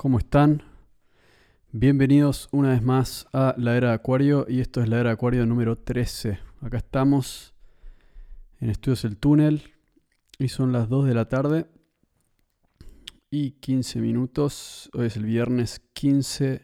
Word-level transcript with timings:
¿cómo 0.00 0.16
están? 0.16 0.62
Bienvenidos 1.72 2.48
una 2.52 2.70
vez 2.70 2.82
más 2.82 3.26
a 3.34 3.54
la 3.58 3.76
era 3.76 3.88
de 3.88 3.94
Acuario 3.96 4.46
y 4.48 4.60
esto 4.60 4.80
es 4.80 4.88
la 4.88 4.98
era 4.98 5.10
de 5.10 5.12
Acuario 5.12 5.44
número 5.44 5.76
13. 5.76 6.38
Acá 6.62 6.78
estamos 6.78 7.52
en 8.60 8.70
Estudios 8.70 9.04
El 9.04 9.18
Túnel 9.18 9.74
y 10.38 10.48
son 10.48 10.72
las 10.72 10.88
2 10.88 11.04
de 11.04 11.12
la 11.12 11.28
tarde 11.28 11.66
y 13.30 13.50
15 13.50 14.00
minutos. 14.00 14.88
Hoy 14.94 15.08
es 15.08 15.18
el 15.18 15.26
viernes 15.26 15.82
15 15.92 16.62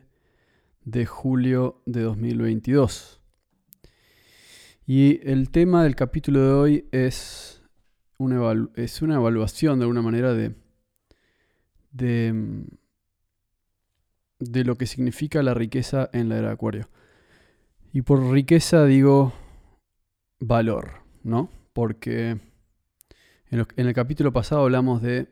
de 0.87 1.05
julio 1.05 1.83
de 1.84 2.01
2022. 2.05 3.21
Y 4.87 5.21
el 5.29 5.51
tema 5.51 5.84
del 5.84 5.95
capítulo 5.95 6.41
de 6.41 6.53
hoy 6.53 6.89
es 6.91 7.62
una, 8.17 8.71
es 8.77 9.03
una 9.03 9.17
evaluación 9.17 9.78
de 9.78 9.83
alguna 9.83 10.00
manera 10.00 10.33
de, 10.33 10.55
de, 11.91 12.65
de 14.39 14.65
lo 14.65 14.77
que 14.77 14.87
significa 14.87 15.42
la 15.42 15.55
riqueza 15.55 16.11
en 16.12 16.29
la 16.29 16.39
era 16.39 16.48
de 16.48 16.55
Acuario. 16.55 16.89
Y 17.92 18.03
por 18.03 18.31
riqueza 18.31 18.84
digo 18.84 19.33
valor, 20.39 21.03
¿no? 21.23 21.51
Porque 21.73 22.39
en, 23.51 23.67
el 23.77 23.95
capítulo 23.95 24.33
pasado 24.33 24.62
hablamos 24.62 25.03
de 25.03 25.28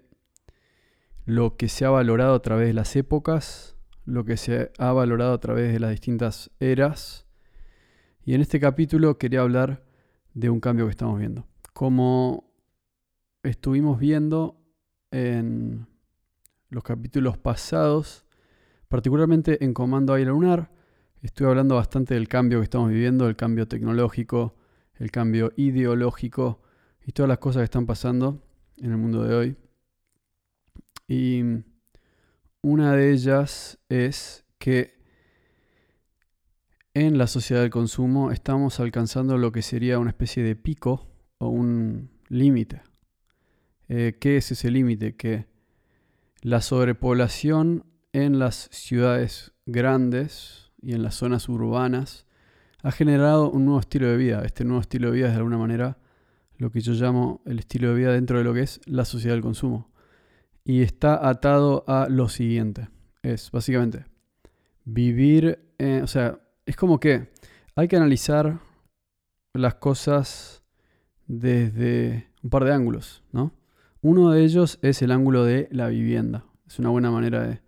lo 1.26 1.56
que 1.56 1.68
se 1.68 1.84
ha 1.84 1.90
valorado 1.90 2.34
a 2.34 2.42
través 2.42 2.68
de 2.68 2.74
las 2.74 2.96
épocas, 2.96 3.76
lo 4.04 4.24
que 4.24 4.36
se 4.36 4.70
ha 4.78 4.92
valorado 4.92 5.34
a 5.34 5.40
través 5.40 5.72
de 5.72 5.80
las 5.80 5.90
distintas 5.90 6.50
eras. 6.60 7.26
Y 8.24 8.34
en 8.34 8.40
este 8.40 8.60
capítulo 8.60 9.18
quería 9.18 9.40
hablar 9.40 9.84
de 10.32 10.50
un 10.50 10.60
cambio 10.60 10.86
que 10.86 10.92
estamos 10.92 11.18
viendo. 11.18 11.46
Como 11.72 12.50
estuvimos 13.42 13.98
viendo 13.98 14.60
en 15.10 15.86
los 16.70 16.82
capítulos 16.82 17.36
pasados, 17.36 18.23
particularmente 18.88 19.64
en 19.64 19.74
Comando 19.74 20.14
Aire 20.14 20.30
Lunar, 20.30 20.70
estuve 21.22 21.48
hablando 21.48 21.76
bastante 21.76 22.14
del 22.14 22.28
cambio 22.28 22.60
que 22.60 22.64
estamos 22.64 22.90
viviendo, 22.90 23.28
el 23.28 23.36
cambio 23.36 23.66
tecnológico, 23.66 24.54
el 24.96 25.10
cambio 25.10 25.52
ideológico 25.56 26.62
y 27.04 27.12
todas 27.12 27.28
las 27.28 27.38
cosas 27.38 27.60
que 27.60 27.64
están 27.64 27.86
pasando 27.86 28.42
en 28.76 28.90
el 28.90 28.96
mundo 28.96 29.24
de 29.24 29.34
hoy. 29.34 29.56
Y 31.08 31.42
una 32.62 32.94
de 32.96 33.12
ellas 33.12 33.78
es 33.88 34.44
que 34.58 34.94
en 36.94 37.18
la 37.18 37.26
sociedad 37.26 37.60
del 37.60 37.70
consumo 37.70 38.30
estamos 38.30 38.80
alcanzando 38.80 39.36
lo 39.36 39.52
que 39.52 39.62
sería 39.62 39.98
una 39.98 40.10
especie 40.10 40.42
de 40.42 40.56
pico 40.56 41.10
o 41.38 41.48
un 41.48 42.10
límite. 42.28 42.82
Eh, 43.88 44.16
¿Qué 44.20 44.36
es 44.36 44.52
ese 44.52 44.70
límite? 44.70 45.16
Que 45.16 45.46
la 46.40 46.60
sobrepoblación 46.60 47.84
en 48.14 48.38
las 48.38 48.68
ciudades 48.70 49.52
grandes 49.66 50.70
y 50.80 50.94
en 50.94 51.02
las 51.02 51.16
zonas 51.16 51.48
urbanas 51.48 52.26
ha 52.84 52.92
generado 52.92 53.50
un 53.50 53.64
nuevo 53.64 53.80
estilo 53.80 54.08
de 54.08 54.16
vida. 54.16 54.42
Este 54.44 54.64
nuevo 54.64 54.80
estilo 54.80 55.10
de 55.10 55.16
vida 55.16 55.26
es 55.26 55.32
de 55.32 55.38
alguna 55.38 55.58
manera 55.58 55.98
lo 56.56 56.70
que 56.70 56.80
yo 56.80 56.92
llamo 56.92 57.42
el 57.44 57.58
estilo 57.58 57.88
de 57.88 57.96
vida 57.96 58.12
dentro 58.12 58.38
de 58.38 58.44
lo 58.44 58.54
que 58.54 58.60
es 58.60 58.80
la 58.86 59.04
sociedad 59.04 59.34
del 59.34 59.42
consumo. 59.42 59.90
Y 60.62 60.82
está 60.82 61.28
atado 61.28 61.84
a 61.88 62.06
lo 62.08 62.28
siguiente. 62.28 62.88
Es 63.22 63.50
básicamente 63.50 64.04
vivir, 64.84 65.58
o 66.02 66.06
sea, 66.06 66.38
es 66.66 66.76
como 66.76 67.00
que 67.00 67.32
hay 67.74 67.88
que 67.88 67.96
analizar 67.96 68.60
las 69.54 69.74
cosas 69.74 70.62
desde 71.26 72.28
un 72.44 72.50
par 72.50 72.64
de 72.64 72.74
ángulos, 72.74 73.24
¿no? 73.32 73.52
Uno 74.02 74.30
de 74.30 74.44
ellos 74.44 74.78
es 74.82 75.02
el 75.02 75.10
ángulo 75.10 75.44
de 75.44 75.68
la 75.72 75.88
vivienda. 75.88 76.44
Es 76.64 76.78
una 76.78 76.90
buena 76.90 77.10
manera 77.10 77.42
de 77.42 77.63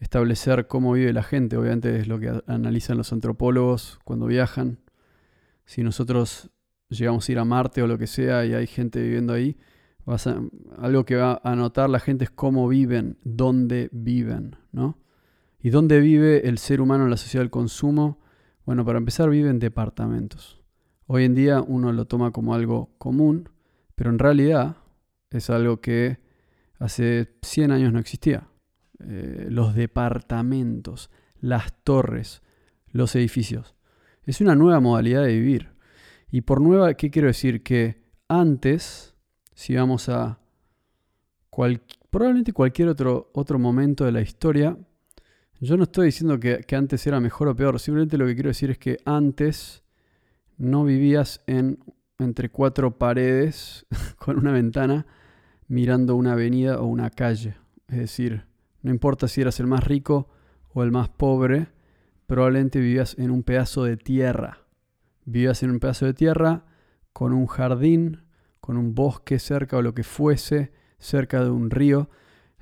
establecer 0.00 0.66
cómo 0.66 0.92
vive 0.92 1.12
la 1.12 1.22
gente. 1.22 1.56
Obviamente 1.56 1.98
es 1.98 2.08
lo 2.08 2.18
que 2.18 2.42
analizan 2.46 2.96
los 2.96 3.12
antropólogos 3.12 3.98
cuando 4.04 4.26
viajan. 4.26 4.78
Si 5.64 5.82
nosotros 5.82 6.50
llegamos 6.88 7.28
a 7.28 7.32
ir 7.32 7.38
a 7.38 7.44
Marte 7.44 7.82
o 7.82 7.86
lo 7.86 7.98
que 7.98 8.06
sea 8.06 8.44
y 8.44 8.54
hay 8.54 8.66
gente 8.66 9.00
viviendo 9.02 9.32
ahí, 9.32 9.56
algo 10.78 11.04
que 11.04 11.16
va 11.16 11.40
a 11.42 11.56
notar 11.56 11.90
la 11.90 11.98
gente 11.98 12.24
es 12.24 12.30
cómo 12.30 12.68
viven, 12.68 13.18
dónde 13.24 13.88
viven, 13.92 14.56
¿no? 14.70 14.98
¿Y 15.60 15.70
dónde 15.70 15.98
vive 15.98 16.48
el 16.48 16.58
ser 16.58 16.80
humano 16.80 17.04
en 17.04 17.10
la 17.10 17.16
sociedad 17.16 17.42
del 17.42 17.50
consumo? 17.50 18.20
Bueno, 18.64 18.84
para 18.84 18.98
empezar 18.98 19.28
vive 19.30 19.50
en 19.50 19.58
departamentos. 19.58 20.62
Hoy 21.06 21.24
en 21.24 21.34
día 21.34 21.60
uno 21.60 21.92
lo 21.92 22.04
toma 22.04 22.30
como 22.30 22.54
algo 22.54 22.90
común, 22.98 23.48
pero 23.96 24.10
en 24.10 24.20
realidad 24.20 24.76
es 25.30 25.50
algo 25.50 25.80
que 25.80 26.18
hace 26.78 27.34
100 27.42 27.72
años 27.72 27.92
no 27.92 27.98
existía. 27.98 28.48
Eh, 29.00 29.48
los 29.50 29.74
departamentos, 29.74 31.10
las 31.40 31.72
torres, 31.84 32.42
los 32.92 33.14
edificios. 33.14 33.74
Es 34.24 34.40
una 34.40 34.54
nueva 34.54 34.80
modalidad 34.80 35.22
de 35.22 35.34
vivir. 35.34 35.70
Y 36.30 36.40
por 36.42 36.60
nueva, 36.60 36.94
¿qué 36.94 37.10
quiero 37.10 37.28
decir? 37.28 37.62
Que 37.62 38.02
antes, 38.28 39.14
si 39.54 39.74
vamos 39.74 40.08
a 40.08 40.40
probablemente 42.10 42.52
cualquier 42.52 42.88
otro, 42.88 43.30
otro 43.32 43.58
momento 43.58 44.04
de 44.04 44.12
la 44.12 44.20
historia, 44.20 44.76
yo 45.60 45.76
no 45.76 45.84
estoy 45.84 46.06
diciendo 46.06 46.38
que, 46.38 46.60
que, 46.60 46.76
antes 46.76 47.06
era 47.06 47.18
mejor 47.20 47.48
o 47.48 47.56
peor, 47.56 47.78
simplemente 47.80 48.18
lo 48.18 48.26
que 48.26 48.34
quiero 48.34 48.50
decir 48.50 48.70
es 48.70 48.78
que 48.78 48.98
antes 49.06 49.82
no 50.58 50.84
vivías 50.84 51.42
en, 51.46 51.78
entre 52.18 52.50
cuatro 52.50 52.98
paredes 52.98 53.86
con 54.18 54.38
una 54.38 54.52
ventana 54.52 55.06
mirando 55.68 56.16
una 56.16 56.32
avenida 56.32 56.80
o 56.80 56.86
una 56.86 57.10
calle. 57.10 57.56
Es 57.88 57.98
decir, 57.98 58.44
no 58.82 58.90
importa 58.90 59.28
si 59.28 59.40
eras 59.40 59.60
el 59.60 59.66
más 59.66 59.84
rico 59.84 60.28
o 60.72 60.82
el 60.82 60.92
más 60.92 61.08
pobre, 61.08 61.68
probablemente 62.26 62.78
vivías 62.78 63.16
en 63.18 63.30
un 63.30 63.42
pedazo 63.42 63.84
de 63.84 63.96
tierra 63.96 64.66
vivías 65.26 65.62
en 65.62 65.70
un 65.70 65.80
pedazo 65.80 66.06
de 66.06 66.14
tierra 66.14 66.64
con 67.12 67.32
un 67.32 67.46
jardín, 67.46 68.22
con 68.60 68.78
un 68.78 68.94
bosque 68.94 69.38
cerca 69.38 69.76
o 69.76 69.82
lo 69.82 69.94
que 69.94 70.04
fuese, 70.04 70.72
cerca 70.98 71.44
de 71.44 71.50
un 71.50 71.70
río. 71.70 72.08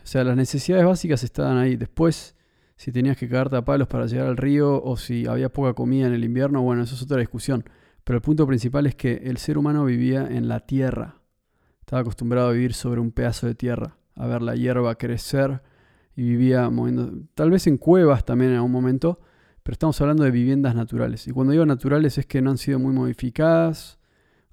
O 0.02 0.06
sea, 0.06 0.24
las 0.24 0.36
necesidades 0.36 0.84
básicas 0.84 1.22
estaban 1.22 1.58
ahí. 1.58 1.76
Después, 1.76 2.34
si 2.76 2.90
tenías 2.90 3.16
que 3.16 3.28
cagarte 3.28 3.56
a 3.56 3.64
palos 3.64 3.86
para 3.88 4.06
llegar 4.06 4.26
al 4.26 4.36
río 4.36 4.82
o 4.82 4.96
si 4.96 5.26
había 5.26 5.52
poca 5.52 5.74
comida 5.74 6.06
en 6.06 6.14
el 6.14 6.24
invierno, 6.24 6.62
bueno, 6.62 6.82
eso 6.82 6.94
es 6.94 7.02
otra 7.02 7.18
discusión. 7.18 7.64
Pero 8.02 8.16
el 8.16 8.22
punto 8.22 8.46
principal 8.46 8.86
es 8.86 8.94
que 8.94 9.14
el 9.24 9.36
ser 9.36 9.56
humano 9.56 9.84
vivía 9.84 10.26
en 10.26 10.48
la 10.48 10.60
tierra. 10.60 11.20
Estaba 11.80 12.00
acostumbrado 12.00 12.48
a 12.48 12.52
vivir 12.52 12.74
sobre 12.74 13.00
un 13.00 13.12
pedazo 13.12 13.46
de 13.46 13.54
tierra, 13.54 13.98
a 14.14 14.26
ver 14.26 14.42
la 14.42 14.56
hierba 14.56 14.94
crecer 14.96 15.62
y 16.16 16.22
vivía 16.22 16.70
moviendo, 16.70 17.12
tal 17.34 17.50
vez 17.50 17.66
en 17.66 17.78
cuevas 17.78 18.24
también 18.24 18.50
en 18.50 18.56
algún 18.56 18.72
momento, 18.72 19.20
pero 19.62 19.72
estamos 19.72 20.00
hablando 20.00 20.24
de 20.24 20.30
viviendas 20.30 20.74
naturales. 20.74 21.26
Y 21.26 21.30
cuando 21.30 21.52
digo 21.52 21.66
naturales 21.66 22.18
es 22.18 22.26
que 22.26 22.42
no 22.42 22.50
han 22.50 22.58
sido 22.58 22.78
muy 22.78 22.92
modificadas 22.92 23.98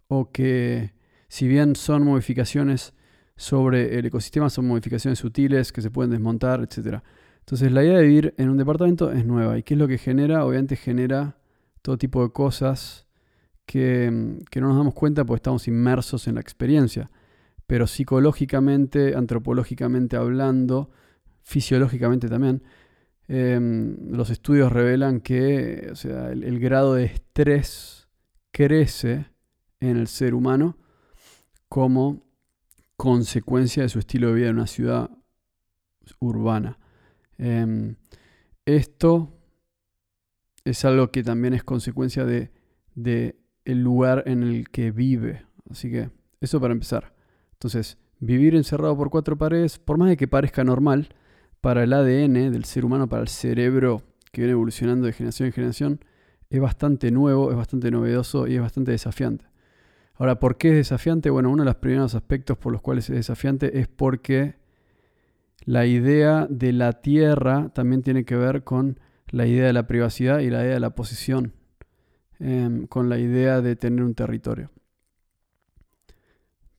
o 0.08 0.32
que 0.32 0.94
si 1.28 1.48
bien 1.48 1.76
son 1.76 2.04
modificaciones 2.04 2.94
sobre 3.36 3.98
el 3.98 4.06
ecosistema, 4.06 4.50
son 4.50 4.68
modificaciones 4.68 5.20
sutiles 5.20 5.72
que 5.72 5.82
se 5.82 5.92
pueden 5.92 6.12
desmontar, 6.12 6.62
etc. 6.62 7.02
Entonces 7.40 7.72
la 7.72 7.84
idea 7.84 7.98
de 7.98 8.06
vivir 8.06 8.34
en 8.38 8.50
un 8.50 8.58
departamento 8.58 9.12
es 9.12 9.26
nueva. 9.26 9.58
¿Y 9.58 9.64
qué 9.64 9.74
es 9.74 9.80
lo 9.80 9.88
que 9.88 9.98
genera? 9.98 10.46
Obviamente 10.46 10.76
genera 10.76 11.38
todo 11.82 11.98
tipo 11.98 12.24
de 12.24 12.32
cosas 12.32 13.08
que, 13.66 14.38
que 14.50 14.62
no 14.62 14.68
nos 14.68 14.78
damos 14.78 14.94
cuenta 14.94 15.26
porque 15.26 15.40
estamos 15.40 15.68
inmersos 15.68 16.28
en 16.28 16.36
la 16.36 16.42
experiencia. 16.42 17.12
Pero 17.68 17.88
psicológicamente, 17.88 19.16
antropológicamente 19.16 20.18
hablando, 20.18 20.90
fisiológicamente 21.44 22.28
también, 22.28 22.64
Em, 23.34 24.12
los 24.12 24.30
estudios 24.30 24.70
revelan 24.74 25.22
que 25.22 25.88
o 25.90 25.96
sea, 25.96 26.32
el, 26.32 26.60
grado 26.60 26.96
de 26.96 27.06
estrés 27.06 28.10
crece 28.52 29.28
en 29.80 29.96
el 29.96 30.10
ser 30.10 30.34
humano 30.34 30.78
como 31.70 32.26
consecuencia 32.98 33.84
de 33.84 33.88
su 33.88 34.00
estilo 34.00 34.28
de 34.28 34.34
vida 34.34 34.50
en 34.50 34.58
una 34.58 34.68
ciudad 34.68 35.10
urbana. 36.20 36.78
Em, 37.38 37.96
esto 38.66 39.32
es 40.66 40.84
algo 40.84 41.10
que 41.10 41.24
también 41.24 41.54
es 41.54 41.64
consecuencia 41.64 42.26
de, 42.26 42.52
de, 42.96 43.40
el 43.64 43.82
lugar 43.82 44.24
en 44.26 44.44
el 44.44 44.68
que 44.68 44.92
vive. 44.92 45.46
Así 45.70 45.90
que 45.90 46.10
eso 46.42 46.60
para 46.60 46.74
empezar. 46.74 47.16
Entonces, 47.54 47.98
vivir 48.20 48.56
encerrado 48.56 48.98
por 48.98 49.10
cuatro 49.10 49.38
paredes, 49.38 49.80
por 49.80 49.98
más 49.98 50.10
de 50.10 50.18
que 50.18 50.28
parezca 50.28 50.66
normal, 50.66 51.16
para 51.62 51.84
el 51.84 51.94
ADN 51.94 52.52
del 52.52 52.66
ser 52.66 52.86
humano, 52.86 53.08
para 53.08 53.22
el 53.22 53.28
cerebro 53.28 54.02
que 54.32 54.42
viene 54.42 54.54
evolucionando 54.54 55.06
de 55.06 55.14
generación 55.14 55.48
en 55.48 55.54
generación, 55.54 56.06
es 56.50 56.60
bastante 56.60 57.12
nuevo, 57.12 57.52
es 57.52 57.58
bastante 57.58 57.92
novedoso 57.92 58.48
y 58.48 58.56
es 58.56 58.62
bastante 58.62 58.92
desafiante. 58.92 59.46
Ahora, 60.16 60.40
¿por 60.40 60.58
qué 60.58 60.70
es 60.70 60.76
desafiante? 60.76 61.30
Bueno, 61.30 61.50
uno 61.50 61.64
de 61.64 61.68
los 61.70 61.76
primeros 61.78 62.14
aspectos 62.14 62.58
por 62.58 62.72
los 62.72 62.82
cuales 62.82 63.10
es 63.10 63.16
desafiante 63.16 63.80
es 63.80 63.88
porque 63.88 64.56
la 65.64 65.86
idea 65.86 66.48
de 66.50 66.74
la 66.74 66.94
tierra 67.02 67.70
también 67.70 68.02
tiene 68.02 68.26
que 68.26 68.36
ver 68.36 68.64
con 68.64 69.00
la 69.30 69.48
idea 69.48 69.66
de 69.66 69.74
la 69.74 69.88
privacidad 69.88 70.40
y 70.40 70.50
la 70.50 70.64
idea 70.64 70.74
de 70.74 70.80
la 70.80 70.96
posesión, 70.96 71.54
em, 72.40 72.88
con 72.88 73.10
la 73.10 73.18
idea 73.18 73.62
de 73.62 73.76
tener 73.76 74.04
un 74.04 74.14
territorio. 74.14 74.72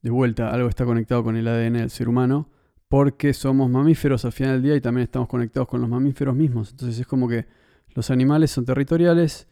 De 0.02 0.10
vuelta, 0.10 0.50
algo 0.50 0.68
está 0.68 0.84
conectado 0.84 1.24
con 1.24 1.36
el 1.36 1.46
ADN 1.46 1.78
del 1.78 1.90
ser 1.90 2.08
humano, 2.08 2.48
porque 2.92 3.32
somos 3.32 3.70
mamíferos 3.70 4.26
al 4.26 4.32
final 4.32 4.56
del 4.56 4.62
día 4.64 4.76
y 4.76 4.82
también 4.82 5.04
estamos 5.04 5.26
conectados 5.26 5.66
con 5.66 5.80
los 5.80 5.88
mamíferos 5.88 6.36
mismos. 6.36 6.72
Entonces 6.72 7.00
es 7.00 7.06
como 7.06 7.26
que 7.26 7.46
los 7.94 8.10
animales 8.10 8.50
son 8.50 8.66
territoriales, 8.66 9.48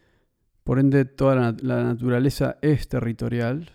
por 0.63 0.79
ende 0.79 1.07
toda 1.07 1.57
la, 1.63 1.83
naturaleza 1.85 2.59
es 2.61 2.87
territorial, 2.87 3.71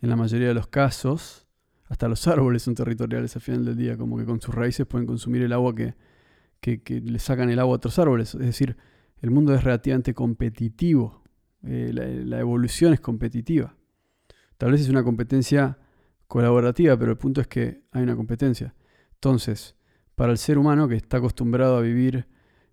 en 0.00 0.08
la 0.08 0.16
mayoría 0.16 0.48
de 0.48 0.54
los 0.54 0.66
casos. 0.66 1.46
Hasta 1.90 2.08
los 2.08 2.26
árboles 2.26 2.62
son 2.62 2.74
territoriales 2.74 3.36
al 3.36 3.42
final 3.42 3.66
del 3.66 3.76
día, 3.76 3.98
como 3.98 4.16
que 4.16 4.24
con 4.24 4.40
sus 4.40 4.54
raíces 4.54 4.86
pueden 4.86 5.06
consumir 5.06 5.42
el 5.42 5.52
agua 5.52 5.74
que, 5.74 5.94
que, 6.62 7.02
le 7.02 7.18
sacan 7.18 7.50
el 7.50 7.58
agua 7.58 7.74
a 7.74 7.76
otros 7.76 7.98
árboles. 7.98 8.34
Es 8.34 8.40
decir, 8.40 8.78
el 9.20 9.30
mundo 9.30 9.54
es 9.54 9.62
relativamente 9.62 10.14
competitivo, 10.14 11.22
eh, 11.64 11.90
la, 11.92 12.40
evolución 12.40 12.94
es 12.94 13.00
competitiva. 13.00 13.76
Tal 14.56 14.72
vez 14.72 14.80
es 14.80 14.88
una 14.88 15.04
competencia 15.04 15.76
colaborativa, 16.30 16.96
pero 16.96 17.10
el 17.10 17.18
punto 17.18 17.40
es 17.40 17.48
que 17.48 17.82
hay 17.90 18.04
una 18.04 18.14
competencia. 18.14 18.72
Entonces, 19.14 19.74
para 20.14 20.30
el 20.30 20.38
ser 20.38 20.58
humano 20.58 20.86
que 20.86 20.94
está 20.94 21.16
acostumbrado 21.16 21.76
a 21.76 21.80
vivir 21.80 22.28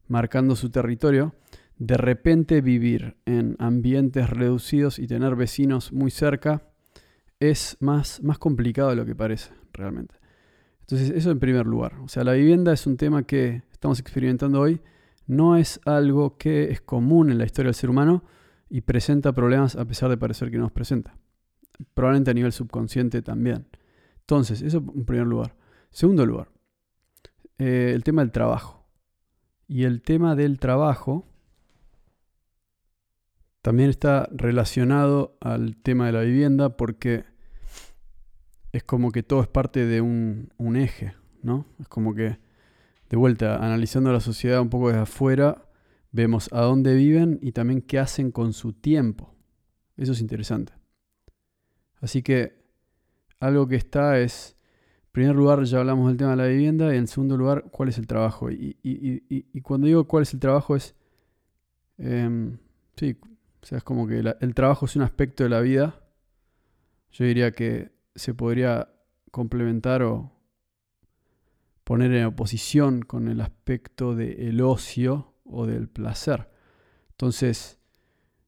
marcando 0.08 0.56
su 0.56 0.70
territorio, 0.70 1.34
de 1.80 1.98
repente 1.98 2.62
vivir 2.62 3.18
en 3.26 3.56
ambientes 3.58 4.30
reducidos 4.30 5.00
y 5.00 5.08
tener 5.08 5.36
vecinos 5.36 5.92
muy 5.92 6.12
cerca 6.12 6.70
es 7.40 7.78
más, 7.80 8.22
más 8.22 8.38
complicado 8.38 8.92
de 8.92 8.96
lo 8.96 9.08
que 9.08 9.16
parece 9.16 9.52
realmente. 9.74 10.14
Entonces, 10.82 11.10
eso 11.10 11.32
en 11.32 11.40
primer 11.40 11.66
lugar. 11.66 11.96
O 12.04 12.08
sea, 12.08 12.24
la 12.24 12.34
vivienda 12.34 12.72
es 12.74 12.86
un 12.86 12.96
tema 12.96 13.24
que 13.24 13.64
estamos 13.72 14.00
experimentando 14.00 14.62
hoy. 14.62 14.82
No 15.26 15.58
es 15.58 15.82
algo 15.84 16.38
que 16.38 16.72
es 16.72 16.80
común 16.80 17.32
en 17.32 17.40
la 17.40 17.46
historia 17.46 17.70
del 17.70 17.76
ser 17.76 17.90
humano 17.90 18.24
y 18.70 18.82
presenta 18.82 19.34
problemas 19.34 19.76
a 19.76 19.86
pesar 19.86 20.12
de 20.12 20.18
parecer 20.18 20.52
que 20.52 20.58
no 20.58 20.64
nos 20.64 20.72
presenta. 20.72 21.18
Probablemente 21.94 22.32
a 22.32 22.34
nivel 22.34 22.52
subconsciente 22.52 23.22
también. 23.22 23.68
Entonces, 24.22 24.62
eso 24.62 24.78
en 24.78 25.06
primer 25.06 25.28
lugar. 25.28 25.56
Segundo 25.90 26.26
lugar, 26.26 26.50
eh, 27.58 27.92
el 27.94 28.04
tema 28.04 28.22
del 28.22 28.32
trabajo. 28.32 28.86
Y 29.68 29.84
el 29.84 30.02
tema 30.02 30.36
del 30.36 30.60
trabajo 30.60 31.26
también 33.62 33.90
está 33.90 34.30
relacionado 34.32 35.38
al 35.42 35.76
tema 35.76 36.06
de 36.06 36.14
la 36.14 36.22
vivienda 36.22 36.78
porque 36.78 37.26
es 38.72 38.84
como 38.84 39.12
que 39.12 39.24
todo 39.24 39.42
es 39.42 39.48
parte 39.48 39.86
de 39.86 40.00
un, 40.00 40.50
eje, 40.76 41.16
¿no? 41.42 41.66
Es 41.80 41.88
como 41.90 42.14
que, 42.14 42.40
de 43.10 43.18
vuelta, 43.18 43.58
analizando 43.58 44.14
la 44.14 44.22
sociedad 44.22 44.62
un 44.62 44.70
poco 44.70 44.88
desde 44.88 45.02
afuera, 45.02 45.66
vemos 46.12 46.48
a 46.54 46.62
dónde 46.62 46.96
viven 46.96 47.40
y 47.42 47.52
también 47.52 47.82
qué 47.82 48.00
hacen 48.00 48.32
con 48.32 48.54
su 48.54 48.72
tiempo. 48.72 49.36
Eso 49.98 50.14
es 50.14 50.22
interesante. 50.22 50.77
Así 52.08 52.24
que 52.24 52.54
algo 53.42 53.68
que 53.68 53.76
está 53.76 54.18
es, 54.18 54.56
en 55.08 55.12
primer 55.12 55.36
lugar 55.36 55.62
ya 55.66 55.80
hablamos 55.80 56.08
del 56.08 56.16
tema 56.16 56.32
de 56.32 56.38
la 56.38 56.48
vivienda 56.48 56.96
y 56.96 56.98
en 56.98 57.08
segundo 57.08 57.36
lugar 57.36 57.66
cuál 57.70 57.90
es 57.90 57.98
el 57.98 58.08
trabajo. 58.08 58.50
Y, 58.50 59.62
cuando 59.62 59.88
digo 59.88 60.08
cuál 60.08 60.24
es 60.24 60.34
el 60.34 60.40
trabajo 60.40 60.78
es, 60.78 60.96
em, 61.98 62.60
sí, 62.96 63.18
o 63.62 63.66
sea, 63.66 63.80
es 63.80 63.84
como 63.84 64.08
que 64.08 64.20
el 64.40 64.56
trabajo 64.56 64.86
es 64.86 64.96
un 64.96 65.02
aspecto 65.02 65.44
de 65.44 65.50
la 65.50 65.60
vida. 65.60 66.02
Yo 67.12 67.26
diría 67.26 67.52
que 67.52 67.92
se 68.16 68.34
podría 68.34 68.88
complementar 69.32 70.02
o 70.04 70.32
poner 71.84 72.14
en 72.14 72.24
oposición 72.24 73.02
con 73.02 73.28
el 73.28 73.42
aspecto 73.42 74.16
del 74.16 74.62
ocio 74.62 75.34
o 75.44 75.66
del 75.66 75.90
placer. 75.90 76.50
Entonces, 77.10 77.77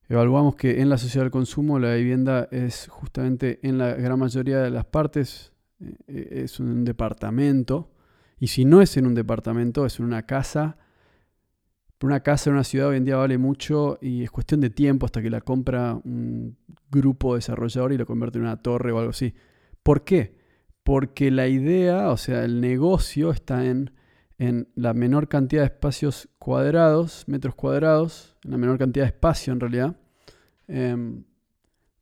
evaluamos 0.09 0.55
que 0.55 0.81
en 0.81 0.89
la 0.89 0.97
sociedad 0.97 1.23
del 1.23 1.31
consumo 1.31 1.79
la 1.79 1.93
vivienda 1.93 2.47
es 2.51 2.87
justamente 2.89 3.59
en 3.61 3.77
la 3.77 3.93
gran 3.93 4.19
mayoría 4.19 4.59
de 4.59 4.71
las 4.71 4.85
partes 4.85 5.53
eh, 6.07 6.43
es 6.43 6.59
un 6.59 6.83
departamento 6.83 7.91
y 8.39 8.47
si 8.47 8.65
no 8.65 8.81
es 8.81 8.97
en 8.97 9.05
un 9.05 9.13
departamento 9.13 9.85
es 9.85 9.99
en 9.99 10.05
una 10.05 10.25
casa. 10.25 10.77
Una 12.01 12.21
casa 12.21 12.49
en 12.49 12.55
una 12.55 12.63
ciudad 12.63 12.87
hoy 12.87 12.97
en 12.97 13.03
día 13.03 13.17
vale 13.17 13.37
mucho 13.37 13.99
y 14.01 14.23
es 14.23 14.31
cuestión 14.31 14.61
de 14.61 14.69
tiempo 14.69 15.05
hasta 15.05 15.21
que 15.21 15.29
la 15.29 15.41
compra 15.41 15.95
un 15.95 16.57
grupo 16.89 17.35
desarrollador 17.35 17.91
y 17.91 17.97
lo 17.97 18.05
convierte 18.05 18.37
en 18.37 18.45
una 18.45 18.61
torre 18.61 18.93
o 18.93 18.99
algo 18.99 19.09
así. 19.09 19.33
¿Por 19.83 20.05
qué? 20.05 20.37
Porque 20.83 21.29
la 21.29 21.49
idea, 21.49 22.09
o 22.09 22.15
sea, 22.15 22.45
el 22.45 22.61
negocio 22.61 23.31
está 23.31 23.65
en, 23.65 23.91
en 24.37 24.69
la 24.75 24.93
menor 24.93 25.27
cantidad 25.27 25.63
de 25.63 25.65
espacios 25.65 26.28
cuadrados, 26.39 27.25
metros 27.27 27.53
cuadrados, 27.53 28.35
en 28.43 28.51
la 28.51 28.57
menor 28.57 28.77
cantidad 28.77 29.05
de 29.05 29.09
espacio 29.09 29.53
en 29.53 29.59
realidad, 29.59 29.95
em, 30.67 31.23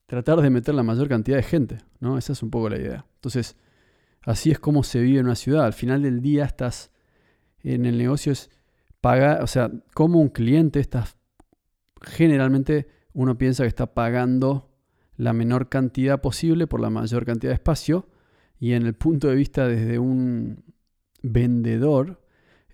tratar 0.06 0.42
de 0.42 0.50
meter 0.50 0.75
la 0.75 0.84
mayor 0.84 1.10
cantidad 1.10 1.38
de 1.38 1.44
gente, 1.44 1.80
¿no? 2.00 2.18
Esa 2.18 2.34
es 2.34 2.44
un 2.44 2.51
poco 2.51 2.69
la 2.69 2.78
idea. 2.78 3.06
Entonces, 3.16 3.57
así 4.24 4.51
es 4.51 4.60
como 4.60 4.84
se 4.84 5.01
vive 5.01 5.19
en 5.19 5.25
una 5.25 5.36
ciudad. 5.36 5.66
Al 5.66 5.74
final 5.74 6.04
del 6.04 6.22
día 6.22 6.45
estás 6.45 6.92
en 7.63 7.86
el 7.86 7.98
negocio 7.98 8.31
es 8.31 8.50
pagar, 9.01 9.44
o 9.44 9.48
sea, 9.48 9.72
como 9.94 10.22
un 10.22 10.30
cliente 10.30 10.80
estás, 10.80 11.18
generalmente 12.01 12.88
uno 13.13 13.38
piensa 13.38 13.63
que 13.63 13.69
está 13.69 13.94
pagando 13.94 14.69
la 15.16 15.33
menor 15.33 15.69
cantidad 15.69 16.22
posible 16.22 16.68
por 16.68 16.80
la 16.80 16.90
mayor 16.90 17.25
cantidad 17.25 17.50
de 17.51 17.56
espacio. 17.56 18.07
Y 18.60 18.74
en 18.74 18.86
el 18.86 18.94
punto 18.94 19.28
de 19.28 19.36
vista 19.36 19.68
desde 19.68 20.00
un 20.00 20.63
vendedor, 21.22 22.22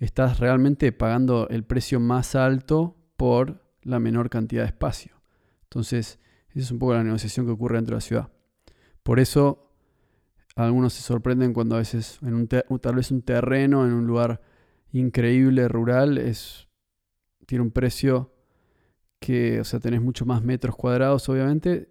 estás 0.04 0.40
realmente 0.40 0.92
pagando 0.92 1.48
el 1.50 1.64
precio 1.64 2.00
más 2.00 2.36
alto 2.36 2.98
por 3.16 3.64
la 3.84 4.00
menor 4.00 4.30
cantidad 4.30 4.64
de 4.64 4.68
espacio. 4.68 5.22
Entonces, 5.64 6.20
esa 6.50 6.60
es 6.60 6.72
un 6.72 6.80
poco 6.80 6.94
la 6.94 7.04
negociación 7.04 7.46
que 7.46 7.54
ocurre 7.54 7.78
dentro 7.78 7.96
de 7.96 7.98
la 7.98 8.02
ciudad. 8.02 8.30
Por 9.02 9.20
eso, 9.20 9.72
algunos 10.56 10.94
se 10.94 11.02
sorprenden 11.02 11.54
cuando 11.54 11.76
a 11.76 11.80
veces, 11.80 12.20
un 12.22 12.48
tal 12.48 12.96
vez 12.96 13.12
un 13.12 13.22
terreno, 13.22 13.86
en 13.86 13.94
un 13.94 14.06
lugar 14.06 14.42
increíble, 14.92 15.68
rural, 15.68 16.18
es, 16.18 16.68
tiene 17.46 17.64
un 17.64 17.72
precio 17.72 18.34
que, 19.20 19.62
o 19.62 19.64
sea, 19.64 19.80
tenés 19.80 20.02
mucho 20.02 20.26
más 20.26 20.44
metros 20.44 20.76
cuadrados, 20.76 21.28
obviamente, 21.30 21.90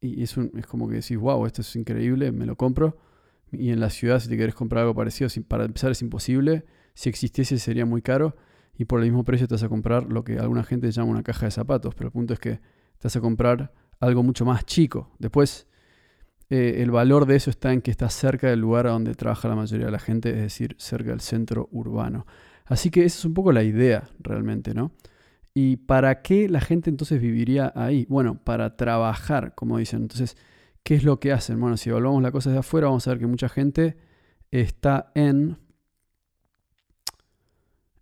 y 0.00 0.22
es, 0.22 0.36
es 0.36 0.66
como 0.66 0.88
que 0.88 0.96
decís, 0.96 1.18
wow, 1.18 1.44
esto 1.44 1.60
es 1.60 1.76
increíble, 1.76 2.32
me 2.32 2.46
lo 2.46 2.56
compro. 2.56 2.96
Y 3.52 3.70
en 3.70 3.80
la 3.80 3.90
ciudad, 3.90 4.20
si 4.20 4.28
te 4.30 4.38
querés 4.38 4.54
comprar 4.54 4.82
algo 4.82 4.94
parecido, 4.94 5.28
para 5.46 5.66
empezar 5.66 5.92
es 5.92 6.00
imposible. 6.00 6.64
Si 6.94 7.08
existiese 7.08 7.58
sería 7.58 7.86
muy 7.86 8.02
caro. 8.02 8.36
Y 8.78 8.86
por 8.86 9.00
el 9.00 9.06
mismo 9.06 9.24
precio 9.24 9.46
te 9.46 9.54
vas 9.54 9.62
a 9.62 9.68
comprar 9.68 10.10
lo 10.10 10.24
que 10.24 10.38
alguna 10.38 10.64
gente 10.64 10.90
llama 10.90 11.10
una 11.10 11.22
caja 11.22 11.46
de 11.46 11.50
zapatos. 11.50 11.94
Pero 11.94 12.08
el 12.08 12.12
punto 12.12 12.32
es 12.32 12.40
que 12.40 12.52
te 12.52 13.04
vas 13.04 13.16
a 13.16 13.20
comprar 13.20 13.72
algo 14.00 14.22
mucho 14.22 14.44
más 14.44 14.64
chico. 14.64 15.14
Después, 15.18 15.66
eh, 16.50 16.82
el 16.82 16.90
valor 16.90 17.26
de 17.26 17.36
eso 17.36 17.50
está 17.50 17.72
en 17.72 17.80
que 17.80 17.90
está 17.90 18.08
cerca 18.10 18.48
del 18.48 18.60
lugar 18.60 18.86
a 18.86 18.90
donde 18.90 19.14
trabaja 19.14 19.48
la 19.48 19.56
mayoría 19.56 19.86
de 19.86 19.92
la 19.92 19.98
gente, 19.98 20.30
es 20.30 20.40
decir, 20.40 20.74
cerca 20.78 21.10
del 21.10 21.20
centro 21.20 21.68
urbano. 21.72 22.26
Así 22.66 22.90
que 22.90 23.04
esa 23.04 23.18
es 23.18 23.24
un 23.24 23.34
poco 23.34 23.52
la 23.52 23.62
idea 23.62 24.08
realmente, 24.20 24.74
¿no? 24.74 24.92
¿Y 25.54 25.76
para 25.76 26.22
qué 26.22 26.48
la 26.48 26.60
gente 26.60 26.90
entonces 26.90 27.20
viviría 27.20 27.72
ahí? 27.74 28.06
Bueno, 28.08 28.42
para 28.42 28.76
trabajar, 28.76 29.54
como 29.54 29.78
dicen. 29.78 30.02
Entonces, 30.02 30.36
¿qué 30.82 30.94
es 30.94 31.04
lo 31.04 31.20
que 31.20 31.32
hacen? 31.32 31.60
Bueno, 31.60 31.76
si 31.76 31.90
evaluamos 31.90 32.22
la 32.22 32.32
cosa 32.32 32.50
de 32.50 32.58
afuera, 32.58 32.86
vamos 32.86 33.06
a 33.06 33.10
ver 33.10 33.18
que 33.18 33.26
mucha 33.26 33.48
gente 33.48 33.96
está 34.50 35.12
en, 35.14 35.58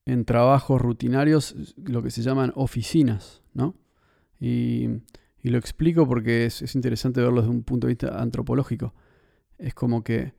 en 0.07 0.25
trabajos 0.25 0.81
rutinarios, 0.81 1.77
lo 1.77 2.03
que 2.03 2.11
se 2.11 2.23
llaman 2.23 2.53
oficinas, 2.55 3.43
¿no? 3.55 3.75
Y, 4.41 4.89
lo 5.43 5.57
explico 5.57 6.07
porque 6.07 6.45
es, 6.45 6.61
es 6.61 6.75
interesante 6.75 7.23
verlo 7.23 7.41
desde 7.41 7.55
un 7.55 7.63
punto 7.63 7.87
de 7.87 7.93
vista 7.93 8.21
antropológico. 8.21 8.95
Es 9.59 9.73
como 9.75 10.05
que 10.05 10.35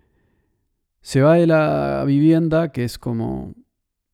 se 1.01 1.21
va 1.21 1.35
de 1.35 1.47
la 1.47 2.03
vivienda, 2.05 2.71
que 2.71 2.83
es 2.83 2.99
como 2.99 3.55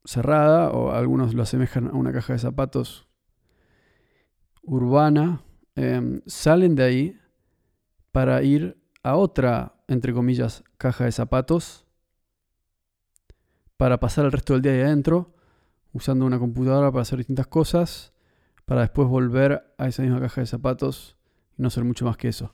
cerrada, 0.05 0.71
o 0.71 0.91
algunos 0.91 1.33
lo 1.33 1.43
asemejan 1.43 1.87
a 1.87 1.91
una 1.91 2.13
caja 2.13 2.33
de 2.33 2.39
zapatos 2.39 3.07
urbana, 4.61 5.41
em, 5.75 6.21
salen 6.25 6.75
de 6.75 6.83
ahí 6.83 7.19
para 8.11 8.41
ir 8.43 8.77
a 9.03 9.15
otra, 9.15 9.75
entre 9.87 10.13
comillas, 10.13 10.63
caja 10.77 11.05
de 11.05 11.11
zapatos, 11.11 11.85
para 13.77 13.99
pasar 13.99 14.25
el 14.25 14.31
resto 14.31 14.53
del 14.53 14.61
día 14.61 14.73
ahí 14.73 14.81
adentro, 14.81 15.35
usando 15.93 16.25
una 16.25 16.39
computadora 16.39 16.91
para 16.91 17.01
hacer 17.01 17.17
distintas 17.17 17.47
cosas, 17.47 18.13
para 18.65 18.81
después 18.81 19.07
volver 19.07 19.73
a 19.77 19.87
esa 19.87 20.03
misma 20.03 20.19
caja 20.19 20.41
de 20.41 20.47
zapatos 20.47 21.15
y 21.57 21.61
no 21.61 21.69
ser 21.69 21.83
mucho 21.83 22.05
más 22.05 22.17
que 22.17 22.27
eso. 22.27 22.53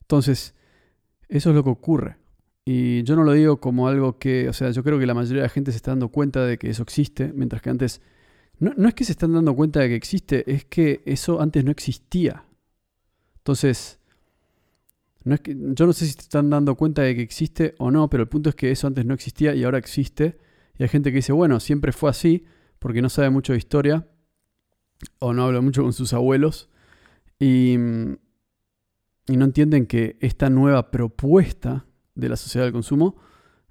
Entonces, 0.00 0.54
eso 1.28 1.50
es 1.50 1.56
lo 1.56 1.64
que 1.64 1.70
ocurre. 1.70 2.16
Y 2.64 3.02
yo 3.02 3.16
no 3.16 3.24
lo 3.24 3.32
digo 3.32 3.58
como 3.58 3.88
algo 3.88 4.18
que, 4.18 4.48
o 4.48 4.52
sea, 4.52 4.70
yo 4.70 4.84
creo 4.84 4.98
que 4.98 5.06
la 5.06 5.14
mayoría 5.14 5.42
de 5.42 5.48
la 5.48 5.52
gente 5.52 5.72
se 5.72 5.76
está 5.76 5.92
dando 5.92 6.08
cuenta 6.08 6.44
de 6.44 6.58
que 6.58 6.70
eso 6.70 6.82
existe, 6.82 7.32
mientras 7.34 7.62
que 7.62 7.70
antes, 7.70 8.00
no, 8.58 8.72
no 8.76 8.88
es 8.88 8.94
que 8.94 9.04
se 9.04 9.12
están 9.12 9.32
dando 9.32 9.54
cuenta 9.56 9.80
de 9.80 9.88
que 9.88 9.94
existe, 9.96 10.50
es 10.52 10.64
que 10.64 11.02
eso 11.06 11.40
antes 11.40 11.64
no 11.64 11.70
existía. 11.70 12.44
Entonces, 13.38 13.98
no 15.24 15.34
es 15.34 15.40
que, 15.40 15.56
yo 15.56 15.86
no 15.86 15.92
sé 15.92 16.06
si 16.06 16.12
se 16.12 16.20
están 16.20 16.50
dando 16.50 16.76
cuenta 16.76 17.02
de 17.02 17.14
que 17.14 17.22
existe 17.22 17.74
o 17.78 17.90
no, 17.90 18.08
pero 18.08 18.24
el 18.24 18.28
punto 18.28 18.50
es 18.50 18.54
que 18.54 18.70
eso 18.70 18.86
antes 18.86 19.04
no 19.04 19.14
existía 19.14 19.54
y 19.54 19.64
ahora 19.64 19.78
existe. 19.78 20.38
Y 20.78 20.82
hay 20.82 20.88
gente 20.88 21.10
que 21.10 21.16
dice, 21.16 21.32
bueno, 21.32 21.60
siempre 21.60 21.92
fue 21.92 22.10
así, 22.10 22.44
porque 22.82 23.00
no 23.00 23.08
sabe 23.08 23.30
mucho 23.30 23.52
de 23.52 23.58
historia, 23.58 24.08
o 25.20 25.32
no 25.32 25.44
habla 25.44 25.60
mucho 25.60 25.82
con 25.82 25.92
sus 25.92 26.12
abuelos, 26.12 26.68
y, 27.38 27.74
y 29.28 29.36
no 29.36 29.44
entienden 29.44 29.86
que 29.86 30.16
esta 30.20 30.50
nueva 30.50 30.90
propuesta 30.90 31.86
de 32.14 32.28
la 32.28 32.36
sociedad 32.36 32.66
del 32.66 32.72
consumo 32.72 33.16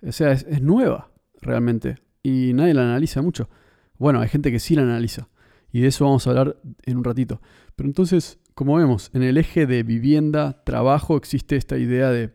O 0.01 0.11
sea, 0.11 0.31
es, 0.31 0.61
nueva 0.61 1.11
realmente 1.41 1.97
y 2.23 2.53
nadie 2.53 2.73
la 2.73 2.83
analiza 2.83 3.21
mucho. 3.21 3.49
Bueno, 3.97 4.19
hay 4.21 4.29
gente 4.29 4.51
que 4.51 4.59
sí 4.59 4.75
la 4.75 4.83
analiza 4.83 5.27
y 5.71 5.81
de 5.81 5.87
eso 5.87 6.05
vamos 6.05 6.25
a 6.25 6.31
hablar 6.31 6.57
en 6.83 6.97
un 6.97 7.03
ratito. 7.03 7.41
Pero 7.75 7.87
entonces, 7.87 8.39
como 8.53 8.75
vemos, 8.75 9.09
en 9.13 9.23
el 9.23 9.37
eje 9.37 9.65
de 9.65 9.83
vivienda, 9.83 10.63
trabajo, 10.63 11.17
existe 11.17 11.55
esta 11.55 11.77
idea 11.77 12.09
de 12.09 12.33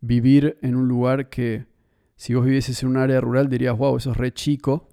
vivir 0.00 0.58
en 0.62 0.76
un 0.76 0.88
lugar 0.88 1.28
que 1.30 1.66
si 2.16 2.34
vos 2.34 2.44
vivieses 2.44 2.82
en 2.82 2.90
un 2.90 2.96
área 2.96 3.20
rural 3.20 3.48
dirías, 3.48 3.76
wow, 3.76 3.96
eso 3.96 4.12
es 4.12 4.16
re 4.16 4.32
chico 4.32 4.88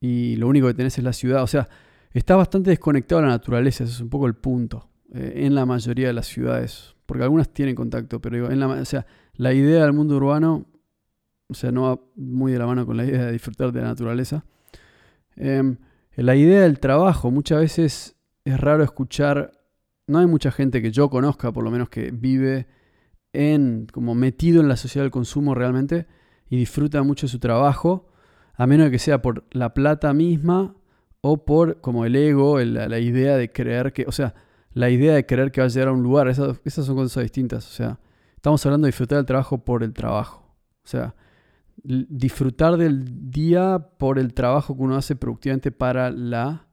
y 0.00 0.36
lo 0.36 0.48
único 0.48 0.66
que 0.66 0.74
tenés 0.74 0.96
es 0.98 1.04
la 1.04 1.12
ciudad. 1.12 1.42
O 1.42 1.46
sea, 1.46 1.68
está 2.12 2.36
bastante 2.36 2.70
desconectado 2.70 3.20
de 3.20 3.28
la 3.28 3.34
naturaleza, 3.34 3.84
ese 3.84 3.92
es 3.92 4.00
un 4.00 4.08
poco 4.08 4.26
el 4.26 4.34
punto, 4.34 4.88
eh, 5.12 5.34
en 5.36 5.54
la 5.54 5.66
mayoría 5.66 6.08
de 6.08 6.12
las 6.12 6.26
ciudades, 6.26 6.96
porque 7.06 7.22
algunas 7.22 7.52
tienen 7.52 7.74
contacto, 7.74 8.20
pero 8.20 8.36
digo, 8.36 8.50
en 8.50 8.60
la, 8.60 8.68
o 8.68 8.84
sea, 8.84 9.06
la 9.34 9.52
idea 9.52 9.84
del 9.84 9.92
mundo 9.92 10.16
urbano, 10.16 10.66
o 11.48 11.54
sea, 11.54 11.70
no 11.70 11.82
va 11.82 12.00
muy 12.16 12.52
de 12.52 12.58
la 12.58 12.66
mano 12.66 12.86
con 12.86 12.96
la 12.96 13.04
idea 13.04 13.26
de 13.26 13.32
disfrutar 13.32 13.72
de 13.72 13.80
la 13.80 13.88
naturaleza. 13.88 14.44
Em, 15.36 15.76
la 16.14 16.36
idea 16.36 16.62
del 16.62 16.78
trabajo, 16.80 17.30
muchas 17.30 17.60
veces 17.60 18.16
es 18.44 18.60
raro 18.60 18.82
escuchar, 18.82 19.52
no 20.06 20.18
hay 20.18 20.26
mucha 20.26 20.50
gente 20.50 20.82
que 20.82 20.90
yo 20.90 21.08
conozca, 21.10 21.52
por 21.52 21.64
lo 21.64 21.70
menos 21.70 21.88
que 21.88 22.10
vive 22.10 22.66
en, 23.32 23.86
como 23.92 24.14
metido 24.14 24.60
en 24.60 24.68
la 24.68 24.76
sociedad 24.76 25.04
del 25.04 25.12
consumo 25.12 25.54
realmente 25.54 26.06
y 26.48 26.56
disfruta 26.56 27.02
mucho 27.02 27.26
de 27.26 27.30
su 27.30 27.38
trabajo, 27.38 28.09
a 28.60 28.66
menos 28.66 28.88
de 28.88 28.90
que 28.90 28.98
sea 28.98 29.22
por 29.22 29.44
la 29.52 29.72
plata 29.72 30.12
misma 30.12 30.74
o 31.22 31.46
por 31.46 31.80
como 31.80 32.04
el 32.04 32.14
ego, 32.14 32.60
la 32.60 32.98
idea 32.98 33.38
de 33.38 33.50
creer 33.50 33.94
que, 33.94 34.04
o 34.06 34.12
sea, 34.12 34.34
la 34.74 34.90
idea 34.90 35.14
de 35.14 35.24
creer 35.24 35.50
que 35.50 35.62
va 35.62 35.66
a 35.66 35.70
llegar 35.70 35.88
a 35.88 35.92
un 35.92 36.02
lugar, 36.02 36.28
esas, 36.28 36.60
esas 36.66 36.84
son 36.84 36.96
cosas 36.96 37.22
distintas, 37.22 37.66
o 37.66 37.70
sea, 37.72 37.98
estamos 38.36 38.64
hablando 38.66 38.84
de 38.84 38.90
disfrutar 38.90 39.16
del 39.16 39.24
trabajo 39.24 39.64
por 39.64 39.82
el 39.82 39.94
trabajo, 39.94 40.44
o 40.84 40.86
sea, 40.86 41.14
disfrutar 41.82 42.76
del 42.76 43.30
día 43.30 43.78
por 43.96 44.18
el 44.18 44.34
trabajo 44.34 44.76
que 44.76 44.82
uno 44.82 44.96
hace 44.96 45.16
productivamente 45.16 45.72
para 45.72 46.10
la 46.10 46.66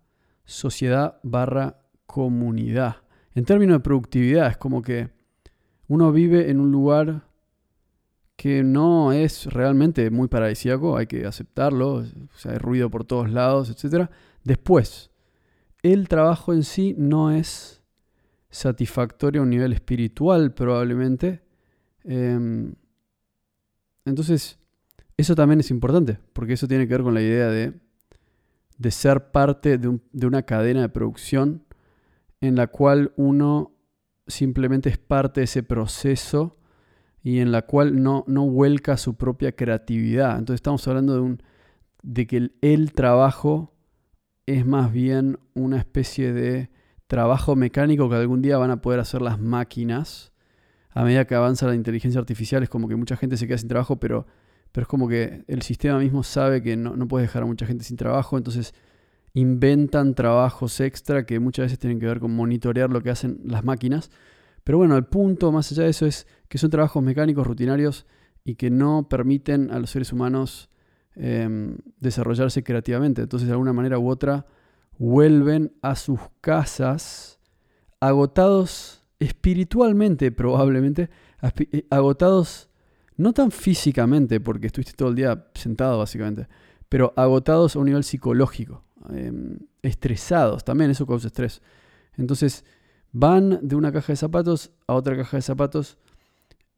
sociedad 0.44 1.20
barra 1.24 1.84
comunidad. 2.06 2.98
En 3.34 3.46
términos 3.46 3.78
de 3.78 3.84
productividad, 3.84 4.48
es 4.48 4.58
como 4.58 4.82
que 4.82 5.10
uno 5.88 6.12
vive 6.12 6.52
en 6.52 6.60
un 6.60 6.70
lugar 6.70 7.27
que 8.38 8.64
no 8.64 9.12
es 9.12 9.48
realmente 9.48 10.10
muy 10.12 10.28
paradisíaco, 10.28 10.96
hay 10.96 11.08
que 11.08 11.26
aceptarlo, 11.26 12.06
hay 12.46 12.58
ruido 12.60 12.90
por 12.90 13.04
todos 13.04 13.32
lados, 13.32 13.70
etc. 13.72 14.10
Después, 14.44 15.10
el 15.82 16.08
trabajo 16.08 16.54
en 16.54 16.64
sí 16.64 16.94
no 16.98 17.32
es 17.32 17.82
satisfactorio 18.52 19.42
a 19.42 19.44
un 19.44 19.50
nivel 19.50 19.74
espiritual 19.74 20.54
probablemente. 20.54 21.42
Em, 22.04 22.76
entonces, 24.06 24.60
eso 25.18 25.34
también 25.34 25.60
es 25.60 25.72
importante, 25.72 26.20
porque 26.34 26.54
eso 26.54 26.68
tiene 26.68 26.88
que 26.88 26.94
ver 26.94 27.04
con 27.04 27.16
la 27.16 27.22
idea 27.22 27.48
de, 27.48 27.74
de 28.78 28.92
ser 28.92 29.32
parte 29.32 29.80
de, 29.80 30.00
de 30.12 30.28
una 30.28 30.44
cadena 30.44 30.82
de 30.82 30.90
producción 30.90 31.64
en 32.40 32.56
la 32.56 32.68
cual 32.68 33.14
uno 33.16 33.72
simplemente 34.28 34.90
es 34.90 35.00
parte 35.00 35.42
de 35.42 35.46
ese 35.46 35.64
proceso 35.64 36.58
y 37.28 37.42
en 37.42 37.52
la 37.52 37.64
cual 37.64 38.02
no, 38.02 38.24
no 38.26 38.48
vuelca 38.48 38.96
su 38.96 39.18
propia 39.18 39.52
creatividad. 39.52 40.40
Entonces 40.40 40.60
estamos 40.60 40.88
hablando 40.88 41.14
de, 41.14 41.20
un, 41.20 41.44
de 42.02 42.26
que 42.26 42.52
el, 42.62 42.94
trabajo 42.94 43.76
es 44.46 44.66
más 44.66 44.94
bien 44.94 45.38
una 45.54 45.78
especie 45.78 46.32
de 46.32 46.70
trabajo 47.08 47.58
mecánico 47.58 48.10
que 48.10 48.16
algún 48.16 48.42
día 48.42 48.58
van 48.58 48.72
a 48.72 48.82
poder 48.82 49.02
hacer 49.02 49.22
las 49.22 49.42
máquinas. 49.42 50.32
A 50.92 51.04
medida 51.04 51.26
que 51.26 51.36
avanza 51.36 51.68
la 51.68 51.76
inteligencia 51.76 52.18
artificial 52.18 52.64
es 52.64 52.70
como 52.70 52.88
que 52.88 52.96
mucha 52.96 53.18
gente 53.18 53.36
se 53.36 53.46
queda 53.46 53.58
sin 53.58 53.68
trabajo, 53.68 54.00
pero, 54.00 54.26
pero 54.72 54.84
es 54.84 54.88
como 54.88 55.10
que 55.10 55.44
el 55.50 55.64
sistema 55.64 56.00
mismo 56.00 56.24
sabe 56.24 56.64
que 56.64 56.78
no, 56.78 56.96
no 56.96 57.10
puede 57.10 57.24
dejar 57.24 57.44
a 57.44 57.46
mucha 57.46 57.66
gente 57.66 57.84
sin 57.84 57.98
trabajo, 57.98 58.38
entonces 58.38 58.74
inventan 59.34 60.16
trabajos 60.16 60.80
extra 60.80 61.26
que 61.26 61.42
muchas 61.42 61.66
veces 61.66 61.80
tienen 61.80 62.00
que 62.00 62.06
ver 62.06 62.22
con 62.22 62.34
monitorear 62.34 62.90
lo 62.90 63.02
que 63.02 63.10
hacen 63.10 63.42
las 63.44 63.66
máquinas. 63.66 64.12
Pero 64.68 64.80
bueno, 64.80 64.98
el 64.98 65.06
punto 65.06 65.54
más 65.54 65.72
allá 65.72 65.84
de 65.84 65.92
eso 65.92 66.06
es 66.06 66.28
que 66.50 66.58
son 66.58 66.70
trabajos 66.70 67.02
mecánicos 67.02 67.48
rutinarios 67.48 68.06
y 68.44 68.56
que 68.56 68.70
no 68.70 69.08
permiten 69.08 69.72
a 69.72 69.80
los 69.80 69.92
seres 69.92 70.12
humanos 70.12 70.70
em, 71.16 71.78
desarrollarse 72.02 72.64
creativamente. 72.64 73.22
Entonces, 73.22 73.48
de 73.48 73.54
alguna 73.54 73.72
manera 73.72 73.98
u 73.98 74.10
otra, 74.10 74.46
vuelven 74.98 75.72
a 75.82 75.96
sus 75.96 76.20
casas 76.42 77.40
agotados 78.02 79.06
espiritualmente, 79.20 80.34
probablemente, 80.34 81.10
eh, 81.72 81.86
agotados 81.90 82.70
no 83.16 83.32
tan 83.32 83.52
físicamente, 83.52 84.42
porque 84.42 84.68
estuviste 84.68 84.92
todo 84.98 85.08
el 85.08 85.16
día 85.16 85.48
sentado 85.54 85.98
básicamente, 85.98 86.50
pero 86.90 87.14
agotados 87.16 87.78
a 87.78 87.80
un 87.80 87.86
nivel 87.86 88.04
psicológico. 88.04 88.84
Em, 89.12 89.60
estresados, 89.82 90.66
también 90.66 90.92
eso 90.92 91.08
causa 91.08 91.28
estrés. 91.28 91.62
Entonces 92.18 92.66
van 93.18 93.60
de 93.64 93.76
una 93.76 93.92
caja 93.92 94.14
de 94.14 94.18
zapatos 94.18 94.72
a 94.86 94.94
otra 94.94 95.18
caja 95.18 95.38
de 95.38 95.42
zapatos 95.42 95.98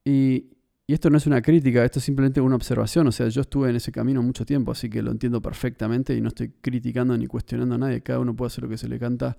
y, 0.06 0.56
esto 0.88 1.12
no 1.12 1.18
es 1.18 1.28
una 1.28 1.40
crítica, 1.44 1.86
esto 1.86 2.00
es 2.00 2.06
simplemente 2.06 2.42
una 2.42 2.56
observación. 2.56 3.06
O 3.06 3.12
sea, 3.12 3.28
yo 3.28 3.42
estuve 3.42 3.70
en 3.70 3.76
ese 3.76 3.92
camino 3.92 4.24
mucho 4.24 4.44
tiempo, 4.44 4.72
así 4.72 4.90
que 4.90 5.04
lo 5.04 5.12
entiendo 5.12 5.40
perfectamente 5.40 6.16
y 6.16 6.22
no 6.22 6.30
estoy 6.30 6.50
criticando 6.62 7.16
ni 7.16 7.28
cuestionando 7.28 7.76
a 7.76 7.78
nadie. 7.78 8.02
Cada 8.02 8.18
uno 8.18 8.36
puede 8.36 8.48
hacer 8.48 8.64
lo 8.64 8.72
que 8.72 8.78
se 8.80 8.88
le 8.88 8.98
canta, 8.98 9.38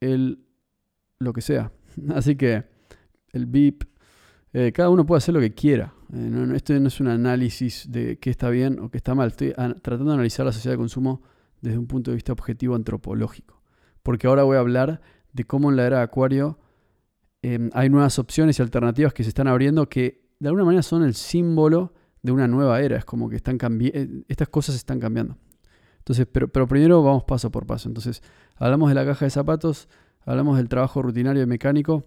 el, 0.00 0.46
lo 1.18 1.34
que 1.34 1.42
sea. 1.42 1.72
Así 2.14 2.36
que 2.36 2.64
el 3.34 3.44
VIP, 3.44 3.84
eh, 4.54 4.72
cada 4.72 4.88
uno 4.88 5.04
puede 5.04 5.18
hacer 5.18 5.34
lo 5.34 5.40
que 5.40 5.52
quiera. 5.52 5.92
Eh, 6.10 6.52
esto 6.54 6.72
no 6.80 6.88
es 6.88 7.00
un 7.00 7.08
análisis 7.08 7.92
de 7.92 8.18
qué 8.18 8.30
está 8.30 8.48
bien 8.48 8.78
o 8.80 8.90
qué 8.90 8.96
está 8.96 9.14
mal. 9.14 9.28
Estoy 9.28 9.52
tratando 9.52 10.06
de 10.06 10.14
analizar 10.14 10.46
la 10.46 10.52
sociedad 10.52 10.72
de 10.72 10.78
consumo 10.78 11.20
desde 11.60 11.76
un 11.76 11.86
punto 11.86 12.12
de 12.12 12.14
vista 12.14 12.32
objetivo 12.32 12.76
antropológico. 12.76 13.62
Porque 14.02 14.26
ahora 14.26 14.44
voy 14.44 14.56
a 14.56 14.60
hablar 14.60 15.02
de 15.32 15.44
cómo 15.44 15.70
en 15.70 15.76
la 15.76 15.86
era 15.86 15.98
de 15.98 16.02
Acuario 16.04 16.58
em, 17.42 17.70
hay 17.72 17.88
nuevas 17.88 18.18
opciones 18.18 18.58
y 18.58 18.62
alternativas 18.62 19.12
que 19.12 19.22
se 19.22 19.30
están 19.30 19.48
abriendo 19.48 19.88
que 19.88 20.22
de 20.38 20.48
alguna 20.48 20.64
manera 20.64 20.82
son 20.82 21.02
el 21.02 21.14
símbolo 21.14 21.94
de 22.22 22.32
una 22.32 22.48
nueva 22.48 22.80
era. 22.80 22.96
Es 22.96 23.04
como 23.04 23.28
que 23.28 23.36
están 23.36 23.58
eh, 23.80 24.24
estas 24.28 24.48
cosas 24.48 24.74
están 24.74 25.00
cambiando. 25.00 25.36
Entonces, 25.98 26.26
pero, 26.30 26.48
pero 26.48 26.66
primero 26.66 27.02
vamos 27.02 27.24
paso 27.24 27.50
por 27.50 27.66
paso. 27.66 27.88
Entonces, 27.88 28.22
hablamos 28.56 28.88
de 28.88 28.94
la 28.94 29.04
caja 29.04 29.24
de 29.24 29.30
zapatos, 29.30 29.88
hablamos 30.24 30.56
del 30.56 30.68
trabajo 30.68 31.00
rutinario 31.00 31.42
y 31.42 31.46
mecánico, 31.46 32.04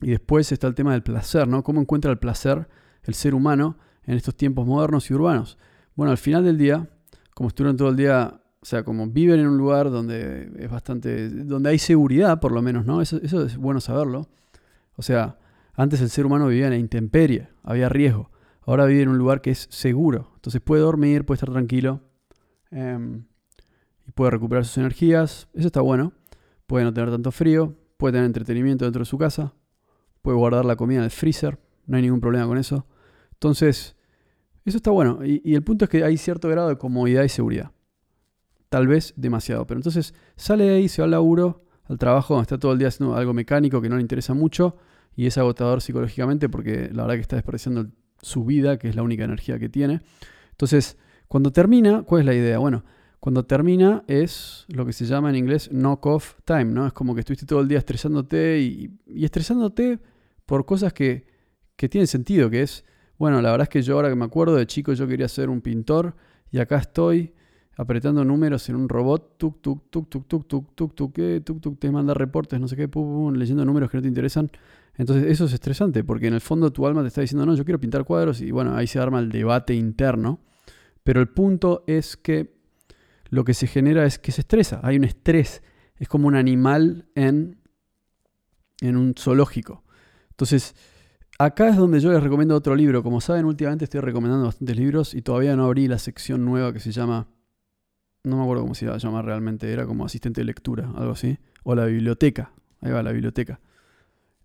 y 0.00 0.10
después 0.10 0.52
está 0.52 0.66
el 0.66 0.74
tema 0.74 0.92
del 0.92 1.02
placer, 1.02 1.48
¿no? 1.48 1.62
¿Cómo 1.62 1.80
encuentra 1.80 2.10
el 2.10 2.18
placer 2.18 2.68
el 3.02 3.14
ser 3.14 3.34
humano 3.34 3.78
en 4.04 4.16
estos 4.16 4.36
tiempos 4.36 4.66
modernos 4.66 5.10
y 5.10 5.14
urbanos? 5.14 5.58
Bueno, 5.94 6.10
al 6.10 6.18
final 6.18 6.44
del 6.44 6.58
día, 6.58 6.88
como 7.34 7.48
estuvieron 7.48 7.76
todo 7.76 7.88
el 7.88 7.96
día 7.96 8.40
sea, 8.68 8.84
como 8.84 9.06
viven 9.06 9.40
en 9.40 9.46
un 9.46 9.56
lugar 9.56 9.90
donde 9.90 10.50
es 10.58 10.70
bastante. 10.70 11.30
donde 11.30 11.70
hay 11.70 11.78
seguridad, 11.78 12.38
por 12.38 12.52
lo 12.52 12.60
menos, 12.60 12.84
¿no? 12.84 13.00
Eso, 13.00 13.18
eso 13.22 13.42
es 13.46 13.56
bueno 13.56 13.80
saberlo. 13.80 14.28
O 14.94 15.00
sea, 15.02 15.38
antes 15.72 16.02
el 16.02 16.10
ser 16.10 16.26
humano 16.26 16.48
vivía 16.48 16.66
en 16.66 16.72
la 16.72 16.76
intemperie, 16.76 17.48
había 17.62 17.88
riesgo. 17.88 18.30
Ahora 18.66 18.84
vive 18.84 19.02
en 19.02 19.08
un 19.08 19.16
lugar 19.16 19.40
que 19.40 19.52
es 19.52 19.68
seguro. 19.70 20.32
Entonces 20.34 20.60
puede 20.60 20.82
dormir, 20.82 21.24
puede 21.24 21.36
estar 21.36 21.50
tranquilo. 21.50 22.02
Em, 22.70 23.24
y 24.06 24.12
puede 24.12 24.32
recuperar 24.32 24.66
sus 24.66 24.76
energías. 24.76 25.48
Eso 25.54 25.68
está 25.68 25.80
bueno. 25.80 26.12
Puede 26.66 26.84
no 26.84 26.92
tener 26.92 27.10
tanto 27.10 27.32
frío. 27.32 27.74
Puede 27.96 28.12
tener 28.12 28.26
entretenimiento 28.26 28.84
dentro 28.84 29.00
de 29.00 29.06
su 29.06 29.16
casa. 29.16 29.54
Puede 30.20 30.36
guardar 30.36 30.66
la 30.66 30.76
comida 30.76 30.98
en 30.98 31.04
el 31.04 31.10
freezer. 31.10 31.58
No 31.86 31.96
hay 31.96 32.02
ningún 32.02 32.20
problema 32.20 32.46
con 32.46 32.58
eso. 32.58 32.86
Entonces, 33.32 33.96
eso 34.66 34.76
está 34.76 34.90
bueno. 34.90 35.20
y 35.24 35.54
el 35.54 35.62
punto 35.62 35.86
es 35.86 35.90
que 35.90 36.04
hay 36.04 36.18
cierto 36.18 36.50
grado 36.50 36.68
de 36.68 36.76
comodidad 36.76 37.24
y 37.24 37.30
seguridad 37.30 37.72
tal 38.68 38.86
vez 38.86 39.14
demasiado. 39.16 39.66
Pero 39.66 39.78
entonces 39.78 40.14
sale 40.36 40.64
de 40.64 40.76
ahí, 40.76 40.88
se 40.88 41.02
va 41.02 41.06
al 41.06 41.12
laburo, 41.12 41.64
al 41.84 41.98
trabajo, 41.98 42.34
donde 42.34 42.44
está 42.44 42.58
todo 42.58 42.72
el 42.72 42.78
día 42.78 42.88
haciendo 42.88 43.16
algo 43.16 43.32
mecánico 43.34 43.80
que 43.80 43.88
no 43.88 43.96
le 43.96 44.02
interesa 44.02 44.34
mucho 44.34 44.76
y 45.16 45.26
es 45.26 45.36
agotador 45.38 45.80
psicológicamente 45.80 46.48
porque 46.48 46.90
la 46.92 47.02
verdad 47.02 47.14
que 47.16 47.22
está 47.22 47.36
desperdiciando 47.36 47.86
su 48.22 48.44
vida, 48.44 48.78
que 48.78 48.88
es 48.88 48.96
la 48.96 49.02
única 49.02 49.24
energía 49.24 49.58
que 49.58 49.68
tiene. 49.68 50.00
Entonces, 50.50 50.96
cuando 51.26 51.52
termina, 51.52 52.02
¿cuál 52.02 52.20
es 52.20 52.26
la 52.26 52.34
idea? 52.34 52.58
Bueno, 52.58 52.84
cuando 53.20 53.44
termina 53.44 54.04
es 54.06 54.64
lo 54.68 54.86
que 54.86 54.92
se 54.92 55.06
llama 55.06 55.30
en 55.30 55.36
inglés 55.36 55.70
knock-off 55.72 56.34
time, 56.44 56.66
¿no? 56.66 56.86
Es 56.86 56.92
como 56.92 57.14
que 57.14 57.20
estuviste 57.20 57.46
todo 57.46 57.60
el 57.60 57.68
día 57.68 57.78
estresándote 57.78 58.60
y, 58.60 58.90
estresándote 59.24 59.98
por 60.46 60.64
cosas 60.66 60.92
que, 60.92 61.26
que 61.76 61.88
tienen 61.88 62.06
sentido, 62.06 62.48
que 62.48 62.62
es, 62.62 62.84
bueno, 63.18 63.42
la 63.42 63.50
verdad 63.50 63.64
es 63.64 63.70
que 63.70 63.82
yo 63.82 63.96
ahora 63.96 64.08
que 64.08 64.14
me 64.14 64.24
acuerdo 64.24 64.54
de 64.54 64.66
chico 64.66 64.92
yo 64.92 65.06
quería 65.08 65.28
ser 65.28 65.50
un 65.50 65.60
pintor 65.60 66.14
y 66.50 66.58
acá 66.58 66.78
estoy 66.78 67.34
apretando 67.78 68.24
números 68.24 68.68
en 68.68 68.74
un 68.74 68.88
robot, 68.88 69.38
tuk, 69.38 69.62
tuk, 69.62 69.88
tuk, 69.88 70.10
tuk, 70.10 70.26
tuk, 70.26 70.48
tuk, 70.48 70.74
tuk, 70.74 70.94
tuk, 70.96 71.14
tuk, 71.14 71.44
tuk, 71.44 71.60
tuk, 71.60 71.78
te 71.78 71.92
manda 71.92 72.12
reportes, 72.12 72.60
no 72.60 72.66
sé 72.66 72.74
qué, 72.74 72.88
pum, 72.88 73.32
leyendo 73.34 73.64
números 73.64 73.88
que 73.88 73.98
no 73.98 74.02
te 74.02 74.08
interesan. 74.08 74.50
Entonces 74.96 75.30
eso 75.30 75.44
es 75.44 75.52
estresante, 75.52 76.02
porque 76.02 76.26
en 76.26 76.34
el 76.34 76.40
fondo 76.40 76.72
tu 76.72 76.88
alma 76.88 77.02
te 77.02 77.08
está 77.08 77.20
diciendo, 77.20 77.46
no, 77.46 77.54
yo 77.54 77.64
quiero 77.64 77.78
pintar 77.78 78.04
cuadros, 78.04 78.40
y 78.40 78.50
bueno, 78.50 78.74
ahí 78.74 78.88
se 78.88 78.98
arma 78.98 79.20
el 79.20 79.30
debate 79.30 79.74
interno. 79.74 80.40
Pero 81.04 81.20
el 81.20 81.28
punto 81.28 81.84
es 81.86 82.16
que 82.16 82.58
lo 83.30 83.44
que 83.44 83.54
se 83.54 83.68
genera 83.68 84.04
es 84.04 84.18
que 84.18 84.32
se 84.32 84.40
estresa, 84.40 84.80
hay 84.82 84.96
un 84.96 85.04
estrés, 85.04 85.62
es 85.96 86.08
como 86.08 86.26
un 86.26 86.34
animal 86.34 87.06
en, 87.14 87.60
en 88.80 88.96
un 88.96 89.14
zoológico. 89.16 89.84
Entonces, 90.30 90.74
acá 91.38 91.68
es 91.68 91.76
donde 91.76 92.00
yo 92.00 92.10
les 92.10 92.24
recomiendo 92.24 92.56
otro 92.56 92.74
libro. 92.74 93.04
Como 93.04 93.20
saben, 93.20 93.44
últimamente 93.44 93.84
estoy 93.84 94.00
recomendando 94.00 94.46
bastantes 94.46 94.76
libros 94.76 95.14
y 95.14 95.22
todavía 95.22 95.54
no 95.54 95.64
abrí 95.66 95.86
la 95.86 96.00
sección 96.00 96.44
nueva 96.44 96.72
que 96.72 96.80
se 96.80 96.90
llama. 96.90 97.28
No 98.28 98.36
me 98.36 98.42
acuerdo 98.42 98.62
cómo 98.62 98.74
se 98.74 98.86
llama 98.86 99.22
realmente, 99.22 99.72
era 99.72 99.86
como 99.86 100.04
asistente 100.04 100.40
de 100.40 100.44
lectura, 100.44 100.90
algo 100.96 101.12
así. 101.12 101.38
O 101.64 101.74
la 101.74 101.86
biblioteca. 101.86 102.52
Ahí 102.80 102.92
va, 102.92 103.02
la 103.02 103.12
biblioteca. 103.12 103.60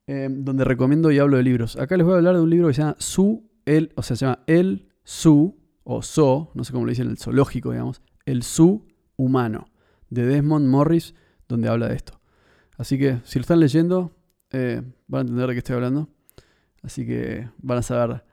Eh, 0.08 0.28
donde 0.30 0.64
recomiendo 0.64 1.12
y 1.12 1.20
hablo 1.20 1.38
de 1.38 1.44
libros. 1.44 1.78
Acá 1.78 1.96
les 1.98 2.06
voy 2.06 2.16
a 2.16 2.18
hablar 2.18 2.36
de 2.36 2.42
un 2.42 2.50
libro 2.50 2.68
que 2.68 2.74
se 2.74 2.82
llama 2.82 2.96
Su, 3.00 3.50
el, 3.66 3.92
o 3.96 4.04
sea, 4.04 4.16
se 4.16 4.26
llama 4.26 4.40
El 4.48 4.90
Su, 5.04 5.58
o 5.84 6.02
So, 6.02 6.52
no 6.56 6.64
sé 6.64 6.74
cómo 6.74 6.86
le 6.86 6.92
dicen 6.92 7.10
el 7.10 7.18
zoológico, 7.18 7.72
digamos. 7.72 8.02
El 8.26 8.44
Su 8.44 8.86
humano, 9.16 9.68
de 10.10 10.26
Desmond 10.26 10.68
Morris, 10.68 11.14
donde 11.48 11.70
habla 11.70 11.88
de 11.88 11.96
esto. 11.96 12.20
Así 12.78 12.98
que 12.98 13.20
si 13.24 13.40
lo 13.40 13.42
están 13.42 13.60
leyendo, 13.60 14.16
eh, 14.52 14.82
van 15.08 15.20
a 15.20 15.22
entender 15.22 15.48
de 15.48 15.54
qué 15.54 15.58
estoy 15.60 15.76
hablando. 15.76 16.10
Así 16.82 17.06
que 17.06 17.50
van 17.58 17.78
a 17.78 17.82
saber, 17.82 18.24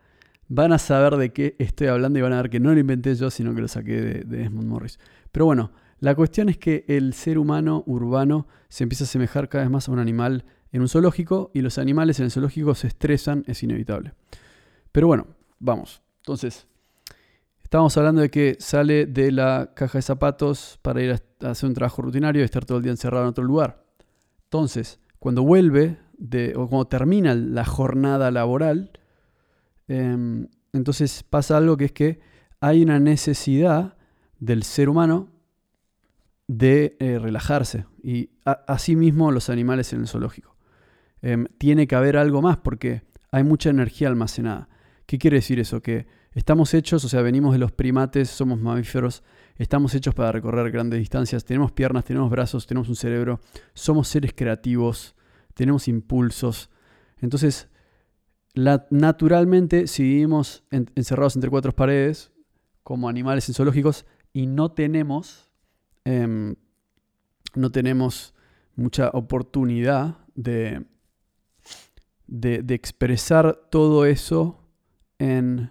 van 0.49 0.73
a 0.73 0.79
saber 0.79 1.17
de 1.17 1.33
qué 1.33 1.57
estoy 1.59 1.89
hablando 1.89 2.19
y 2.19 2.23
van 2.23 2.33
a 2.33 2.43
ver 2.43 2.51
que 2.51 2.61
no 2.61 2.73
lo 2.73 2.81
inventé 2.81 3.15
yo, 3.15 3.31
sino 3.31 3.55
que 3.55 3.61
lo 3.61 3.69
saqué 3.69 4.01
de, 4.01 4.25
Desmond 4.25 4.69
Morris. 4.69 4.99
Pero 5.33 5.47
bueno, 5.47 5.73
la 5.99 6.15
cuestión 6.15 6.49
es 6.49 6.57
que 6.59 6.85
el 6.89 7.13
ser 7.13 7.39
humano 7.39 7.83
urbano 7.87 8.47
se 8.69 8.85
empieza 8.85 9.05
a 9.05 9.07
asemejar 9.07 9.49
cada 9.49 9.65
vez 9.65 9.71
más 9.71 9.89
a 9.89 9.93
un 9.93 9.99
animal 9.99 10.45
en 10.73 10.81
un 10.81 10.89
zoológico 10.89 11.51
y 11.53 11.61
los 11.61 11.79
animales 11.79 12.19
en 12.21 12.27
el 12.27 12.31
zoológico 12.31 12.75
se 12.75 12.87
estresan, 12.87 13.45
es 13.47 13.63
inevitable. 13.63 14.15
Pero 14.93 15.07
bueno, 15.07 15.27
vamos. 15.59 16.03
Entonces, 16.19 16.67
estábamos 17.63 17.97
hablando 17.97 18.21
de 18.23 18.31
que 18.31 18.57
sale 18.61 19.07
de 19.07 19.33
la 19.33 19.73
caja 19.75 19.99
de 19.99 20.03
zapatos 20.03 20.79
para 20.83 21.03
ir 21.03 21.13
a 21.13 21.51
hacer 21.51 21.69
un 21.69 21.75
trabajo 21.75 22.03
rutinario 22.03 22.43
y 22.43 22.45
estar 22.45 22.65
todo 22.65 22.79
el 22.79 22.85
día 22.85 22.93
encerrado 22.93 23.25
en 23.25 23.31
otro 23.31 23.45
lugar. 23.45 23.85
Entonces, 24.45 25.01
cuando 25.19 25.43
vuelve 25.43 25.99
de, 26.17 26.55
o 26.57 26.69
cuando 26.69 26.87
termina 26.87 27.35
la 27.35 27.65
jornada 27.65 28.31
laboral, 28.31 28.91
em, 29.89 30.49
entonces 30.73 31.23
pasa 31.23 31.57
algo 31.57 31.77
que 31.77 31.87
es 31.87 31.93
que 31.93 32.21
hay 32.61 32.83
una 32.83 32.99
necesidad 32.99 33.97
del 34.41 34.65
ser 34.65 34.89
humano 34.89 35.29
de 36.49 36.97
eh, 36.99 37.19
relajarse. 37.21 37.87
Y 38.03 38.31
asimismo 38.45 39.31
los 39.31 39.51
animales 39.51 39.93
en 39.93 40.01
el 40.01 40.09
zoológico. 40.09 40.57
Em, 41.23 41.47
tiene 41.59 41.87
que 41.87 41.95
haber 41.95 42.17
algo 42.17 42.43
más 42.43 42.57
porque 42.57 43.03
hay 43.31 43.45
mucha 43.45 43.71
energía 43.71 44.09
almacenada. 44.09 44.69
¿Qué 45.07 45.19
quiere 45.19 45.37
decir 45.37 45.61
eso? 45.61 45.81
Que 45.81 46.07
estamos 46.33 46.75
hechos, 46.75 47.05
o 47.05 47.09
sea, 47.09 47.23
venimos 47.23 47.53
de 47.53 47.59
los 47.59 47.73
primates, 47.73 48.31
somos 48.31 48.59
mamíferos, 48.59 49.23
estamos 49.57 49.95
hechos 49.95 50.15
para 50.15 50.33
recorrer 50.33 50.71
grandes 50.71 50.99
distancias, 50.99 51.45
tenemos 51.45 51.73
piernas, 51.73 52.05
tenemos 52.05 52.31
brazos, 52.31 52.67
tenemos 52.67 52.89
un 52.89 52.97
cerebro, 52.97 53.41
somos 53.75 54.09
seres 54.09 54.33
creativos, 54.35 55.15
tenemos 55.55 55.89
impulsos. 55.89 56.71
Entonces, 57.21 57.69
naturalmente, 58.55 59.87
si 59.87 60.03
vivimos 60.03 60.65
encerrados 60.71 61.37
entre 61.37 61.51
cuatro 61.51 61.73
paredes, 61.73 62.33
como 62.83 63.09
animales 63.09 63.49
en 63.49 63.55
zoológicos, 63.55 64.07
y 64.33 64.47
no 64.47 64.73
tenemos, 64.73 65.51
em, 66.05 66.57
no 67.55 67.71
tenemos 67.71 68.35
mucha 68.77 69.11
oportunidad 69.11 70.19
de, 70.35 70.85
de, 72.27 72.75
expresar 72.75 73.69
todo 73.71 74.07
eso 74.07 74.65
en, 75.19 75.71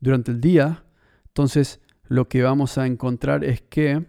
durante 0.00 0.30
el 0.30 0.40
día, 0.40 0.84
entonces 1.28 1.80
lo 2.04 2.28
que 2.28 2.42
vamos 2.42 2.78
a 2.78 2.86
encontrar 2.86 3.44
es 3.44 3.62
que 3.62 4.06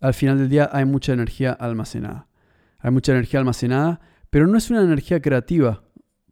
al 0.00 0.14
final 0.14 0.38
del 0.38 0.48
día 0.48 0.68
hay 0.72 0.84
mucha 0.84 1.12
energía 1.12 1.52
almacenada. 1.52 2.26
Hay 2.78 2.90
mucha 2.90 3.12
energía 3.12 3.40
almacenada, 3.40 4.00
pero 4.30 4.46
no 4.46 4.56
es 4.56 4.70
una 4.70 4.82
energía 4.82 5.20
creativa, 5.20 5.84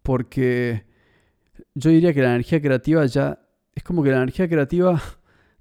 porque 0.02 0.86
yo 1.74 1.90
diría 1.90 2.14
que 2.14 2.22
la 2.22 2.30
energía 2.30 2.60
creativa 2.62 3.04
ya 3.06 3.38
es 3.74 3.82
como 3.82 4.02
que 4.02 4.10
la 4.10 4.16
energía 4.16 4.48
creativa 4.48 5.00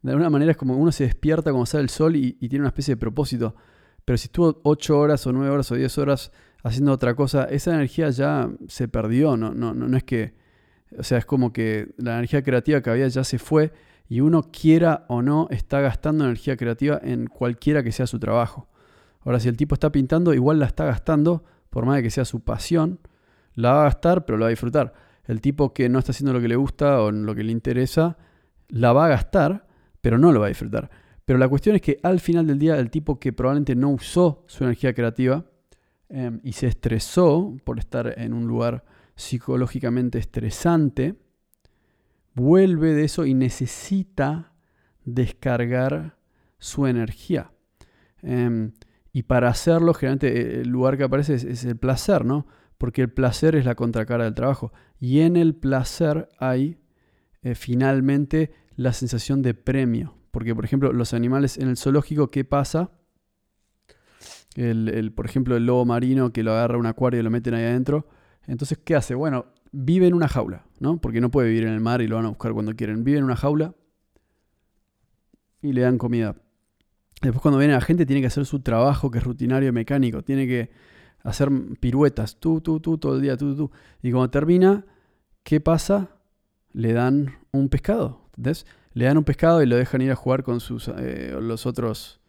de 0.02 0.12
alguna 0.12 0.30
manera 0.30 0.52
es 0.52 0.58
como 0.58 0.78
uno 0.78 0.92
se 0.92 1.06
despierta 1.06 1.52
cuando 1.52 1.66
sale 1.66 1.84
el 1.84 1.90
sol 1.90 2.16
y, 2.16 2.34
tiene 2.34 2.60
una 2.60 2.70
especie 2.70 2.96
de 2.96 2.98
propósito. 3.00 3.56
Pero 4.06 4.18
si 4.18 4.26
estuvo 4.26 4.60
8 4.64 4.98
horas 4.98 5.28
o 5.28 5.34
9 5.34 5.50
horas 5.50 5.72
o 5.72 5.76
10 5.76 5.98
horas 5.98 6.32
haciendo 6.64 6.92
otra 6.94 7.16
cosa, 7.16 7.46
esa 7.46 7.74
energía 7.74 8.10
ya 8.10 8.50
se 8.68 8.88
perdió. 8.88 9.36
No, 9.38 9.54
no, 9.54 9.74
no, 9.74 9.88
no 9.88 9.98
es 9.98 10.04
que. 10.04 10.36
O 10.98 11.04
sea, 11.04 11.18
es 11.18 11.26
como 11.26 11.52
que 11.52 11.94
la 11.98 12.14
energía 12.14 12.44
creativa 12.44 12.82
que 12.82 12.90
había 12.90 13.08
ya 13.10 13.26
se 13.26 13.40
fue 13.40 13.74
y 14.08 14.22
uno 14.22 14.44
quiera 14.52 15.06
o 15.10 15.22
no 15.22 15.48
está 15.52 15.82
gastando 15.82 16.24
energía 16.24 16.56
creativa 16.56 17.00
en 17.04 17.28
cualquiera 17.28 17.84
que 17.84 17.92
sea 17.92 18.08
su 18.08 18.20
trabajo. 18.20 18.70
Ahora, 19.22 19.40
si 19.40 19.50
el 19.50 19.58
tipo 19.58 19.76
está 19.76 19.92
pintando, 19.92 20.34
igual 20.34 20.60
la 20.60 20.66
está 20.66 20.86
gastando, 20.86 21.44
por 21.70 21.86
más 21.86 21.98
de 21.98 22.04
que 22.04 22.10
sea 22.10 22.24
su 22.24 22.40
pasión, 22.42 23.00
la 23.56 23.74
va 23.74 23.82
a 23.82 23.84
gastar, 23.86 24.26
pero 24.26 24.38
la 24.38 24.44
va 24.44 24.48
a 24.48 24.52
disfrutar. 24.52 24.94
El 25.26 25.42
tipo 25.42 25.74
que 25.74 25.90
no 25.90 26.00
está 26.00 26.12
haciendo 26.12 26.32
lo 26.32 26.40
que 26.40 26.48
le 26.48 26.56
gusta 26.56 27.02
o 27.02 27.12
lo 27.12 27.36
que 27.36 27.44
le 27.44 27.52
interesa, 27.52 28.18
la 28.70 28.94
va 28.94 29.08
a 29.08 29.10
gastar, 29.10 29.67
pero 30.08 30.18
no 30.18 30.32
lo 30.32 30.40
va 30.40 30.46
a 30.46 30.48
disfrutar. 30.48 30.90
Pero 31.26 31.38
la 31.38 31.50
cuestión 31.50 31.76
es 31.76 31.82
que 31.82 32.00
al 32.02 32.22
final 32.22 32.48
del 32.48 32.58
día, 32.58 32.80
el 32.80 32.90
tipo 32.90 33.20
que 33.20 33.34
probablemente 33.34 33.76
no 33.76 33.90
usó 33.90 34.46
su 34.48 34.64
energía 34.64 34.94
creativa 34.94 35.44
em, 36.08 36.40
y 36.46 36.54
se 36.54 36.68
estresó 36.68 37.58
por 37.66 37.78
estar 37.78 38.18
en 38.18 38.32
un 38.32 38.48
lugar 38.48 38.86
psicológicamente 39.18 40.18
estresante, 40.18 41.16
vuelve 42.36 42.94
de 42.94 43.04
eso 43.04 43.26
y 43.26 43.34
necesita 43.34 44.54
descargar 45.04 46.16
su 46.58 46.88
energía. 46.88 47.52
Em, 48.22 48.72
y 49.12 49.24
para 49.24 49.50
hacerlo, 49.50 49.94
generalmente 49.94 50.40
eh, 50.40 50.62
el 50.62 50.70
lugar 50.70 50.96
que 50.96 51.04
aparece 51.04 51.34
es, 51.34 51.66
el 51.66 51.76
placer, 51.76 52.24
¿no? 52.24 52.48
Porque 52.78 53.02
el 53.02 53.12
placer 53.12 53.58
es 53.58 53.66
la 53.66 53.76
contracara 53.76 54.24
del 54.24 54.36
trabajo. 54.36 54.72
Y 55.02 55.20
en 55.20 55.36
el 55.36 55.54
placer 55.54 56.30
hay 56.40 56.78
eh, 57.42 57.56
finalmente 57.56 58.54
la 58.78 58.94
sensación 58.94 59.42
de 59.42 59.54
premio. 59.54 60.16
Porque, 60.32 60.56
por 60.56 60.64
ejemplo, 60.64 60.94
los 60.94 61.14
animales 61.14 61.58
en 61.58 61.68
el 61.68 61.78
zoológico, 61.78 62.30
¿qué 62.30 62.46
pasa? 62.46 62.92
El, 64.56 65.12
por 65.14 65.26
ejemplo, 65.26 65.58
el 65.58 65.66
lobo 65.66 65.86
marino 65.86 66.32
que 66.32 66.44
lo 66.44 66.52
agarra 66.52 66.78
un 66.78 66.86
acuario 66.86 67.20
y 67.20 67.24
lo 67.24 67.30
meten 67.30 67.54
ahí 67.54 67.66
adentro. 67.66 68.08
Entonces, 68.46 68.80
¿qué 68.84 68.96
hace? 68.96 69.14
Bueno, 69.14 69.48
vive 69.72 70.08
en 70.08 70.14
una 70.14 70.28
jaula, 70.28 70.66
¿no? 70.80 71.02
Porque 71.02 71.22
no 71.22 71.30
puede 71.30 71.50
vivir 71.50 71.66
en 71.66 71.74
el 71.74 71.82
mar 71.82 72.02
y 72.02 72.08
lo 72.08 72.16
van 72.16 72.26
a 72.26 72.30
buscar 72.30 72.54
cuando 72.54 72.76
quieren. 72.76 73.04
Vive 73.04 73.18
en 73.18 73.24
una 73.24 73.36
jaula 73.36 73.76
y 75.62 75.74
le 75.74 75.82
dan 75.82 75.98
comida. 75.98 76.36
Después 77.22 77.42
cuando 77.42 77.58
viene 77.58 77.74
la 77.74 77.82
gente 77.82 78.06
tiene 78.06 78.22
que 78.22 78.28
hacer 78.28 78.46
su 78.46 78.62
trabajo 78.62 79.12
que 79.12 79.18
es 79.18 79.24
rutinario 79.24 79.74
mecánico. 79.74 80.24
Tiene 80.24 80.48
que 80.48 80.72
hacer 81.24 81.50
piruetas, 81.80 82.40
tú, 82.40 82.62
tú, 82.62 82.80
tú, 82.80 82.98
todo 82.98 83.16
el 83.16 83.22
día, 83.22 83.38
tú, 83.38 83.56
tú. 83.56 83.72
Y 84.02 84.12
cuando 84.12 84.30
termina, 84.30 84.86
¿qué 85.44 85.60
pasa? 85.60 86.12
Le 86.74 86.94
dan 86.94 87.38
un 87.52 87.70
pescado. 87.70 88.27
Le 88.94 89.06
dan 89.06 89.18
un 89.18 89.24
pescado 89.24 89.62
y 89.62 89.66
lo 89.66 89.76
dejan 89.76 90.02
ir 90.02 90.12
a 90.12 90.16
jugar 90.16 90.44
con 90.44 90.60
sus, 90.60 90.88
eh, 90.88 91.38
los 91.42 91.66
otros 91.66 92.20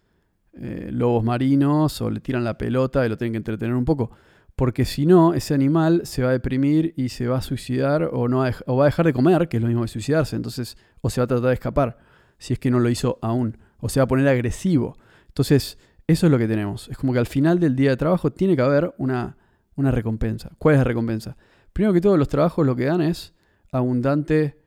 eh, 0.55 0.91
lobos 0.93 1.23
marinos 1.23 2.01
o 2.01 2.11
le 2.11 2.21
tiran 2.21 2.45
la 2.45 2.59
pelota 2.59 3.07
y 3.07 3.09
lo 3.09 3.17
tienen 3.17 3.33
que 3.33 3.39
entretener 3.39 3.75
un 3.75 3.85
poco. 3.85 4.11
Porque 4.57 4.85
si 4.85 5.07
no, 5.07 5.35
ese 5.35 5.55
animal 5.55 6.03
se 6.05 6.23
va 6.23 6.31
a 6.31 6.33
deprimir 6.33 6.93
y 6.97 7.11
se 7.11 7.29
va 7.29 7.39
a 7.39 7.43
suicidar 7.43 8.11
o, 8.13 8.27
no 8.27 8.45
o 8.67 8.77
va 8.77 8.85
a 8.85 8.87
dejar 8.87 9.07
de 9.07 9.13
comer, 9.13 9.49
que 9.49 9.59
es 9.59 9.63
lo 9.63 9.69
mismo 9.69 9.83
que 9.83 9.89
suicidarse. 9.89 10.35
Entonces, 10.35 10.77
o 11.01 11.11
se 11.11 11.21
va 11.21 11.27
a 11.27 11.29
tratar 11.29 11.49
de 11.49 11.55
escapar, 11.55 11.99
si 12.39 12.55
es 12.55 12.59
que 12.59 12.71
no 12.71 12.81
lo 12.81 12.89
hizo 12.89 13.19
aún 13.23 13.57
o 13.81 13.89
se 13.89 14.01
va 14.01 14.05
a 14.05 14.09
poner 14.09 14.29
agresivo. 14.29 14.97
Entonces, 15.29 15.79
eso 16.07 16.27
es 16.27 16.33
lo 16.33 16.39
que 16.39 16.49
tenemos. 16.49 16.89
Es 16.89 16.97
como 16.97 17.13
que 17.13 17.19
al 17.19 17.27
final 17.27 17.61
del 17.61 17.77
día 17.77 17.91
de 17.91 17.97
trabajo 17.97 18.33
tiene 18.33 18.57
que 18.57 18.63
haber 18.63 18.95
una, 18.99 19.37
recompensa. 19.77 20.51
¿Cuál 20.59 20.75
es 20.75 20.79
la 20.81 20.85
recompensa? 20.85 21.37
Primero 21.73 21.93
que 21.93 22.01
todo, 22.01 22.17
los 22.17 22.29
trabajos 22.29 22.67
lo 22.67 22.75
que 22.75 22.87
dan 22.87 23.01
es 23.01 23.35
abundante 23.71 24.58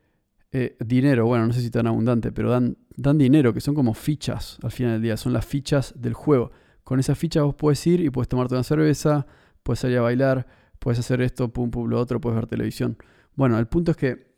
eh, 0.51 0.75
dinero. 0.79 1.25
Bueno, 1.25 1.47
no 1.47 1.53
sé 1.53 1.61
si 1.61 1.69
tan 1.69 1.87
abundante, 1.87 2.31
pero 2.31 2.49
dan, 2.49 2.77
dan 2.95 3.17
dinero, 3.17 3.53
que 3.53 3.61
son 3.61 3.75
como 3.75 3.93
fichas 3.93 4.57
al 4.63 4.71
final 4.71 4.93
del 4.93 5.01
día. 5.01 5.17
Son 5.17 5.33
las 5.33 5.45
fichas 5.45 5.93
del 5.95 6.13
juego. 6.13 6.51
Con 6.83 6.99
esas 6.99 7.17
fichas 7.17 7.43
vos 7.43 7.55
puedes 7.55 7.85
ir 7.87 8.01
y 8.01 8.09
puedes 8.09 8.27
tomarte 8.27 8.55
una 8.55 8.63
cerveza, 8.63 9.25
puedes 9.63 9.79
salir 9.79 9.97
a 9.97 10.01
bailar, 10.01 10.47
puedes 10.79 10.99
hacer 10.99 11.21
esto, 11.21 11.51
pum, 11.53 11.71
pum, 11.71 11.87
lo 11.89 11.99
otro, 11.99 12.19
puedes 12.19 12.35
ver 12.35 12.47
televisión. 12.47 12.97
Bueno, 13.35 13.57
el 13.59 13.67
punto 13.67 13.91
es 13.91 13.97
que 13.97 14.31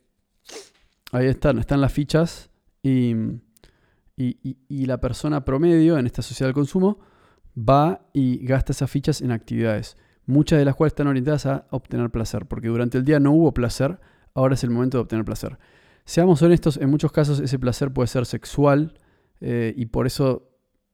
ahí 1.12 1.26
están, 1.26 1.58
están 1.58 1.80
las 1.80 1.92
fichas 1.92 2.50
y 2.82 3.14
y, 4.16 4.86
la 4.86 5.00
persona 5.00 5.44
promedio 5.44 5.98
en 5.98 6.06
esta 6.06 6.22
sociedad 6.22 6.48
del 6.48 6.54
consumo 6.54 7.00
va 7.56 8.06
y 8.12 8.44
gasta 8.46 8.72
esas 8.72 8.90
fichas 8.90 9.20
en 9.20 9.32
actividades, 9.32 9.96
muchas 10.26 10.58
de 10.58 10.64
las 10.64 10.74
cuales 10.74 10.92
están 10.92 11.06
orientadas 11.06 11.46
a 11.46 11.66
obtener 11.70 12.10
placer, 12.10 12.46
porque 12.46 12.68
durante 12.68 12.98
el 12.98 13.04
día 13.04 13.20
no 13.20 13.32
hubo 13.32 13.52
placer, 13.52 13.98
ahora 14.34 14.54
es 14.54 14.64
el 14.64 14.70
momento 14.70 14.98
de 14.98 15.02
obtener 15.02 15.24
placer. 15.24 15.58
Seamos 16.04 16.42
honestos, 16.42 16.76
en 16.76 16.90
muchos 16.90 17.12
casos 17.12 17.40
ese 17.40 17.58
placer 17.58 17.90
puede 17.90 18.08
ser 18.08 18.26
sexual 18.26 18.98
eh, 19.40 19.72
y 19.74 19.86
por 19.86 20.06
eso 20.06 20.50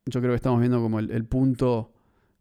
yo 0.06 0.20
creo 0.20 0.32
que 0.32 0.36
estamos 0.36 0.60
viendo 0.60 0.80
como 0.80 1.00
el, 1.00 1.24
punto 1.24 1.92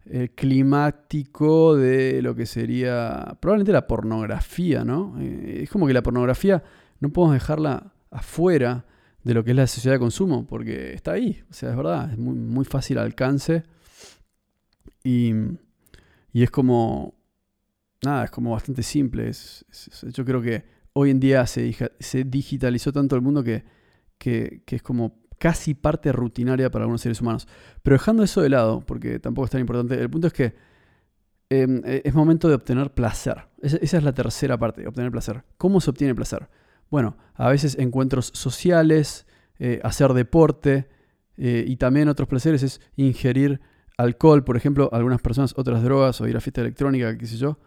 eh, 0.06 0.30
climático 0.36 1.76
de 1.76 2.22
lo 2.22 2.36
que 2.36 2.46
sería 2.46 3.38
probablemente 3.40 3.72
la 3.72 3.88
pornografía, 3.88 4.86
¿no? 4.86 5.16
Eh, 5.20 5.62
es 5.64 5.70
como 5.70 5.88
que 5.88 5.94
la 5.94 6.04
pornografía 6.04 6.64
no 7.00 7.10
podemos 7.10 7.34
dejarla 7.34 7.92
afuera 8.12 8.86
de 9.24 9.34
lo 9.34 9.44
que 9.44 9.52
es 9.52 9.58
la 9.58 9.68
sociedad 9.68 9.96
de 9.96 10.00
consumo, 10.00 10.46
porque 10.46 10.94
está 10.94 11.14
ahí, 11.14 11.44
o 11.50 11.54
sea, 11.54 11.72
es 11.72 11.76
verdad, 11.76 12.12
es 12.12 12.20
muy, 12.20 12.36
muy 12.36 12.66
fácil 12.66 13.00
alcance 13.00 13.64
y, 15.04 15.34
y 16.34 16.44
es 16.44 16.52
como, 16.52 17.16
nada, 18.04 18.26
es 18.26 18.32
como 18.32 18.52
bastante 18.52 18.84
simple. 18.84 19.32
yo 20.14 20.24
creo 20.24 20.42
que 20.42 20.79
hoy 21.00 21.12
en 21.12 21.20
día 21.20 21.48
se, 21.48 21.74
digitalizó 22.26 22.92
tanto 22.92 23.16
el 23.16 23.22
mundo 23.22 23.42
que, 23.42 23.64
que, 24.18 24.62
es 24.68 24.82
como 24.82 25.18
casi 25.38 25.74
parte 25.74 26.12
rutinaria 26.12 26.70
para 26.70 26.84
algunos 26.84 27.02
seres 27.02 27.22
humanos. 27.22 27.48
Pero 27.82 27.96
dejando 27.96 28.22
eso 28.22 28.42
de 28.42 28.50
lado, 28.50 28.82
porque 28.86 29.20
tampoco 29.20 29.46
es 29.46 29.52
tan 29.52 29.62
importante, 29.62 29.96
el 30.00 30.10
punto 30.10 30.28
es 30.28 30.34
que 30.34 30.56
em, 31.50 31.82
e, 31.86 32.02
es 32.04 32.14
momento 32.14 32.50
de 32.50 32.56
obtener 32.56 32.92
placer. 32.92 33.48
Esa, 33.62 33.78
es 33.78 34.04
la 34.04 34.14
tercera 34.14 34.58
parte, 34.58 34.86
obtener 34.86 35.10
placer. 35.10 35.44
¿Cómo 35.58 35.80
se 35.80 35.90
obtiene 35.90 36.14
placer? 36.14 36.50
Bueno, 36.92 37.16
a 37.34 37.50
veces 37.50 37.78
encuentros 37.80 38.32
sociales, 38.34 39.26
eh, 39.58 39.80
hacer 39.84 40.14
deporte 40.14 40.90
eh, 41.38 41.64
y 41.66 41.78
también 41.78 42.10
otros 42.10 42.28
placeres 42.28 42.62
es 42.64 42.82
ingerir 42.98 43.62
alcohol, 43.98 44.44
por 44.44 44.58
ejemplo, 44.58 44.90
algunas 44.92 45.22
personas 45.22 45.54
otras 45.56 45.82
drogas 45.82 46.20
o 46.20 46.28
ir 46.28 46.36
a 46.36 46.42
fiesta 46.42 46.60
electrónica, 46.60 47.18
qué 47.18 47.26
sé 47.26 47.38
yo. 47.38 47.58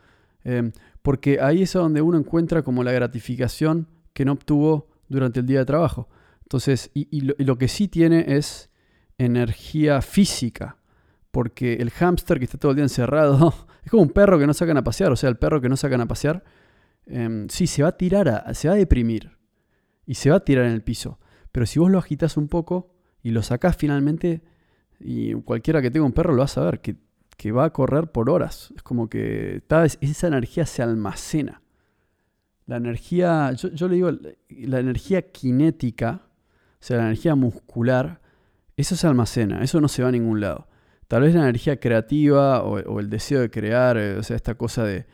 Em, 0.44 0.72
porque 1.02 1.40
ahí 1.40 1.62
es 1.62 1.72
donde 1.72 2.00
uno 2.00 2.18
encuentra 2.18 2.62
como 2.62 2.84
la 2.84 2.92
gratificación 2.92 3.88
que 4.12 4.24
no 4.24 4.32
obtuvo 4.32 4.88
durante 5.08 5.40
el 5.40 5.46
día 5.46 5.58
de 5.60 5.64
trabajo. 5.64 6.08
Entonces, 6.42 6.90
y, 6.94 7.20
lo, 7.20 7.58
que 7.58 7.68
sí 7.68 7.88
tiene 7.88 8.36
es 8.36 8.70
energía 9.18 10.02
física, 10.02 10.76
porque 11.30 11.74
el 11.74 11.90
hámster 11.90 12.38
que 12.38 12.44
está 12.44 12.58
todo 12.58 12.72
el 12.72 12.76
día 12.76 12.84
encerrado 12.84 13.54
es 13.84 13.90
como 13.90 14.02
un 14.02 14.10
perro 14.10 14.38
que 14.38 14.46
no 14.46 14.54
sacan 14.54 14.76
a 14.76 14.84
pasear, 14.84 15.12
o 15.12 15.16
sea, 15.16 15.28
el 15.28 15.36
perro 15.36 15.60
que 15.60 15.68
no 15.68 15.76
sacan 15.76 16.00
a 16.00 16.06
pasear, 16.06 16.44
em, 17.06 17.48
sí, 17.48 17.66
se 17.66 17.82
va 17.82 17.88
a 17.88 17.96
tirar, 17.96 18.54
se 18.54 18.68
va 18.68 18.74
a 18.74 18.76
deprimir 18.76 19.36
y 20.06 20.14
se 20.14 20.30
va 20.30 20.36
a 20.36 20.44
tirar 20.44 20.66
en 20.66 20.72
el 20.72 20.82
piso. 20.82 21.18
Pero 21.52 21.66
si 21.66 21.78
vos 21.78 21.90
lo 21.90 21.98
agitas 21.98 22.36
un 22.36 22.48
poco 22.48 22.94
y 23.22 23.30
lo 23.30 23.42
sacás 23.42 23.76
finalmente, 23.76 24.42
y 25.00 25.32
cualquiera 25.34 25.82
que 25.82 25.90
tenga 25.90 26.06
un 26.06 26.12
perro 26.12 26.32
lo 26.32 26.38
va 26.38 26.44
a 26.44 26.48
saber, 26.48 26.80
que 26.80 26.96
que 27.36 27.52
va 27.52 27.64
a 27.64 27.72
correr 27.72 28.10
por 28.10 28.30
horas. 28.30 28.72
Es 28.76 28.82
como 28.82 29.08
que 29.08 29.62
esa 30.00 30.26
energía 30.26 30.66
se 30.66 30.82
almacena. 30.82 31.62
La 32.66 32.76
energía, 32.76 33.52
yo, 33.52 33.88
le 33.88 33.96
digo, 33.96 34.10
la 34.48 34.78
energía 34.78 35.24
cinética, 35.36 36.22
o 36.24 36.84
sea, 36.84 36.98
la 36.98 37.04
energía 37.04 37.34
muscular, 37.34 38.20
eso 38.76 38.96
se 38.96 39.06
almacena, 39.06 39.62
eso 39.62 39.80
no 39.80 39.88
se 39.88 40.02
va 40.02 40.08
a 40.08 40.12
ningún 40.12 40.40
lado. 40.40 40.68
Tal 41.08 41.22
vez 41.22 41.34
la 41.34 41.42
energía 41.42 41.78
creativa 41.78 42.62
o, 42.62 43.00
el 43.00 43.10
deseo 43.10 43.40
de 43.40 43.50
crear, 43.50 43.98
eh, 43.98 44.16
o 44.16 44.22
sea, 44.22 44.36
esta 44.36 44.54
cosa 44.54 44.84
de, 44.84 45.06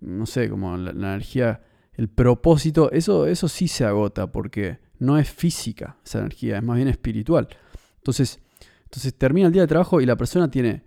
no 0.00 0.26
sé, 0.26 0.48
como 0.48 0.76
la, 0.76 0.90
energía, 0.90 1.62
el 1.94 2.08
propósito, 2.08 2.92
eso, 2.92 3.26
eso 3.26 3.48
sí 3.48 3.66
se 3.66 3.84
agota 3.84 4.30
porque 4.30 4.78
no 4.98 5.18
es 5.18 5.28
física 5.30 5.96
esa 6.04 6.20
energía, 6.20 6.58
es 6.58 6.62
más 6.62 6.76
bien 6.76 6.88
espiritual. 6.88 7.48
Entonces, 7.96 8.40
entonces 8.84 9.14
termina 9.14 9.46
el 9.48 9.52
día 9.52 9.62
de 9.62 9.68
trabajo 9.68 10.00
y 10.00 10.06
la 10.06 10.16
persona 10.16 10.50
tiene 10.50 10.84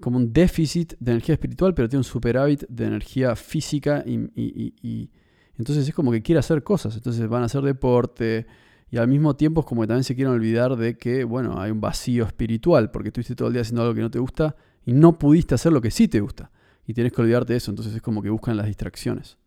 como 0.00 0.18
un 0.18 0.32
déficit 0.32 0.94
de 0.98 1.12
energía 1.12 1.34
espiritual, 1.34 1.74
pero 1.74 1.88
tiene 1.88 2.00
un 2.00 2.04
superávit 2.04 2.64
de 2.68 2.86
energía 2.86 3.34
física 3.34 4.04
y, 4.06 5.10
entonces 5.58 5.88
es 5.88 5.94
como 5.94 6.12
que 6.12 6.22
quiere 6.22 6.38
hacer 6.38 6.62
cosas, 6.62 6.96
entonces 6.96 7.26
van 7.28 7.42
a 7.42 7.46
hacer 7.46 7.62
deporte 7.62 8.46
y 8.90 8.98
al 8.98 9.08
mismo 9.08 9.34
tiempo 9.36 9.60
es 9.60 9.66
como 9.66 9.80
que 9.80 9.88
también 9.88 10.04
se 10.04 10.14
quieren 10.14 10.34
olvidar 10.34 10.76
de 10.76 10.98
que, 10.98 11.24
bueno, 11.24 11.58
hay 11.58 11.70
un 11.70 11.80
vacío 11.80 12.24
espiritual 12.24 12.90
porque 12.90 13.08
estuviste 13.08 13.34
todo 13.34 13.48
el 13.48 13.54
día 13.54 13.62
haciendo 13.62 13.82
algo 13.82 13.94
que 13.94 14.02
no 14.02 14.10
te 14.10 14.18
gusta 14.18 14.54
y 14.84 14.92
no 14.92 15.18
pudiste 15.18 15.54
hacer 15.54 15.72
lo 15.72 15.80
que 15.80 15.90
sí 15.90 16.08
te 16.08 16.20
gusta 16.20 16.50
y 16.86 16.92
tienes 16.94 17.12
que 17.12 17.22
olvidarte 17.22 17.54
de 17.54 17.56
eso, 17.56 17.70
entonces 17.70 17.94
es 17.94 18.02
como 18.02 18.22
que 18.22 18.30
buscan 18.30 18.56
las 18.56 18.66
distracciones. 18.66 19.38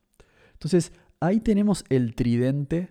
Entonces 0.53 0.91
ahí 1.19 1.39
tenemos 1.39 1.85
el 1.89 2.15
tridente 2.15 2.89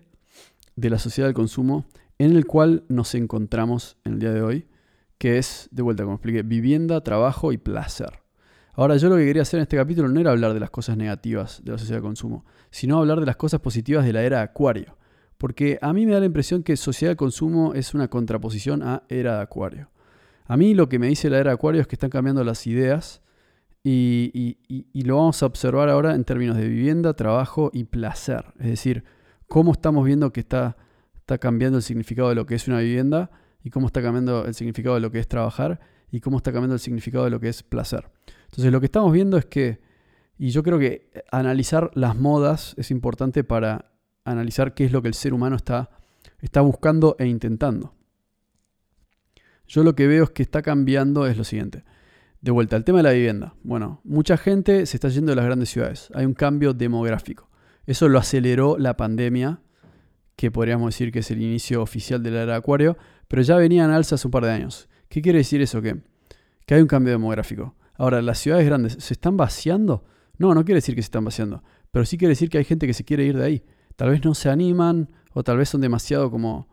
de 0.75 0.89
la 0.89 0.97
sociedad 0.97 1.27
del 1.27 1.35
consumo 1.35 1.85
en 2.17 2.35
el 2.35 2.45
cual 2.45 2.83
nos 2.87 3.15
encontramos 3.15 3.97
en 4.05 4.13
el 4.13 4.19
día 4.19 4.31
de 4.31 4.41
hoy 4.41 4.65
que 5.19 5.37
es, 5.37 5.67
de 5.71 5.83
vuelta, 5.83 6.03
como 6.03 6.15
expliqué, 6.15 6.41
vivienda, 6.41 7.01
trabajo 7.01 7.51
y 7.51 7.57
placer. 7.57 8.21
Ahora, 8.73 8.95
yo 8.95 9.09
lo 9.09 9.17
que 9.17 9.25
quería 9.25 9.41
hacer 9.41 9.59
en 9.59 9.63
este 9.63 9.75
capítulo 9.75 10.07
no 10.07 10.19
era 10.19 10.31
hablar 10.31 10.53
de 10.53 10.61
las 10.61 10.69
cosas 10.69 10.95
negativas 10.95 11.61
de 11.63 11.73
la 11.73 11.77
sociedad 11.77 11.99
de 11.99 12.03
consumo, 12.03 12.45
sino 12.71 12.97
hablar 12.97 13.19
de 13.19 13.25
las 13.25 13.35
cosas 13.35 13.59
positivas 13.59 14.05
de 14.05 14.13
la 14.13 14.23
era 14.23 14.37
de 14.37 14.43
Acuario. 14.43 14.97
Porque 15.37 15.77
a 15.81 15.91
mí 15.91 16.05
me 16.05 16.13
da 16.13 16.21
la 16.21 16.25
impresión 16.25 16.63
que 16.63 16.77
sociedad 16.77 17.11
de 17.11 17.17
consumo 17.17 17.73
es 17.73 17.93
una 17.93 18.07
contraposición 18.07 18.81
a 18.81 19.03
era 19.09 19.35
de 19.35 19.41
Acuario. 19.41 19.89
A 20.45 20.55
mí 20.55 20.73
lo 20.73 20.87
que 20.87 20.97
me 20.97 21.07
dice 21.07 21.29
la 21.29 21.39
era 21.39 21.51
de 21.51 21.55
Acuario 21.55 21.81
es 21.81 21.87
que 21.87 21.95
están 21.95 22.09
cambiando 22.09 22.43
las 22.45 22.65
ideas 22.65 23.21
y, 23.83 24.57
y 24.67 25.01
lo 25.03 25.17
vamos 25.17 25.43
a 25.43 25.45
observar 25.45 25.89
ahora 25.89 26.15
en 26.15 26.23
términos 26.23 26.55
de 26.55 26.67
vivienda, 26.67 27.13
trabajo 27.13 27.71
y 27.73 27.83
placer. 27.83 28.45
Es 28.59 28.67
decir, 28.67 29.03
cómo 29.47 29.73
estamos 29.73 30.05
viendo 30.05 30.31
que 30.31 30.39
está, 30.39 30.77
está 31.15 31.37
cambiando 31.37 31.77
el 31.77 31.83
significado 31.83 32.29
de 32.29 32.35
lo 32.35 32.45
que 32.45 32.55
es 32.55 32.67
una 32.67 32.79
vivienda 32.79 33.31
y 33.63 33.69
cómo 33.69 33.87
está 33.87 34.01
cambiando 34.01 34.45
el 34.45 34.53
significado 34.53 34.95
de 34.95 35.01
lo 35.01 35.11
que 35.11 35.19
es 35.19 35.27
trabajar 35.27 35.79
y 36.11 36.21
cómo 36.21 36.37
está 36.37 36.51
cambiando 36.51 36.75
el 36.75 36.79
significado 36.79 37.25
de 37.25 37.31
lo 37.31 37.39
que 37.39 37.49
es 37.49 37.63
placer. 37.63 38.09
Entonces 38.45 38.71
lo 38.71 38.79
que 38.79 38.85
estamos 38.85 39.11
viendo 39.11 39.37
es 39.37 39.45
que, 39.45 39.79
y 40.37 40.49
yo 40.49 40.63
creo 40.63 40.79
que 40.79 41.11
analizar 41.31 41.91
las 41.93 42.15
modas 42.15 42.73
es 42.77 42.91
importante 42.91 43.43
para 43.43 43.91
analizar 44.23 44.73
qué 44.73 44.85
es 44.85 44.91
lo 44.91 45.01
que 45.01 45.07
el 45.07 45.13
ser 45.13 45.33
humano 45.33 45.55
está, 45.55 45.89
está 46.39 46.61
buscando 46.61 47.15
e 47.19 47.27
intentando. 47.27 47.93
Yo 49.67 49.83
lo 49.83 49.95
que 49.95 50.07
veo 50.07 50.23
es 50.23 50.29
que 50.31 50.41
está 50.41 50.61
cambiando 50.61 51.27
es 51.27 51.37
lo 51.37 51.43
siguiente. 51.43 51.83
De 52.41 52.51
vuelta, 52.51 52.75
al 52.75 52.85
tema 52.85 52.99
de 52.99 53.03
la 53.03 53.11
vivienda. 53.11 53.53
Bueno, 53.63 54.01
mucha 54.03 54.37
gente 54.37 54.85
se 54.85 54.97
está 54.97 55.09
yendo 55.09 55.31
de 55.31 55.35
las 55.35 55.45
grandes 55.45 55.69
ciudades. 55.69 56.09
Hay 56.15 56.25
un 56.25 56.33
cambio 56.33 56.73
demográfico. 56.73 57.49
Eso 57.85 58.07
lo 58.07 58.17
aceleró 58.17 58.77
la 58.77 58.95
pandemia, 58.97 59.61
que 60.39 60.51
podríamos 60.51 60.93
decir 60.93 61.11
que 61.11 61.19
es 61.19 61.29
el 61.31 61.41
inicio 61.41 61.81
oficial 61.81 62.23
de 62.23 62.31
la 62.31 62.43
era 62.43 62.53
de 62.53 62.57
Acuario, 62.59 62.97
pero 63.27 63.41
ya 63.41 63.57
venían 63.57 63.91
alzas 63.91 64.23
un 64.23 64.31
par 64.31 64.45
de 64.45 64.51
años. 64.51 64.87
¿Qué 65.09 65.21
quiere 65.21 65.39
decir 65.39 65.61
eso? 65.61 65.81
Que, 65.81 65.97
que 66.65 66.75
hay 66.75 66.81
un 66.81 66.87
cambio 66.87 67.11
demográfico. 67.11 67.75
Ahora, 67.95 68.21
¿las 68.21 68.39
ciudades 68.39 68.65
grandes 68.65 68.95
se 68.99 69.13
están 69.13 69.35
vaciando? 69.35 70.05
No, 70.37 70.53
no 70.53 70.63
quiere 70.63 70.77
decir 70.77 70.95
que 70.95 71.01
se 71.01 71.07
están 71.07 71.25
vaciando, 71.25 71.61
pero 71.91 72.05
sí 72.05 72.17
quiere 72.17 72.29
decir 72.29 72.49
que 72.49 72.57
hay 72.57 72.63
gente 72.63 72.87
que 72.87 72.93
se 72.93 73.03
quiere 73.03 73.25
ir 73.25 73.37
de 73.37 73.43
ahí. 73.43 73.65
Tal 73.97 74.11
vez 74.11 74.23
no 74.23 74.33
se 74.33 74.49
animan 74.49 75.09
o 75.33 75.43
tal 75.43 75.57
vez 75.57 75.67
son 75.67 75.81
demasiado 75.81 76.31
como 76.31 76.69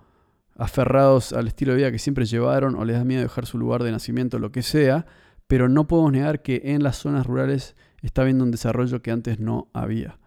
aferrados 0.55 1.33
al 1.33 1.49
estilo 1.49 1.73
de 1.73 1.79
vida 1.79 1.91
que 1.91 1.99
siempre 1.99 2.25
llevaron 2.25 2.77
o 2.77 2.85
les 2.85 2.97
da 2.97 3.05
miedo 3.05 3.23
dejar 3.23 3.47
su 3.47 3.59
lugar 3.59 3.83
de 3.83 3.91
nacimiento, 3.91 4.39
lo 4.39 4.53
que 4.53 4.63
sea, 4.63 5.07
pero 5.49 5.69
no 5.69 5.89
podemos 5.89 6.13
negar 6.13 6.41
que 6.41 6.63
en 6.67 6.85
las 6.85 6.99
zonas 6.99 7.27
rurales 7.27 7.75
está 8.01 8.23
habiendo 8.23 8.45
un 8.45 8.53
desarrollo 8.53 9.03
que 9.03 9.11
antes 9.11 9.41
no 9.41 9.71
había. 9.73 10.21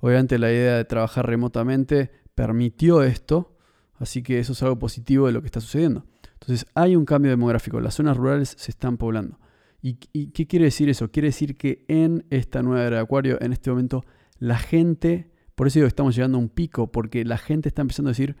Obviamente 0.00 0.38
la 0.38 0.52
idea 0.52 0.76
de 0.76 0.84
trabajar 0.84 1.26
remotamente 1.26 2.12
permitió 2.34 3.02
esto, 3.02 3.54
Así 3.98 4.22
que 4.22 4.38
eso 4.38 4.52
es 4.52 4.62
algo 4.62 4.78
positivo 4.78 5.26
de 5.26 5.32
lo 5.32 5.40
que 5.40 5.46
está 5.46 5.60
sucediendo. 5.60 6.04
Entonces 6.34 6.66
hay 6.74 6.96
un 6.96 7.04
cambio 7.04 7.30
demográfico, 7.30 7.80
las 7.80 7.94
zonas 7.94 8.16
rurales 8.16 8.54
se 8.58 8.70
están 8.70 8.96
poblando. 8.96 9.38
¿Y, 9.80 9.96
qué 9.96 10.46
quiere 10.46 10.64
decir 10.64 10.88
eso? 10.88 11.10
Quiere 11.10 11.28
decir 11.28 11.58
que 11.58 11.84
en 11.88 12.24
esta 12.30 12.62
nueva 12.62 12.84
era 12.84 12.96
de 12.96 13.02
Acuario, 13.02 13.38
en 13.42 13.52
este 13.52 13.68
momento, 13.68 14.04
la 14.38 14.56
gente, 14.56 15.30
por 15.54 15.66
eso 15.66 15.78
digo 15.78 15.84
que 15.84 15.88
estamos 15.88 16.14
llegando 16.16 16.38
a 16.38 16.40
un 16.40 16.48
pico, 16.48 16.90
porque 16.90 17.22
la 17.24 17.36
gente 17.36 17.68
está 17.68 17.82
empezando 17.82 18.08
a 18.08 18.12
decir, 18.12 18.36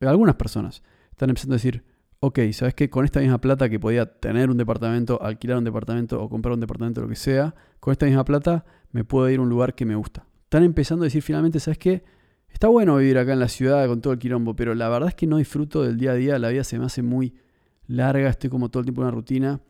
algunas 0.00 0.34
personas 0.34 0.82
están 1.10 1.30
empezando 1.30 1.54
a 1.54 1.56
decir, 1.56 1.82
ok, 2.20 2.40
¿sabes 2.52 2.74
qué? 2.74 2.90
Con 2.90 3.06
esta 3.06 3.20
misma 3.20 3.40
plata 3.40 3.70
que 3.70 3.80
podía 3.80 4.04
tener 4.20 4.50
un 4.50 4.58
departamento, 4.58 5.22
alquilar 5.22 5.56
un 5.56 5.64
departamento 5.64 6.22
o 6.22 6.28
comprar 6.28 6.52
un 6.52 6.60
departamento, 6.60 7.00
lo 7.00 7.08
que 7.08 7.16
sea, 7.16 7.54
con 7.80 7.92
esta 7.92 8.04
misma 8.04 8.26
plata 8.26 8.66
me 8.92 9.02
puedo 9.02 9.30
ir 9.30 9.38
a 9.38 9.42
un 9.42 9.48
lugar 9.48 9.74
que 9.74 9.86
me 9.86 9.94
gusta. 9.94 10.26
Están 10.42 10.62
empezando 10.62 11.04
a 11.04 11.06
decir 11.06 11.22
finalmente, 11.22 11.58
¿sabes 11.58 11.78
qué? 11.78 12.04
Está 12.48 12.68
bueno 12.68 12.96
vivir 12.96 13.18
acá 13.18 13.32
en 13.32 13.40
la 13.40 13.48
ciudad 13.48 13.86
con 13.86 14.00
todo 14.00 14.12
el 14.12 14.18
quilombo, 14.18 14.56
pero 14.56 14.74
la 14.74 14.88
verdad 14.88 15.10
es 15.10 15.14
que 15.14 15.26
no 15.26 15.36
disfruto 15.36 15.82
del 15.82 15.98
día 15.98 16.12
a 16.12 16.14
día, 16.14 16.38
la 16.38 16.48
vida 16.48 16.64
se 16.64 16.78
me 16.78 16.86
hace 16.86 17.02
muy 17.02 17.34
larga, 17.86 18.30
estoy 18.30 18.50
como 18.50 18.70
todo 18.70 18.80
el 18.80 18.86
tiempo 18.86 19.02
en 19.02 19.08
una 19.08 19.14
rutina 19.14 19.60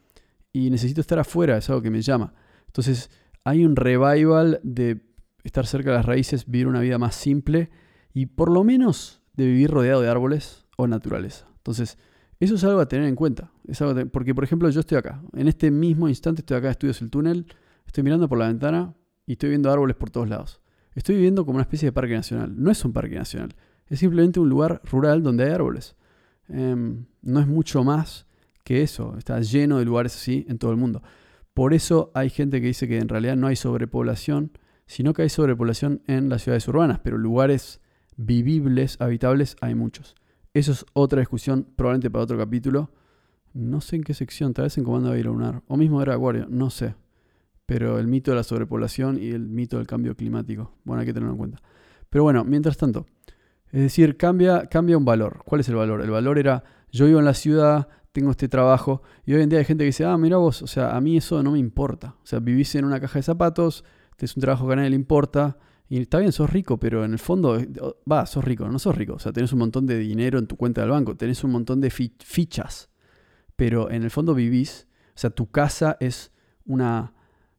y 0.53 0.71
necesito 0.71 1.01
estar 1.01 1.19
afuera, 1.19 1.57
es 1.57 1.69
algo 1.69 1.83
que 1.83 1.91
me 1.91 2.01
llama. 2.01 2.33
Entonces 2.67 3.11
hay 3.45 3.65
un 3.65 3.77
revival 3.77 4.61
de 4.63 5.03
estar 5.45 5.67
cerca 5.67 5.91
de 5.91 5.97
las 5.97 6.07
raíces, 6.07 6.47
vivir 6.47 6.67
una 6.67 6.81
vida 6.81 6.99
más 6.99 7.15
simple 7.15 7.71
y 8.13 8.27
por 8.27 8.51
lo 8.51 8.65
menos 8.65 9.23
de 9.35 9.47
vivir 9.47 9.71
rodeado 9.71 10.01
de 10.01 10.09
árboles 10.09 10.67
o 10.77 10.87
naturaleza. 10.87 11.47
Entonces, 11.59 11.99
eso 12.41 12.55
es 12.55 12.65
algo 12.65 12.81
a 12.81 12.89
tener 12.89 13.07
en 13.07 13.15
cuenta. 13.15 13.51
Es 13.67 13.81
algo 13.83 14.09
porque, 14.11 14.35
por 14.35 14.45
ejemplo, 14.45 14.69
yo 14.71 14.81
estoy 14.81 14.99
acá. 14.99 15.23
En 15.35 15.49
este 15.49 15.71
mismo 15.71 16.09
instante 16.09 16.41
estoy 16.41 16.57
acá, 16.57 16.71
estudios 16.71 17.01
el 17.03 17.11
túnel, 17.11 17.47
estoy 17.87 18.03
mirando 18.03 18.29
por 18.29 18.39
la 18.39 18.49
ventana 18.49 18.95
y 19.27 19.33
estoy 19.33 19.51
viendo 19.51 19.71
árboles 19.71 19.97
por 19.97 20.11
todos 20.11 20.29
lados. 20.29 20.61
Estoy 20.97 21.17
viviendo 21.17 21.45
como 21.45 21.57
una 21.57 21.63
especie 21.63 21.89
de 21.89 21.93
parque 21.93 22.15
nacional. 22.15 22.55
No 22.57 22.71
es 22.71 22.83
un 22.85 22.95
parque 22.95 23.15
nacional, 23.15 23.55
es 23.87 24.01
simplemente 24.01 24.41
un 24.41 24.49
lugar 24.49 24.81
rural 24.91 25.23
donde 25.23 25.45
hay 25.45 25.53
árboles. 25.53 25.95
Em, 26.49 27.05
no 27.21 27.39
es 27.39 27.47
mucho 27.47 27.85
más 27.85 28.27
que 28.65 28.83
eso. 28.83 29.15
Está 29.19 29.41
lleno 29.41 29.79
de 29.79 29.85
lugares 29.85 30.17
así 30.17 30.47
en 30.49 30.59
todo 30.59 30.71
el 30.71 30.79
mundo. 30.79 31.03
Por 31.53 31.75
eso 31.75 32.11
hay 32.15 32.31
gente 32.31 32.61
que 32.63 32.69
dice 32.69 32.89
que 32.89 32.99
en 32.99 33.09
realidad 33.09 33.37
no 33.37 33.47
hay 33.47 33.57
sobrepoblación, 33.57 34.53
sino 34.87 35.13
que 35.13 35.23
hay 35.23 35.29
sobrepoblación 35.29 36.03
en 36.07 36.31
las 36.31 36.43
ciudades 36.43 36.67
urbanas, 36.67 37.01
pero 37.05 37.19
lugares 37.19 37.81
vivibles, 38.17 38.97
habitables, 38.99 39.57
hay 39.61 39.75
muchos. 39.75 40.15
Eso 40.55 40.73
es 40.73 40.87
otra 40.95 41.21
discusión, 41.21 41.69
probablemente 41.77 42.11
para 42.11 42.25
otro 42.25 42.39
capítulo. 42.39 42.91
No 43.53 43.83
sé 43.83 43.97
en 43.97 44.03
qué 44.03 44.15
sección, 44.15 44.55
tal 44.55 44.65
vez 44.65 44.79
en 44.79 44.85
Comando 44.85 45.15
Lunar, 45.15 45.63
o 45.67 45.77
mismo 45.77 46.01
era 46.01 46.15
Acuario, 46.15 46.47
no 46.49 46.71
sé 46.71 46.95
pero 47.67 47.99
el 47.99 48.07
mito 48.07 48.31
de 48.31 48.37
la 48.37 48.43
sobrepoblación 48.45 49.19
y 49.21 49.31
el 49.31 49.49
mito 49.49 49.77
del 49.79 49.87
cambio 49.87 50.17
climático. 50.17 50.73
Bueno, 50.85 51.01
hay 51.01 51.07
que 51.07 51.13
tenerlo 51.13 51.33
en 51.33 51.39
cuenta. 51.39 51.63
Pero 52.09 52.25
bueno, 52.25 52.45
mientras 52.45 52.77
tanto, 52.77 53.07
es 53.73 53.83
decir, 53.83 54.17
cambia, 54.17 54.67
cambia 54.67 54.97
un 54.97 55.05
valor. 55.05 55.43
¿Cuál 55.45 55.61
es 55.61 55.69
el 55.69 55.75
valor? 55.75 56.01
El 56.01 56.11
valor 56.11 56.39
era, 56.39 56.63
yo 56.93 57.07
vivo 57.07 57.19
en 57.19 57.25
la 57.25 57.35
ciudad, 57.35 57.89
tengo 58.13 58.31
este 58.31 58.49
trabajo, 58.49 59.03
y 59.27 59.35
hoy 59.35 59.43
en 59.43 59.51
día 59.51 59.59
hay 59.59 59.65
gente 59.65 59.83
que 59.83 59.87
dice, 59.87 60.05
ah, 60.05 60.17
mira 60.17 60.39
vos, 60.39 60.63
o 60.63 60.67
sea, 60.67 60.97
a 60.97 61.01
mí 61.01 61.17
eso 61.17 61.43
no 61.43 61.51
me 61.51 61.59
importa. 61.59 62.17
O 62.23 62.27
sea, 62.27 62.39
vivís 62.39 62.75
en 62.77 62.85
una 62.85 63.01
caja 63.01 63.19
de 63.19 63.25
zapatos, 63.25 63.85
es 64.19 64.37
un 64.37 64.41
trabajo 64.41 64.67
que 64.67 64.73
a 64.73 64.77
nadie 64.77 64.91
le 64.91 64.97
importa, 64.97 65.59
y 65.89 66.01
está 66.01 66.19
bien, 66.19 66.33
sos 66.33 66.51
rico, 66.51 66.79
pero 66.79 67.05
en 67.05 67.13
el 67.13 67.19
fondo, 67.19 67.59
va, 68.11 68.27
sos 68.27 68.45
rico, 68.45 68.69
no 68.69 68.79
sos 68.79 68.97
rico. 68.97 69.15
O 69.15 69.19
sea, 69.19 69.33
tenés 69.33 69.53
un 69.53 69.59
montón 69.61 69.87
de 69.87 69.99
dinero 69.99 70.39
en 70.39 70.47
tu 70.47 70.57
cuenta 70.57 70.81
del 70.81 70.91
banco, 70.91 71.17
tenés 71.17 71.45
un 71.45 71.53
montón 71.53 71.81
de 71.81 71.91
fichas, 71.91 72.89
pero 73.55 73.91
en 73.91 74.03
el 74.03 74.11
fondo 74.11 74.35
vivís, 74.35 74.89
o 75.09 75.19
sea, 75.19 75.31
tu 75.31 75.51
casa 75.51 75.97
es, 76.01 76.33
una, 76.65 77.13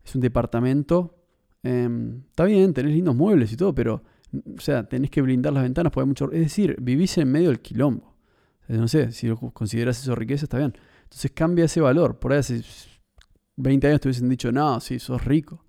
es 0.08 0.16
un 0.16 0.22
departamento. 0.22 1.16
Em, 1.64 2.24
está 2.30 2.46
bien, 2.46 2.74
tenés 2.74 2.94
lindos 2.94 3.16
muebles 3.16 3.52
y 3.52 3.58
todo, 3.58 3.74
pero, 3.76 4.04
o 4.34 4.62
sea, 4.62 4.88
tenés 4.88 5.10
que 5.10 5.22
blindar 5.22 5.54
las 5.54 5.64
ventanas 5.64 5.92
porque 5.92 6.08
mucho... 6.08 6.32
Es 6.32 6.42
decir, 6.42 6.78
vivís 6.82 7.18
en 7.18 7.32
medio 7.32 7.50
del 7.50 7.60
quilombo. 7.60 8.16
No 8.68 8.88
sé, 8.88 9.12
si 9.12 9.30
consideras 9.54 10.02
eso 10.02 10.14
riqueza, 10.16 10.46
está 10.46 10.58
bien. 10.58 10.74
Entonces 11.04 11.32
cambia 11.32 11.66
ese 11.66 11.80
valor. 11.80 12.20
Por 12.20 12.34
ahí 12.34 12.40
hace 12.40 12.62
20 13.56 13.88
años 13.88 14.02
te 14.02 14.08
hubiesen 14.10 14.30
dicho, 14.30 14.52
no, 14.52 14.80
sí, 14.80 15.00
sos 15.00 15.24
rico. 15.24 15.66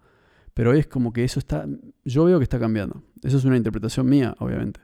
Pero 0.55 0.71
hoy 0.71 0.81
es 0.81 0.89
como 0.89 1.13
que 1.13 1.23
eso 1.23 1.39
está, 1.39 1.67
yo 2.05 2.25
veo 2.25 2.39
que 2.39 2.43
está 2.43 2.59
cambiando. 2.59 3.05
Eso 3.23 3.37
es 3.37 3.45
una 3.45 3.57
interpretación 3.57 4.09
mía, 4.09 4.35
obviamente. 4.41 4.81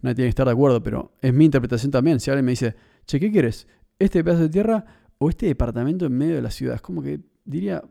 Nadie 0.00 0.14
tiene 0.14 0.26
que 0.26 0.30
estar 0.30 0.46
de 0.46 0.52
acuerdo, 0.52 0.82
pero 0.82 1.16
es 1.20 1.34
mi 1.34 1.44
interpretación 1.44 1.90
también. 1.90 2.20
Si 2.20 2.30
alguien 2.30 2.44
me 2.44 2.52
dice, 2.52 2.76
che, 3.06 3.18
¿qué 3.18 3.32
quieres? 3.32 3.66
¿Este 3.98 4.22
pedazo 4.22 4.42
de 4.42 4.48
tierra 4.48 4.84
o 5.18 5.28
este 5.28 5.46
departamento 5.46 6.06
en 6.06 6.12
medio 6.12 6.36
de 6.36 6.42
la 6.42 6.50
ciudad? 6.52 6.76
Es 6.76 6.82
como 6.82 7.02
que 7.02 7.20
diría, 7.44 7.82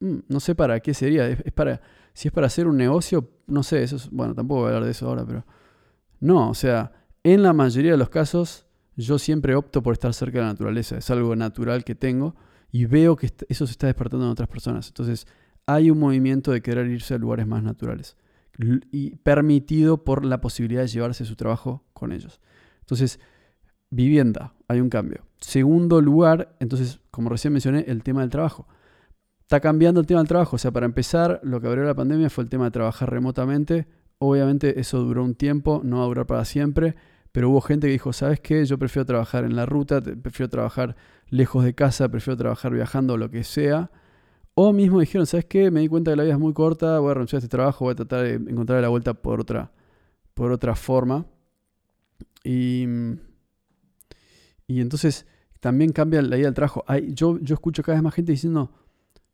no 0.00 0.40
sé 0.40 0.54
para 0.54 0.80
qué 0.80 0.94
sería. 0.94 1.28
Es, 1.28 1.52
para, 1.52 1.80
si 2.12 2.28
es 2.28 2.32
para 2.32 2.46
hacer 2.48 2.66
un 2.66 2.76
negocio, 2.76 3.30
no 3.46 3.62
sé, 3.62 3.82
eso 3.82 3.96
es, 3.96 4.10
bueno, 4.10 4.34
tampoco 4.34 4.62
voy 4.62 4.66
a 4.70 4.74
hablar 4.74 4.84
de 4.84 4.90
eso 4.92 5.06
ahora, 5.06 5.24
pero 5.24 5.44
no, 6.20 6.50
o 6.50 6.54
sea, 6.54 6.92
en 7.22 7.42
la 7.42 7.52
mayoría 7.52 7.92
de 7.92 7.96
los 7.96 8.08
casos 8.08 8.66
yo 8.96 9.18
siempre 9.18 9.54
opto 9.54 9.82
por 9.82 9.94
estar 9.94 10.12
cerca 10.14 10.38
de 10.38 10.44
la 10.44 10.50
naturaleza. 10.50 10.98
Es 10.98 11.10
algo 11.10 11.34
natural 11.36 11.84
que 11.84 11.94
tengo 11.94 12.34
y 12.70 12.84
veo 12.84 13.16
que 13.16 13.30
eso 13.48 13.66
se 13.66 13.72
está 13.72 13.86
despertando 13.86 14.26
en 14.26 14.32
otras 14.32 14.48
personas. 14.48 14.88
Entonces, 14.88 15.26
hay 15.66 15.90
un 15.90 15.98
movimiento 15.98 16.52
de 16.52 16.62
querer 16.62 16.86
irse 16.88 17.14
a 17.14 17.18
lugares 17.18 17.46
más 17.46 17.62
naturales 17.62 18.16
y 18.90 19.16
permitido 19.16 20.04
por 20.04 20.24
la 20.24 20.40
posibilidad 20.40 20.82
de 20.82 20.88
llevarse 20.88 21.24
su 21.24 21.36
trabajo 21.36 21.84
con 21.92 22.12
ellos. 22.12 22.40
Entonces, 22.80 23.20
vivienda, 23.90 24.52
hay 24.68 24.80
un 24.80 24.90
cambio. 24.90 25.24
Segundo 25.38 26.00
lugar, 26.00 26.56
entonces, 26.60 27.00
como 27.10 27.30
recién 27.30 27.52
mencioné, 27.52 27.84
el 27.88 28.02
tema 28.02 28.20
del 28.20 28.30
trabajo. 28.30 28.68
Está 29.50 29.58
cambiando 29.58 29.98
el 29.98 30.06
tema 30.06 30.20
del 30.20 30.28
trabajo. 30.28 30.54
O 30.54 30.58
sea, 30.60 30.70
para 30.70 30.86
empezar, 30.86 31.40
lo 31.42 31.60
que 31.60 31.66
abrió 31.66 31.82
la 31.82 31.96
pandemia 31.96 32.30
fue 32.30 32.44
el 32.44 32.48
tema 32.48 32.66
de 32.66 32.70
trabajar 32.70 33.10
remotamente. 33.10 33.88
Obviamente 34.18 34.78
eso 34.78 35.02
duró 35.02 35.24
un 35.24 35.34
tiempo, 35.34 35.80
no 35.82 35.98
va 35.98 36.04
a 36.04 36.06
durar 36.06 36.26
para 36.26 36.44
siempre, 36.44 36.94
pero 37.32 37.50
hubo 37.50 37.60
gente 37.60 37.88
que 37.88 37.92
dijo, 37.94 38.12
¿sabes 38.12 38.38
qué? 38.38 38.64
Yo 38.64 38.78
prefiero 38.78 39.04
trabajar 39.06 39.42
en 39.42 39.56
la 39.56 39.66
ruta, 39.66 40.00
prefiero 40.00 40.48
trabajar 40.48 40.94
lejos 41.30 41.64
de 41.64 41.74
casa, 41.74 42.08
prefiero 42.08 42.36
trabajar 42.36 42.72
viajando, 42.72 43.16
lo 43.16 43.28
que 43.28 43.42
sea 43.42 43.90
o 44.54 44.72
mismo 44.72 45.00
dijeron, 45.00 45.26
¿sabes 45.26 45.46
qué? 45.46 45.70
Me 45.70 45.80
di 45.80 45.88
cuenta 45.88 46.12
que 46.12 46.16
la 46.16 46.22
vida 46.22 46.34
es 46.34 46.38
muy 46.38 46.52
corta, 46.52 46.98
voy 46.98 47.10
a 47.10 47.14
renunciar 47.14 47.38
a 47.38 47.40
este 47.40 47.48
trabajo, 47.48 47.86
voy 47.86 47.92
a 47.92 47.96
tratar 47.96 48.22
de 48.22 48.34
encontrar 48.34 48.80
la 48.82 48.88
vuelta 48.88 49.14
por 49.14 49.40
otra, 49.40 49.72
por 50.34 50.52
otra 50.52 50.76
forma. 50.76 51.26
Y, 52.44 52.86
y 54.66 54.80
entonces 54.80 55.26
también 55.60 55.92
cambia 55.92 56.22
la 56.22 56.36
idea 56.36 56.46
del 56.46 56.54
trabajo. 56.54 56.84
Yo, 57.08 57.38
yo 57.40 57.54
escucho 57.54 57.82
cada 57.82 57.96
vez 57.96 58.02
más 58.02 58.14
gente 58.14 58.32
diciendo, 58.32 58.70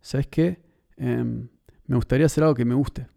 ¿sabes 0.07 0.27
qué? 0.29 0.62
Em, 0.97 1.49
me 1.87 1.97
gustaría 1.97 2.27
hacer 2.27 2.45
algo 2.45 2.55
que 2.55 2.64
me 2.64 2.75
guste. 2.75 3.09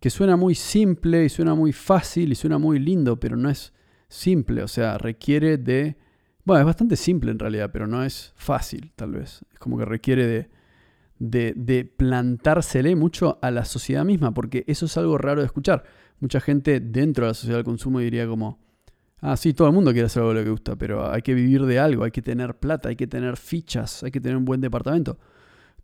Que 0.00 0.10
suena 0.10 0.36
muy 0.36 0.54
simple 0.54 1.24
y 1.24 1.28
suena 1.28 1.54
muy 1.54 1.72
fácil 1.72 2.32
y 2.32 2.34
suena 2.34 2.58
muy 2.58 2.78
lindo, 2.78 3.18
pero 3.18 3.36
no 3.36 3.48
es 3.48 3.72
simple. 4.08 4.62
O 4.62 4.68
sea, 4.68 4.98
requiere 4.98 5.58
de... 5.58 5.96
Bueno, 6.44 6.60
es 6.60 6.66
bastante 6.66 6.96
simple 6.96 7.30
en 7.30 7.38
realidad, 7.38 7.70
pero 7.72 7.86
no 7.86 8.04
es 8.04 8.32
fácil, 8.36 8.92
tal 8.94 9.12
vez. 9.12 9.44
Es 9.52 9.58
como 9.58 9.78
que 9.78 9.84
requiere 9.84 10.26
de 10.26 10.50
de, 11.18 11.90
plantársele 11.96 12.94
mucho 12.96 13.38
a 13.42 13.50
la 13.50 13.64
sociedad 13.64 14.04
misma, 14.04 14.34
porque 14.34 14.64
eso 14.66 14.86
es 14.86 14.96
algo 14.96 15.18
raro 15.18 15.40
de 15.40 15.46
escuchar. 15.46 15.84
Mucha 16.20 16.40
gente 16.40 16.80
dentro 16.80 17.24
de 17.24 17.30
la 17.30 17.34
sociedad 17.34 17.58
del 17.58 17.64
consumo 17.64 18.00
diría 18.00 18.26
como, 18.26 18.58
ah, 19.20 19.36
sí, 19.36 19.54
todo 19.54 19.68
el 19.68 19.74
mundo 19.74 19.92
quiere 19.92 20.06
hacer 20.06 20.22
algo 20.22 20.34
de 20.34 20.40
lo 20.40 20.44
que 20.44 20.50
gusta, 20.50 20.76
pero 20.76 21.10
hay 21.10 21.22
que 21.22 21.34
vivir 21.34 21.64
de 21.64 21.78
algo, 21.78 22.04
hay 22.04 22.10
que 22.10 22.22
tener 22.22 22.58
plata, 22.58 22.88
hay 22.88 22.96
que 22.96 23.06
tener 23.06 23.36
fichas, 23.36 24.02
hay 24.02 24.10
que 24.10 24.20
tener 24.20 24.36
un 24.36 24.44
buen 24.44 24.60
departamento. 24.60 25.18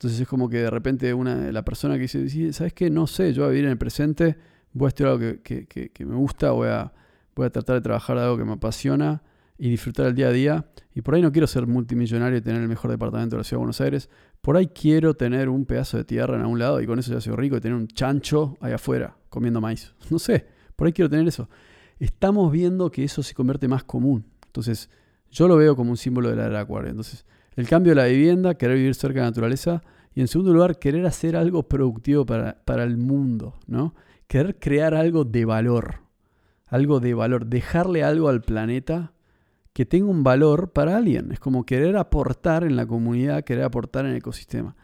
Entonces 0.03 0.21
es 0.21 0.27
como 0.27 0.49
que 0.49 0.59
de 0.59 0.69
repente 0.69 1.15
una, 1.15 1.53
la 1.53 1.65
persona 1.65 1.95
que 1.95 2.01
dice, 2.01 2.53
¿sabes 2.53 2.73
qué? 2.73 2.91
No 2.91 3.07
sé, 3.07 3.33
yo 3.33 3.43
voy 3.43 3.51
a 3.51 3.53
vivir 3.53 3.67
en 3.67 3.71
el 3.71 3.79
presente, 3.79 4.37
voy 4.73 4.87
a 4.87 4.89
estudiar 4.89 5.13
algo 5.13 5.41
que, 5.45 5.69
que, 5.69 6.05
me 6.05 6.17
gusta, 6.17 6.51
voy 6.51 6.67
a, 6.71 6.93
voy 7.37 7.47
a 7.47 7.51
tratar 7.51 7.77
de 7.77 7.83
trabajar 7.83 8.19
algo 8.19 8.37
que 8.37 8.45
me 8.45 8.55
apasiona 8.55 9.23
y 9.57 9.71
disfrutar 9.71 10.07
el 10.07 10.17
día 10.17 10.27
a 10.27 10.33
día. 10.33 10.67
Y 10.93 11.03
por 11.03 11.15
ahí 11.15 11.23
no 11.23 11.31
quiero 11.31 11.47
ser 11.47 11.69
multimillonario 11.69 12.37
y 12.37 12.41
tener 12.41 12.61
el 12.61 12.67
mejor 12.67 12.91
departamento 12.91 13.37
de 13.37 13.43
la 13.43 13.45
ciudad 13.45 13.59
de 13.59 13.63
Buenos 13.63 13.81
Aires, 13.81 14.11
por 14.41 14.57
ahí 14.57 14.67
quiero 14.67 15.15
tener 15.15 15.49
un 15.49 15.67
pedazo 15.67 15.99
de 15.99 16.05
tierra 16.05 16.35
en 16.35 16.41
algún 16.41 16.59
lado 16.59 16.81
y 16.81 16.87
con 16.87 16.99
eso 16.99 17.13
ya 17.13 17.21
soy 17.21 17.37
rico 17.37 17.57
y 17.57 17.61
tener 17.61 17.79
un 17.79 17.87
chancho 17.87 18.57
ahí 18.61 18.73
afuera 18.73 19.17
comiendo 19.29 19.61
maíz. 19.61 19.95
No 20.11 20.19
sé, 20.19 20.45
por 20.75 20.89
ahí 20.89 20.93
quiero 20.93 21.11
tener 21.11 21.29
eso. 21.29 21.49
Estamos 22.01 22.51
viendo 22.51 22.91
que 22.91 23.05
eso 23.05 23.23
se 23.23 23.35
convierte 23.35 23.69
más 23.69 23.85
común. 23.85 24.27
Entonces, 24.47 24.91
yo 25.31 25.47
lo 25.47 25.57
veo 25.57 25.77
como 25.77 25.93
un 25.93 25.97
símbolo 25.97 26.29
de 26.29 26.35
la 26.35 26.47
era 26.47 26.59
acuario. 26.59 26.91
Entonces, 26.91 27.25
el 27.57 27.69
cambio 27.69 27.93
de 27.93 27.97
la 27.97 28.07
vivienda, 28.07 28.55
querer 28.55 28.77
vivir 28.77 28.95
cerca 28.95 29.21
de 29.21 29.21
la 29.21 29.31
naturaleza 29.31 29.83
y 30.15 30.21
en 30.21 30.29
segundo 30.29 30.53
lugar, 30.53 30.79
querer 30.79 31.07
hacer 31.07 31.37
algo 31.37 31.69
productivo 31.69 32.27
para, 32.27 32.63
para 32.65 32.85
el 32.85 32.97
mundo, 32.97 33.55
¿no? 33.67 33.95
Querer 34.27 34.59
crear 34.59 34.95
algo 34.95 35.25
de 35.25 35.45
valor. 35.45 36.01
Algo 36.67 37.01
de 37.01 37.15
valor. 37.15 37.47
Dejarle 37.47 38.03
algo 38.03 38.29
al 38.29 38.43
planeta 38.43 39.13
que 39.73 39.87
tenga 39.87 40.11
un 40.11 40.23
valor 40.23 40.73
para 40.73 40.97
alguien. 40.97 41.33
Es 41.33 41.41
como 41.41 41.65
querer 41.65 41.97
aportar 41.97 42.65
en 42.65 42.77
la 42.77 42.87
comunidad, 42.87 43.45
querer 43.45 43.65
aportar 43.65 44.05
en 44.05 44.13
el 44.13 44.19
ecosistema. 44.19 44.77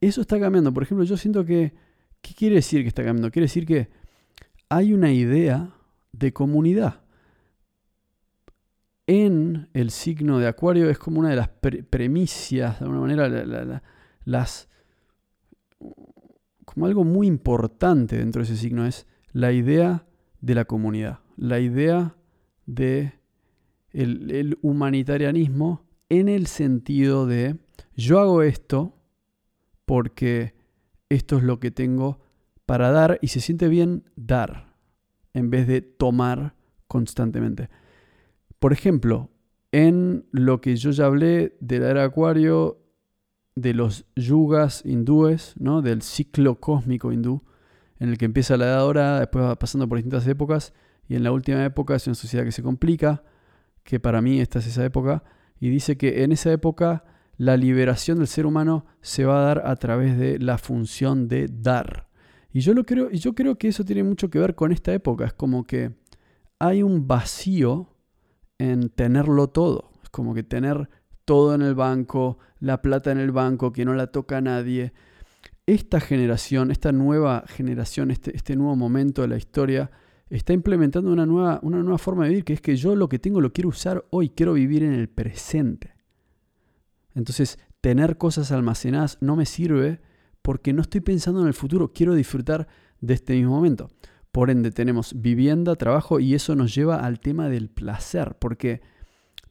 Eso 0.00 0.20
está 0.20 0.40
cambiando. 0.40 0.72
Por 0.72 0.82
ejemplo, 0.82 1.04
yo 1.04 1.16
siento 1.16 1.44
que, 1.44 1.74
¿qué 2.20 2.34
quiere 2.34 2.56
decir 2.56 2.82
que 2.82 2.88
está 2.88 3.04
cambiando? 3.04 3.30
Quiere 3.30 3.44
decir 3.44 3.66
que 3.66 3.88
hay 4.68 4.92
una 4.92 5.12
idea 5.12 5.70
de 6.12 6.32
comunidad. 6.32 7.01
En 9.06 9.68
el 9.72 9.90
signo 9.90 10.38
de 10.38 10.46
Acuario 10.46 10.88
es 10.88 10.98
como 10.98 11.20
una 11.20 11.30
de 11.30 11.36
las 11.36 11.48
premisas, 11.48 12.78
de 12.78 12.84
alguna 12.84 13.00
manera, 13.00 13.82
las, 14.24 14.68
como 16.64 16.86
algo 16.86 17.04
muy 17.04 17.26
importante 17.26 18.16
dentro 18.16 18.40
de 18.40 18.44
ese 18.44 18.56
signo 18.56 18.86
es 18.86 19.06
la 19.32 19.52
idea 19.52 20.06
de 20.40 20.54
la 20.54 20.64
comunidad, 20.64 21.20
la 21.36 21.58
idea 21.60 22.16
de 22.66 23.14
el, 23.92 24.58
humanitarianismo 24.62 25.84
en 26.08 26.28
el 26.28 26.46
sentido 26.46 27.26
de 27.26 27.58
yo 27.94 28.20
hago 28.20 28.42
esto 28.42 28.98
porque 29.84 30.54
esto 31.08 31.38
es 31.38 31.42
lo 31.42 31.60
que 31.60 31.70
tengo 31.70 32.20
para 32.66 32.90
dar 32.90 33.18
y 33.20 33.28
se 33.28 33.40
siente 33.40 33.68
bien 33.68 34.04
dar 34.16 34.74
en 35.34 35.50
vez 35.50 35.66
de 35.66 35.82
tomar 35.82 36.54
constantemente. 36.86 37.68
Por 38.62 38.72
ejemplo, 38.72 39.28
en 39.72 40.24
lo 40.30 40.60
que 40.60 40.76
yo 40.76 40.92
ya 40.92 41.06
hablé 41.06 41.56
de 41.58 41.80
la 41.80 41.90
era 41.90 42.04
acuario, 42.04 42.78
de 43.56 43.74
los 43.74 44.06
yugas 44.14 44.82
hindúes, 44.86 45.54
¿no? 45.58 45.82
del 45.82 46.00
ciclo 46.00 46.60
cósmico 46.60 47.10
hindú, 47.10 47.42
en 47.98 48.10
el 48.10 48.18
que 48.18 48.24
empieza 48.24 48.56
la 48.56 48.66
edad 48.66 48.78
dorada, 48.78 49.18
después 49.18 49.44
va 49.44 49.58
pasando 49.58 49.88
por 49.88 49.98
distintas 49.98 50.28
épocas, 50.28 50.74
y 51.08 51.16
en 51.16 51.24
la 51.24 51.32
última 51.32 51.64
época 51.64 51.96
es 51.96 52.06
una 52.06 52.14
sociedad 52.14 52.44
que 52.44 52.52
se 52.52 52.62
complica, 52.62 53.24
que 53.82 53.98
para 53.98 54.22
mí 54.22 54.40
esta 54.40 54.60
es 54.60 54.68
esa 54.68 54.84
época, 54.84 55.24
y 55.58 55.68
dice 55.68 55.96
que 55.96 56.22
en 56.22 56.30
esa 56.30 56.52
época 56.52 57.02
la 57.38 57.56
liberación 57.56 58.18
del 58.18 58.28
ser 58.28 58.46
humano 58.46 58.86
se 59.00 59.24
va 59.24 59.40
a 59.40 59.44
dar 59.44 59.66
a 59.66 59.74
través 59.74 60.16
de 60.16 60.38
la 60.38 60.56
función 60.56 61.26
de 61.26 61.48
dar. 61.48 62.06
Y 62.52 62.60
yo, 62.60 62.74
lo 62.74 62.84
creo, 62.84 63.08
y 63.10 63.18
yo 63.18 63.34
creo 63.34 63.58
que 63.58 63.66
eso 63.66 63.84
tiene 63.84 64.04
mucho 64.04 64.30
que 64.30 64.38
ver 64.38 64.54
con 64.54 64.70
esta 64.70 64.94
época, 64.94 65.24
es 65.24 65.32
como 65.32 65.64
que 65.64 65.96
hay 66.60 66.84
un 66.84 67.08
vacío 67.08 67.91
en 68.62 68.90
tenerlo 68.90 69.48
todo, 69.48 69.90
es 70.04 70.10
como 70.10 70.34
que 70.34 70.44
tener 70.44 70.88
todo 71.24 71.52
en 71.52 71.62
el 71.62 71.74
banco, 71.74 72.38
la 72.60 72.80
plata 72.80 73.10
en 73.10 73.18
el 73.18 73.32
banco, 73.32 73.72
que 73.72 73.84
no 73.84 73.92
la 73.92 74.06
toca 74.06 74.36
a 74.36 74.40
nadie. 74.40 74.92
Esta 75.66 75.98
generación, 75.98 76.70
esta 76.70 76.92
nueva 76.92 77.42
generación, 77.48 78.12
este, 78.12 78.36
este 78.36 78.54
nuevo 78.54 78.76
momento 78.76 79.22
de 79.22 79.28
la 79.28 79.36
historia, 79.36 79.90
está 80.30 80.52
implementando 80.52 81.12
una 81.12 81.26
nueva, 81.26 81.58
una 81.62 81.82
nueva 81.82 81.98
forma 81.98 82.22
de 82.22 82.30
vivir, 82.30 82.44
que 82.44 82.52
es 82.52 82.60
que 82.60 82.76
yo 82.76 82.94
lo 82.94 83.08
que 83.08 83.18
tengo 83.18 83.40
lo 83.40 83.52
quiero 83.52 83.68
usar 83.68 84.04
hoy, 84.10 84.28
quiero 84.28 84.52
vivir 84.52 84.84
en 84.84 84.92
el 84.92 85.08
presente. 85.08 85.96
Entonces, 87.16 87.58
tener 87.80 88.16
cosas 88.16 88.52
almacenadas 88.52 89.18
no 89.20 89.34
me 89.34 89.44
sirve 89.44 90.00
porque 90.40 90.72
no 90.72 90.82
estoy 90.82 91.00
pensando 91.00 91.40
en 91.40 91.48
el 91.48 91.54
futuro, 91.54 91.92
quiero 91.92 92.14
disfrutar 92.14 92.68
de 93.00 93.14
este 93.14 93.34
mismo 93.34 93.56
momento. 93.56 93.90
Por 94.32 94.48
ende, 94.48 94.70
tenemos 94.70 95.20
vivienda, 95.20 95.76
trabajo 95.76 96.18
y 96.18 96.34
eso 96.34 96.56
nos 96.56 96.74
lleva 96.74 97.04
al 97.04 97.20
tema 97.20 97.50
del 97.50 97.68
placer, 97.68 98.36
porque 98.38 98.80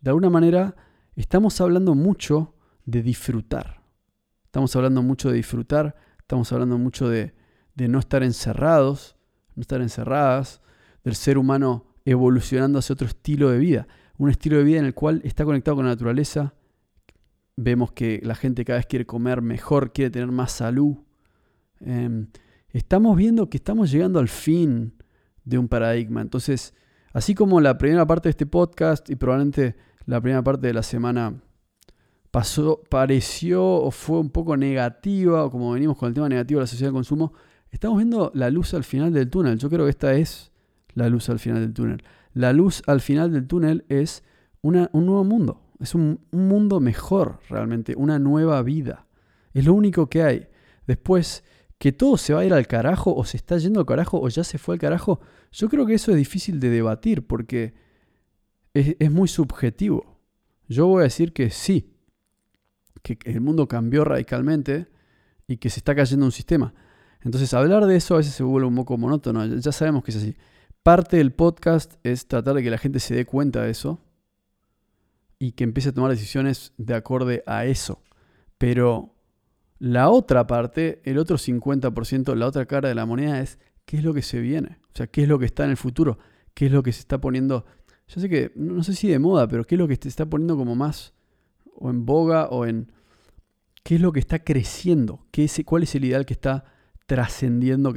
de 0.02 0.10
alguna 0.10 0.32
manera 0.32 0.76
estamos 1.16 1.62
hablando 1.62 1.94
mucho 1.94 2.56
de 2.86 3.04
disfrutar. 3.04 3.84
Estamos 4.46 4.76
hablando 4.76 5.04
mucho 5.04 5.30
de 5.30 5.36
disfrutar, 5.36 5.96
estamos 6.20 6.52
hablando 6.52 6.78
mucho 6.80 7.08
de, 7.08 7.34
no 7.76 8.00
estar 8.00 8.24
encerrados, 8.24 9.16
no 9.56 9.62
estar 9.62 9.82
encerradas, 9.82 10.62
del 11.04 11.16
ser 11.16 11.38
humano 11.38 11.86
evolucionando 12.04 12.80
hacia 12.80 12.94
otro 12.94 13.08
estilo 13.08 13.50
de 13.50 13.60
vida. 13.60 13.88
Un 14.18 14.30
estilo 14.30 14.58
de 14.58 14.64
vida 14.64 14.80
en 14.80 14.86
el 14.86 14.94
cual 14.94 15.22
está 15.24 15.46
conectado 15.46 15.78
con 15.78 15.86
la 15.86 15.92
naturaleza. 15.92 16.54
Vemos 17.56 17.92
que 17.92 18.20
la 18.24 18.36
gente 18.36 18.66
cada 18.66 18.80
vez 18.80 18.88
quiere 18.88 19.06
comer 19.06 19.42
mejor, 19.42 19.94
quiere 19.94 20.12
tener 20.12 20.32
más 20.32 20.52
salud. 20.52 20.98
Em, 21.80 22.28
estamos 22.72 23.16
viendo 23.18 23.50
que 23.50 23.58
estamos 23.58 23.92
llegando 23.92 24.20
al 24.20 24.28
fin 24.28 24.94
de 25.44 25.58
un 25.58 25.68
paradigma. 25.68 26.22
Entonces, 26.22 26.74
así 27.14 27.36
como 27.36 27.62
la 27.62 27.78
primera 27.78 28.06
parte 28.06 28.30
de 28.30 28.32
este 28.32 28.46
podcast 28.46 29.10
y 29.10 29.16
probablemente 29.16 29.76
la 30.06 30.22
primera 30.22 30.44
parte 30.44 30.68
de 30.68 30.74
la 30.74 30.84
semana 30.84 31.42
pasó, 32.32 32.82
pareció 32.90 33.64
o 33.64 33.92
fue 33.92 34.20
un 34.20 34.30
poco 34.30 34.56
negativa, 34.58 35.44
o 35.44 35.52
como 35.52 35.72
venimos 35.74 35.98
con 35.98 36.08
el 36.08 36.14
tema 36.14 36.30
negativo 36.30 36.60
de 36.60 36.64
la 36.64 36.68
sociedad 36.68 36.90
de 36.90 36.96
consumo, 36.96 37.34
estamos 37.72 37.98
viendo 37.98 38.32
la 38.34 38.50
luz 38.50 38.74
al 38.74 38.84
final 38.84 39.14
del 39.14 39.30
túnel. 39.30 39.58
Yo 39.58 39.70
creo 39.70 39.86
que 39.86 39.92
esta 39.92 40.14
es 40.14 40.52
la 40.94 41.10
luz 41.10 41.30
al 41.30 41.40
final 41.40 41.62
del 41.62 41.74
túnel. 41.74 42.04
La 42.34 42.54
luz 42.54 42.82
al 42.88 43.02
final 43.02 43.32
del 43.34 43.48
túnel 43.48 43.86
es 43.90 44.24
un 44.62 44.74
nuevo 44.94 45.24
mundo, 45.24 45.62
es 45.80 45.96
un, 45.96 46.20
mundo 46.32 46.80
mejor 46.80 47.40
realmente, 47.50 47.96
una 47.96 48.20
nueva 48.20 48.62
vida. 48.62 49.08
Es 49.54 49.66
lo 49.66 49.74
único 49.74 50.08
que 50.08 50.24
hay. 50.24 50.48
Después, 50.88 51.44
que 51.82 51.92
todo 51.92 52.16
se 52.16 52.32
va 52.32 52.42
a 52.42 52.46
ir 52.46 52.54
al 52.54 52.68
carajo 52.68 53.12
o 53.16 53.26
se 53.26 53.38
está 53.38 53.58
yendo 53.58 53.80
al 53.80 53.88
carajo 53.88 54.22
o 54.22 54.30
ya 54.30 54.44
se 54.44 54.60
fue 54.60 54.76
al 54.76 54.80
carajo, 54.80 55.20
yo 55.52 55.68
creo 55.68 55.88
que 55.88 55.96
eso 55.96 56.12
es 56.12 56.18
difícil 56.18 56.60
de 56.60 56.70
debatir 56.70 57.26
porque 57.26 57.74
es 58.76 59.10
muy 59.10 59.28
subjetivo. 59.28 60.20
Yo 60.68 60.86
voy 60.86 61.00
a 61.00 61.04
decir 61.06 61.34
que 61.34 61.50
sí, 61.50 61.96
que 63.02 63.18
el 63.26 63.42
mundo 63.42 63.68
cambió 63.68 64.04
radicalmente 64.06 64.90
y 65.48 65.58
que 65.58 65.72
se 65.72 65.80
está 65.80 65.96
cayendo 65.96 66.24
un 66.24 66.32
sistema. 66.32 66.72
Entonces 67.22 67.52
hablar 67.56 67.88
de 67.88 67.96
eso 67.96 68.14
a 68.14 68.18
veces 68.18 68.36
se 68.36 68.44
vuelve 68.44 68.68
un 68.68 68.76
poco 68.76 68.96
monótono, 69.00 69.44
ya 69.44 69.72
sabemos 69.72 70.04
que 70.04 70.12
es 70.12 70.18
así. 70.18 70.36
Parte 70.84 71.18
del 71.18 71.32
podcast 71.34 71.96
es 72.04 72.28
tratar 72.28 72.54
de 72.54 72.62
que 72.62 72.70
la 72.70 72.78
gente 72.78 73.00
se 73.00 73.16
dé 73.16 73.26
cuenta 73.26 73.64
de 73.64 73.72
eso 73.72 74.00
y 75.40 75.54
que 75.54 75.64
empiece 75.64 75.90
a 75.90 75.94
tomar 75.94 76.12
decisiones 76.12 76.74
de 76.78 76.94
acorde 76.94 77.42
a 77.48 77.66
eso. 77.66 78.04
Pero 78.60 79.16
la 79.82 80.12
otra 80.12 80.46
parte, 80.46 81.02
el 81.06 81.18
otro 81.18 81.40
50%, 81.40 82.36
la 82.36 82.46
otra 82.46 82.68
cara 82.68 82.88
de 82.88 82.94
la 82.94 83.08
moneda 83.08 83.42
es 83.42 83.58
qué 83.86 83.98
es 83.98 84.04
lo 84.04 84.14
que 84.14 84.22
se 84.22 84.40
viene. 84.40 84.78
O 84.94 84.96
sea, 84.96 85.08
qué 85.08 85.24
es 85.24 85.28
lo 85.28 85.40
que 85.40 85.46
está 85.46 85.64
en 85.64 85.72
el 85.72 85.78
futuro, 85.78 86.20
qué 86.54 86.68
es 86.68 86.72
lo 86.72 86.84
que 86.84 86.92
se 86.94 87.00
está 87.00 87.20
poniendo, 87.20 87.66
yo 88.08 88.22
sé 88.22 88.30
que, 88.30 88.52
no 88.56 88.84
sé 88.84 88.94
si 88.94 89.08
de 89.08 89.18
moda, 89.18 89.48
pero 89.48 89.66
qué 89.66 89.74
es 89.74 89.80
lo 89.80 89.88
que 89.88 89.96
se 89.96 90.08
está 90.08 90.28
poniendo 90.28 90.56
como 90.56 90.76
más 90.76 91.16
o 91.74 91.90
en 91.90 92.06
boga 92.06 92.48
o 92.50 92.68
en 92.68 92.92
qué 93.82 93.96
es 93.96 94.02
lo 94.02 94.12
que 94.12 94.20
está 94.20 94.44
creciendo, 94.44 95.26
¿Qué 95.32 95.46
es, 95.46 95.60
cuál 95.66 95.82
es 95.82 95.96
el 95.96 96.06
ideal 96.06 96.28
que 96.28 96.34
está 96.34 96.64
trascendiendo, 97.08 97.92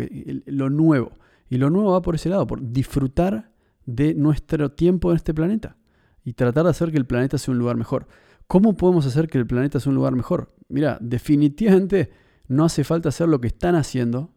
lo 0.46 0.70
nuevo. 0.70 1.12
Y 1.50 1.58
lo 1.58 1.68
nuevo 1.68 1.92
va 1.92 2.00
por 2.00 2.14
ese 2.14 2.30
lado, 2.30 2.46
por 2.46 2.72
disfrutar 2.72 3.52
de 3.84 4.14
nuestro 4.14 4.72
tiempo 4.72 5.10
en 5.10 5.16
este 5.16 5.34
planeta 5.34 5.76
y 6.24 6.32
tratar 6.32 6.64
de 6.64 6.70
hacer 6.70 6.90
que 6.92 6.96
el 6.96 7.04
planeta 7.04 7.36
sea 7.36 7.52
un 7.52 7.58
lugar 7.58 7.76
mejor. 7.76 8.06
¿Cómo 8.46 8.76
podemos 8.76 9.06
hacer 9.06 9.28
que 9.28 9.38
el 9.38 9.46
planeta 9.46 9.80
sea 9.80 9.90
un 9.90 9.96
lugar 9.96 10.14
mejor? 10.14 10.54
Mira, 10.68 10.98
definitivamente 11.00 12.10
no 12.48 12.64
hace 12.64 12.84
falta 12.84 13.08
hacer 13.08 13.28
lo 13.28 13.40
que 13.40 13.48
están 13.48 13.74
haciendo 13.74 14.34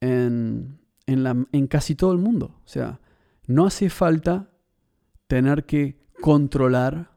en, 0.00 0.78
en 1.06 1.66
casi 1.66 1.94
todo 1.94 2.12
el 2.12 2.18
mundo. 2.18 2.56
O 2.64 2.68
sea, 2.68 3.00
no 3.46 3.66
hace 3.66 3.90
falta 3.90 4.50
tener 5.26 5.64
que 5.64 6.02
controlar 6.20 7.12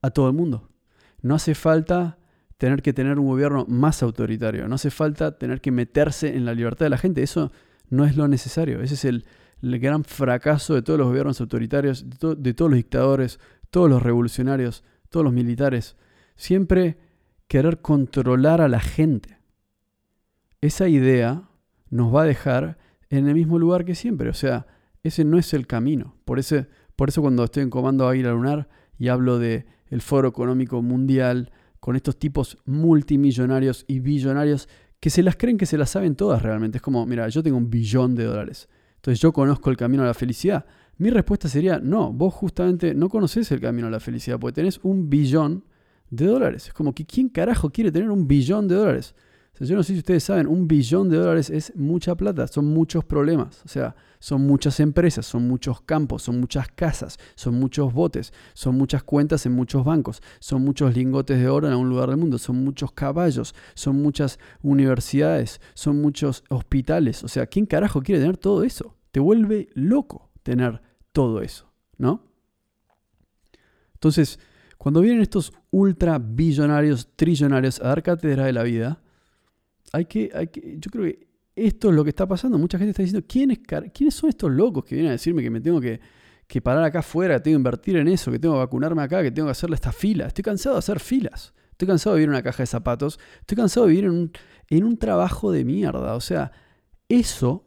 a 0.00 0.10
todo 0.10 0.28
el 0.28 0.34
mundo. 0.34 0.68
No 1.22 1.34
hace 1.34 1.54
falta 1.54 2.18
tener 2.58 2.82
que 2.82 2.92
tener 2.92 3.18
un 3.18 3.26
gobierno 3.26 3.64
más 3.66 4.02
autoritario. 4.02 4.68
No 4.68 4.76
hace 4.76 4.90
falta 4.90 5.38
tener 5.38 5.60
que 5.60 5.72
meterse 5.72 6.36
en 6.36 6.44
la 6.44 6.54
libertad 6.54 6.86
de 6.86 6.90
la 6.90 6.98
gente. 6.98 7.22
Eso 7.22 7.50
no 7.88 8.04
es 8.04 8.16
lo 8.16 8.28
necesario. 8.28 8.80
Ese 8.82 8.94
es 8.94 9.04
el, 9.04 9.24
gran 9.60 10.04
fracaso 10.04 10.74
de 10.74 10.82
todos 10.82 10.98
los 10.98 11.08
gobiernos 11.08 11.40
autoritarios, 11.40 12.08
de, 12.08 12.54
todos 12.54 12.70
los 12.70 12.76
dictadores, 12.76 13.38
todos 13.70 13.88
los 13.88 14.02
revolucionarios, 14.02 14.84
todos 15.12 15.22
los 15.22 15.32
militares. 15.32 15.96
Siempre 16.34 16.98
querer 17.46 17.80
controlar 17.80 18.60
a 18.60 18.68
la 18.68 18.80
gente. 18.80 19.38
Esa 20.60 20.88
idea 20.88 21.48
nos 21.88 22.12
va 22.12 22.22
a 22.22 22.26
dejar 22.26 22.78
en 23.10 23.28
el 23.28 23.34
mismo 23.34 23.60
lugar 23.60 23.84
que 23.84 23.94
siempre. 23.94 24.28
O 24.28 24.34
sea, 24.34 24.66
ese 25.04 25.24
no 25.24 25.38
es 25.38 25.54
el 25.54 25.68
camino. 25.68 26.16
Por, 26.24 26.40
ese, 26.40 26.66
por 26.96 27.10
eso 27.10 27.20
cuando 27.20 27.44
estoy 27.44 27.62
en 27.62 27.70
Comando 27.70 28.08
Águila 28.08 28.32
Lunar 28.32 28.68
y 28.98 29.06
hablo 29.06 29.38
de 29.38 29.66
el 29.86 30.00
Foro 30.00 30.28
Económico 30.28 30.82
Mundial, 30.82 31.52
con 31.78 31.96
estos 31.96 32.18
tipos 32.18 32.58
multimillonarios 32.64 33.84
y 33.88 33.98
billonarios 33.98 34.68
que 35.00 35.10
se 35.10 35.22
las 35.22 35.36
creen 35.36 35.58
que 35.58 35.66
se 35.66 35.76
las 35.76 35.90
saben 35.90 36.14
todas 36.14 36.40
realmente. 36.40 36.78
Es 36.78 36.82
como, 36.82 37.04
mira, 37.06 37.28
yo 37.28 37.42
tengo 37.42 37.58
un 37.58 37.68
billón 37.68 38.14
de 38.14 38.24
dólares. 38.24 38.68
Entonces 38.94 39.20
yo 39.20 39.32
conozco 39.32 39.68
el 39.68 39.76
camino 39.76 40.04
a 40.04 40.06
la 40.06 40.14
felicidad. 40.14 40.64
Mi 40.98 41.10
respuesta 41.10 41.48
sería, 41.48 41.78
no, 41.78 42.12
vos 42.12 42.34
justamente 42.34 42.94
no 42.94 43.08
conoces 43.08 43.50
el 43.50 43.60
camino 43.60 43.88
a 43.88 43.90
la 43.90 44.00
felicidad 44.00 44.38
porque 44.38 44.54
tenés 44.54 44.78
un 44.82 45.08
billón 45.10 45.64
de 46.10 46.26
dólares. 46.26 46.68
Es 46.68 46.74
como 46.74 46.94
que 46.94 47.04
¿quién 47.04 47.28
carajo 47.28 47.70
quiere 47.70 47.90
tener 47.90 48.10
un 48.10 48.28
billón 48.28 48.68
de 48.68 48.74
dólares? 48.74 49.14
yo 49.60 49.76
no 49.76 49.82
sé 49.82 49.92
si 49.92 49.98
ustedes 49.98 50.24
saben, 50.24 50.46
un 50.46 50.66
billón 50.66 51.08
de 51.08 51.18
dólares 51.18 51.50
es 51.50 51.76
mucha 51.76 52.14
plata, 52.16 52.46
son 52.48 52.66
muchos 52.66 53.04
problemas. 53.04 53.62
O 53.64 53.68
sea, 53.68 53.94
son 54.18 54.46
muchas 54.46 54.80
empresas, 54.80 55.26
son 55.26 55.46
muchos 55.46 55.82
campos, 55.82 56.22
son 56.22 56.40
muchas 56.40 56.68
casas, 56.68 57.18
son 57.34 57.54
muchos 57.60 57.92
botes, 57.92 58.32
son 58.54 58.76
muchas 58.76 59.02
cuentas 59.02 59.46
en 59.46 59.52
muchos 59.52 59.84
bancos, 59.84 60.22
son 60.40 60.62
muchos 60.62 60.94
lingotes 60.96 61.38
de 61.38 61.48
oro 61.48 61.66
en 61.66 61.74
algún 61.74 61.90
lugar 61.90 62.08
del 62.08 62.18
mundo, 62.18 62.38
son 62.38 62.64
muchos 62.64 62.92
caballos, 62.92 63.54
son 63.74 64.02
muchas 64.02 64.38
universidades, 64.62 65.60
son 65.74 66.00
muchos 66.00 66.44
hospitales. 66.48 67.22
O 67.22 67.28
sea, 67.28 67.46
¿quién 67.46 67.66
carajo 67.66 68.02
quiere 68.02 68.20
tener 68.20 68.38
todo 68.38 68.64
eso? 68.64 68.96
Te 69.12 69.20
vuelve 69.20 69.68
loco 69.74 70.31
tener 70.42 70.80
todo 71.12 71.42
eso, 71.42 71.72
¿no? 71.98 72.32
Entonces, 73.94 74.38
cuando 74.78 75.00
vienen 75.00 75.22
estos 75.22 75.52
ultra 75.70 76.18
billonarios, 76.18 77.10
trillonarios 77.14 77.80
a 77.80 77.88
dar 77.88 78.02
cátedra 78.02 78.46
de 78.46 78.52
la 78.52 78.64
vida, 78.64 79.00
hay 79.92 80.06
que, 80.06 80.30
hay 80.34 80.48
que, 80.48 80.76
yo 80.78 80.90
creo 80.90 81.04
que 81.04 81.28
esto 81.54 81.90
es 81.90 81.94
lo 81.94 82.02
que 82.02 82.10
está 82.10 82.26
pasando. 82.26 82.58
Mucha 82.58 82.78
gente 82.78 82.90
está 82.90 83.02
diciendo, 83.02 83.26
¿quiénes, 83.28 83.60
¿quiénes 83.92 84.14
son 84.14 84.30
estos 84.30 84.50
locos 84.50 84.84
que 84.84 84.94
vienen 84.94 85.10
a 85.10 85.12
decirme 85.12 85.42
que 85.42 85.50
me 85.50 85.60
tengo 85.60 85.80
que, 85.80 86.00
parar 86.62 86.84
acá 86.84 86.98
afuera, 86.98 87.36
que 87.36 87.44
tengo 87.44 87.54
que 87.54 87.60
invertir 87.60 87.96
en 87.96 88.08
eso, 88.08 88.30
que 88.30 88.38
tengo 88.38 88.54
que 88.54 88.58
vacunarme 88.58 89.02
acá, 89.02 89.22
que 89.22 89.30
tengo 89.30 89.46
que 89.46 89.52
hacerle 89.52 89.76
esta 89.76 89.92
fila? 89.92 90.26
Estoy 90.26 90.42
cansado 90.42 90.74
de 90.74 90.80
hacer 90.80 91.00
filas. 91.00 91.54
Estoy 91.70 91.88
cansado 91.88 92.14
de 92.14 92.20
vivir 92.20 92.28
en 92.28 92.34
una 92.34 92.42
caja 92.42 92.62
de 92.62 92.66
zapatos. 92.66 93.18
Estoy 93.40 93.56
cansado 93.56 93.86
de 93.86 93.92
vivir 93.92 94.04
en 94.06 94.10
un, 94.10 94.32
en 94.68 94.84
un 94.84 94.98
trabajo 94.98 95.52
de 95.52 95.64
mierda. 95.64 96.14
O 96.14 96.20
sea, 96.20 96.52
eso 97.08 97.64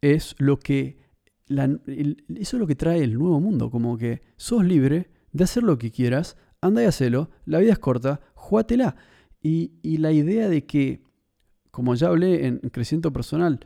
es 0.00 0.34
lo 0.38 0.58
que 0.58 0.99
eso 1.50 2.56
es 2.56 2.60
lo 2.60 2.66
que 2.66 2.76
trae 2.76 3.02
el 3.02 3.18
nuevo 3.18 3.40
mundo. 3.40 3.70
Como 3.70 3.98
que 3.98 4.22
sos 4.36 4.64
libre 4.64 5.10
de 5.32 5.44
hacer 5.44 5.62
lo 5.62 5.78
que 5.78 5.90
quieras, 5.90 6.36
anda 6.60 6.82
y 6.82 6.86
hacelo, 6.86 7.30
la 7.44 7.58
vida 7.58 7.72
es 7.72 7.78
corta, 7.78 8.20
jugátela. 8.34 8.96
Y, 9.42 9.72
y 9.82 9.98
la 9.98 10.12
idea 10.12 10.48
de 10.48 10.66
que 10.66 11.02
como 11.70 11.94
ya 11.94 12.08
hablé 12.08 12.46
en 12.46 12.58
Crecimiento 12.58 13.12
Personal, 13.12 13.60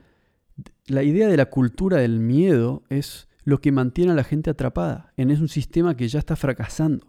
la 0.87 1.03
idea 1.03 1.29
de 1.29 1.37
la 1.37 1.47
cultura 1.47 1.99
del 1.99 2.21
miedo 2.21 2.85
es 2.89 3.29
lo 3.45 3.61
que 3.61 3.73
mantiene 3.73 4.13
a 4.13 4.15
la 4.15 4.25
gente 4.25 4.51
atrapada 4.51 5.13
en 5.17 5.31
un 5.31 5.49
sistema 5.49 5.97
que 5.97 6.09
ya 6.09 6.19
está 6.19 6.37
fracasando. 6.37 7.07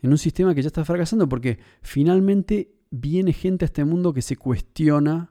En 0.00 0.10
un 0.10 0.18
sistema 0.18 0.54
que 0.54 0.62
ya 0.62 0.66
está 0.66 0.84
fracasando 0.84 1.28
porque 1.28 1.58
finalmente 1.80 2.74
viene 2.90 3.32
gente 3.32 3.64
a 3.64 3.66
este 3.66 3.84
mundo 3.84 4.12
que 4.12 4.22
se 4.22 4.36
cuestiona 4.36 5.30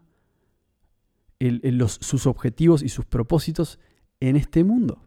sus 1.87 2.27
objetivos 2.27 2.83
y 2.83 2.89
sus 2.89 3.05
propósitos 3.05 3.79
en 4.21 4.37
este 4.37 4.63
mundo. 4.63 5.05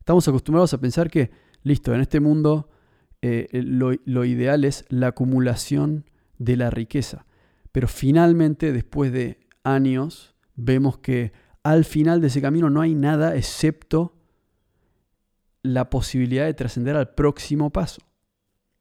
Estamos 0.00 0.26
acostumbrados 0.26 0.74
a 0.74 0.80
pensar 0.80 1.08
que, 1.08 1.30
listo, 1.62 1.94
en 1.94 2.00
este 2.00 2.18
mundo 2.18 2.68
eh, 3.22 3.48
lo 3.62 4.24
ideal 4.24 4.64
es 4.64 4.84
la 4.88 5.08
acumulación 5.08 6.10
de 6.38 6.56
la 6.56 6.70
riqueza. 6.70 7.26
Pero 7.70 7.86
finalmente, 7.86 8.72
después 8.72 9.12
de 9.12 9.38
años, 9.62 10.34
vemos 10.56 10.98
que 10.98 11.32
al 11.62 11.84
final 11.84 12.20
de 12.20 12.28
ese 12.28 12.40
camino 12.40 12.70
no 12.70 12.80
hay 12.80 12.94
nada 12.94 13.36
excepto 13.36 14.16
la 15.62 15.90
posibilidad 15.90 16.46
de 16.46 16.54
trascender 16.54 16.96
al 16.96 17.14
próximo 17.14 17.70
paso. 17.70 18.00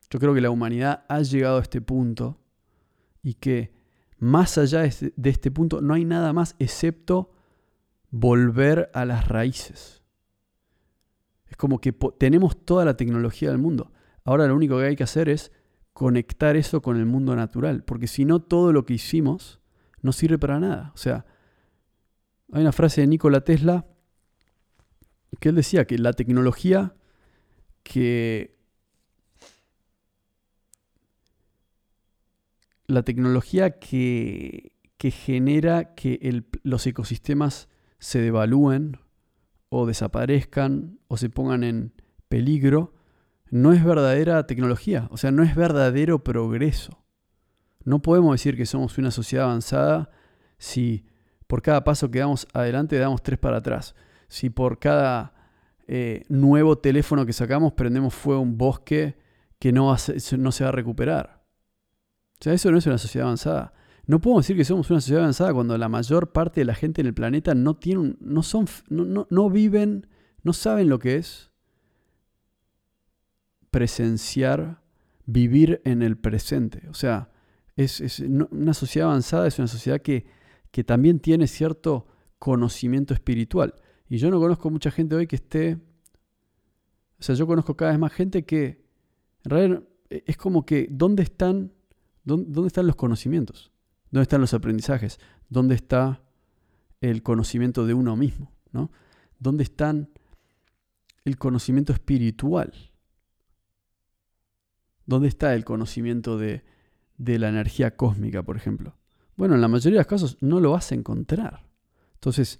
Yo 0.09 0.19
creo 0.19 0.33
que 0.33 0.41
la 0.41 0.49
humanidad 0.49 1.05
ha 1.07 1.21
llegado 1.21 1.59
a 1.59 1.61
este 1.61 1.81
punto 1.81 2.39
y 3.21 3.35
que 3.35 3.73
más 4.17 4.57
allá 4.57 4.81
de 4.81 5.29
este 5.29 5.51
punto 5.51 5.81
no 5.81 5.93
hay 5.93 6.05
nada 6.05 6.33
más 6.33 6.55
excepto 6.57 7.31
volver 8.11 8.89
a 8.93 9.05
las 9.05 9.27
raíces. 9.27 10.03
Es 11.47 11.57
como 11.57 11.79
que 11.79 11.91
tenemos 12.17 12.65
toda 12.65 12.85
la 12.85 12.95
tecnología 12.97 13.49
del 13.49 13.57
mundo. 13.57 13.91
Ahora 14.23 14.47
lo 14.47 14.55
único 14.55 14.77
que 14.77 14.85
hay 14.85 14.95
que 14.95 15.03
hacer 15.03 15.29
es 15.29 15.51
conectar 15.93 16.55
eso 16.55 16.81
con 16.81 16.97
el 16.97 17.05
mundo 17.05 17.35
natural, 17.35 17.83
porque 17.83 18.07
si 18.07 18.25
no 18.25 18.41
todo 18.41 18.71
lo 18.71 18.85
que 18.85 18.93
hicimos 18.93 19.59
no 20.01 20.11
sirve 20.11 20.37
para 20.37 20.59
nada. 20.59 20.91
O 20.93 20.97
sea, 20.97 21.25
hay 22.51 22.61
una 22.61 22.71
frase 22.71 23.01
de 23.01 23.07
Nikola 23.07 23.41
Tesla 23.41 23.85
que 25.39 25.49
él 25.49 25.55
decía 25.55 25.85
que 25.85 25.97
la 25.97 26.13
tecnología 26.13 26.95
que 27.83 28.57
la 32.87 33.03
tecnología 33.03 33.79
que, 33.79 34.73
que 34.97 35.11
genera 35.11 35.95
que 35.95 36.43
los 36.63 36.87
ecosistemas 36.87 37.69
se 37.99 38.21
devalúen 38.21 38.97
o 39.69 39.85
desaparezcan 39.85 40.99
o 41.07 41.17
se 41.17 41.29
pongan 41.29 41.63
en 41.63 41.93
peligro 42.27 42.93
no 43.51 43.73
es 43.73 43.83
verdadera 43.83 44.45
tecnología, 44.45 45.07
o 45.11 45.17
sea, 45.17 45.31
no 45.31 45.43
es 45.43 45.55
verdadero 45.55 46.23
progreso. 46.23 47.03
No 47.83 48.01
podemos 48.01 48.33
decir 48.33 48.55
que 48.55 48.65
somos 48.65 48.97
una 48.97 49.11
sociedad 49.11 49.45
avanzada 49.45 50.11
si 50.57 51.05
por 51.47 51.61
cada 51.61 51.83
paso 51.83 52.11
que 52.11 52.19
damos 52.19 52.47
adelante 52.53 52.99
damos 52.99 53.23
tres 53.23 53.39
para 53.39 53.57
atrás. 53.57 53.95
Si 54.27 54.49
por 54.49 54.77
cada 54.77 55.33
eh, 55.87 56.23
nuevo 56.29 56.77
teléfono 56.77 57.25
que 57.25 57.33
sacamos 57.33 57.73
prendemos 57.73 58.13
fuego 58.13 58.39
a 58.39 58.43
un 58.43 58.57
bosque 58.57 59.17
que 59.57 59.71
no, 59.71 59.95
no 60.37 60.51
se 60.51 60.63
va 60.63 60.69
a 60.69 60.73
recuperar. 60.73 61.41
O 62.39 62.43
sea, 62.43 62.53
eso 62.53 62.71
no 62.71 62.77
es 62.77 62.85
una 62.85 62.97
sociedad 62.97 63.27
avanzada. 63.27 63.73
No 64.09 64.19
podemos 64.19 64.43
decir 64.43 64.57
que 64.57 64.65
somos 64.65 64.89
una 64.89 65.01
sociedad 65.01 65.21
avanzada 65.21 65.53
cuando 65.53 65.77
la 65.77 65.87
mayor 65.87 66.31
parte 66.31 66.61
de 66.61 66.65
la 66.65 66.73
gente 66.73 66.99
en 66.99 67.05
el 67.05 67.13
planeta 67.13 67.53
no, 67.53 67.75
tiene 67.75 68.15
no, 68.19 68.41
son, 68.41 68.65
no, 68.89 69.27
no 69.29 69.49
viven, 69.51 70.07
no 70.41 70.51
saben 70.51 70.89
lo 70.89 70.97
que 70.97 71.17
es 71.17 71.51
presenciar, 73.69 74.81
vivir 75.27 75.79
en 75.85 76.01
el 76.01 76.17
presente. 76.17 76.87
O 76.89 76.95
sea, 76.95 77.29
es, 77.75 78.19
una 78.19 78.73
sociedad 78.73 79.09
avanzada 79.09 79.45
es 79.45 79.59
una 79.59 79.67
sociedad 79.67 80.01
que, 80.01 80.25
que 80.71 80.83
también 80.83 81.19
tiene 81.19 81.45
cierto 81.45 82.07
conocimiento 82.39 83.13
espiritual. 83.13 83.75
Y 84.07 84.17
yo 84.17 84.31
no 84.31 84.39
conozco 84.39 84.71
mucha 84.71 84.89
gente 84.89 85.13
hoy 85.13 85.27
que 85.27 85.35
esté... 85.35 85.77
O 87.19 87.21
sea, 87.21 87.35
yo 87.35 87.45
conozco 87.45 87.77
cada 87.77 87.91
vez 87.91 87.99
más 87.99 88.11
gente 88.11 88.43
que 88.43 88.83
en 89.43 89.51
realidad 89.51 89.83
es 90.09 90.35
como 90.35 90.65
que 90.65 90.87
¿dónde 90.89 91.21
están, 91.21 91.71
dónde 92.23 92.65
están 92.65 92.87
los 92.87 92.95
conocimientos? 92.95 93.71
¿Dónde 94.11 94.23
están 94.23 94.41
los 94.41 94.53
aprendizajes? 94.53 95.19
¿Dónde 95.49 95.75
está 95.75 96.21
el 97.01 97.21
conocimiento 97.23 97.85
de 97.85 97.93
uno 97.93 98.15
mismo? 98.15 98.51
¿no? 98.71 98.91
¿Dónde 99.39 99.63
están 99.63 100.09
el 101.25 101.37
conocimiento 101.37 101.93
espiritual? 101.93 102.73
¿Dónde 105.05 105.27
está 105.27 105.53
el 105.55 105.65
conocimiento 105.65 106.37
de, 106.37 106.63
de 107.17 107.39
la 107.39 107.49
energía 107.49 107.95
cósmica, 107.95 108.43
por 108.43 108.57
ejemplo? 108.57 108.95
Bueno, 109.35 109.55
en 109.55 109.61
la 109.61 109.67
mayoría 109.67 109.97
de 109.97 110.03
los 110.03 110.07
casos 110.07 110.37
no 110.41 110.59
lo 110.59 110.71
vas 110.71 110.91
a 110.91 110.95
encontrar. 110.95 111.65
Entonces, 112.15 112.59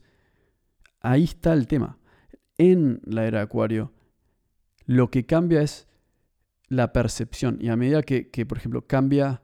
ahí 1.02 1.26
está 1.26 1.54
el 1.54 1.68
tema. 1.68 1.98
En 2.58 3.02
la 3.04 3.26
era 3.26 3.40
de 3.40 3.44
Acuario, 3.44 3.92
lo 4.86 5.12
que 5.12 5.26
cambia 5.26 5.62
es 5.62 5.88
la 6.68 6.94
percepción. 6.94 7.58
Y 7.62 7.70
a 7.70 7.76
medida 7.76 8.02
que, 8.04 8.30
que 8.30 8.46
por 8.46 8.58
ejemplo, 8.58 8.88
cambia 8.88 9.42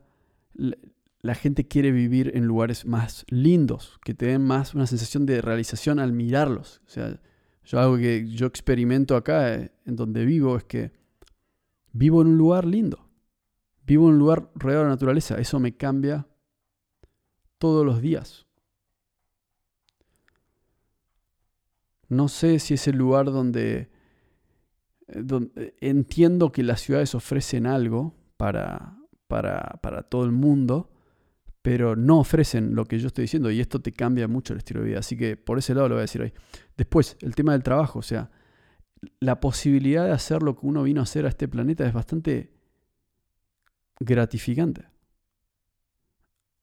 la 1.26 1.34
gente 1.34 1.68
quiere 1.68 1.92
vivir 1.92 2.34
en 2.36 2.46
lugares 2.46 2.86
más 2.86 3.26
lindos, 3.30 4.00
que 4.04 4.14
te 4.14 4.28
den 4.28 4.44
más 4.44 4.76
una 4.76 4.86
sensación 4.86 5.26
de 5.26 5.42
realización 5.42 5.98
al 5.98 6.14
mirarlos. 6.14 6.82
O 6.86 6.90
sea, 6.90 7.20
yo 7.64 7.80
algo 7.80 7.98
que 7.98 8.30
yo 8.30 8.46
experimento 8.46 9.16
acá, 9.16 9.56
eh, 9.56 9.72
en 9.86 9.96
donde 9.96 10.24
vivo, 10.24 10.56
es 10.56 10.66
que 10.66 10.92
vivo 11.92 12.22
en 12.22 12.28
un 12.28 12.38
lugar 12.38 12.66
lindo. 12.66 13.10
Vivo 13.88 14.08
en 14.08 14.14
un 14.14 14.20
lugar 14.20 14.52
rodeado 14.54 14.84
de 14.84 14.90
la 14.90 14.94
naturaleza. 14.94 15.40
Eso 15.40 15.60
me 15.60 15.76
cambia 15.76 16.28
todos 17.58 17.84
los 17.84 18.02
días. 18.02 18.46
No 22.08 22.28
sé 22.28 22.60
si 22.60 22.76
es 22.76 22.88
el 22.88 22.98
lugar 22.98 23.26
donde, 23.32 23.90
eh, 25.08 25.24
donde 25.24 25.74
entiendo 25.80 26.52
que 26.52 26.62
las 26.62 26.82
ciudades 26.82 27.16
ofrecen 27.16 27.66
algo 27.66 28.14
para, 28.38 29.00
para, 29.26 29.80
para 29.82 30.04
todo 30.04 30.24
el 30.24 30.32
mundo, 30.32 30.92
pero 31.66 31.96
no 31.96 32.20
ofrecen 32.20 32.76
lo 32.76 32.86
que 32.86 33.00
yo 33.00 33.08
estoy 33.08 33.24
diciendo 33.24 33.50
y 33.50 33.60
esto 33.60 33.82
te 33.82 33.92
cambia 33.92 34.28
mucho 34.28 34.54
el 34.54 34.60
estilo 34.60 34.82
de 34.82 34.90
vida. 34.90 35.00
Así 35.00 35.18
que 35.18 35.36
por 35.36 35.58
ese 35.58 35.74
lado 35.74 35.90
lo 35.90 35.96
voy 35.96 36.02
a 36.02 36.04
decir 36.04 36.22
hoy. 36.22 36.32
Después, 36.78 37.18
el 37.22 37.34
tema 37.34 37.54
del 37.54 37.64
trabajo, 37.64 37.98
o 37.98 38.04
sea, 38.04 38.30
la 39.20 39.40
posibilidad 39.40 40.06
de 40.06 40.12
hacer 40.12 40.44
lo 40.44 40.56
que 40.56 40.68
uno 40.68 40.84
vino 40.84 41.00
a 41.00 41.06
hacer 41.06 41.26
a 41.26 41.30
este 41.30 41.48
planeta 41.48 41.84
es 41.88 41.92
bastante 41.92 42.54
gratificante. 44.00 44.86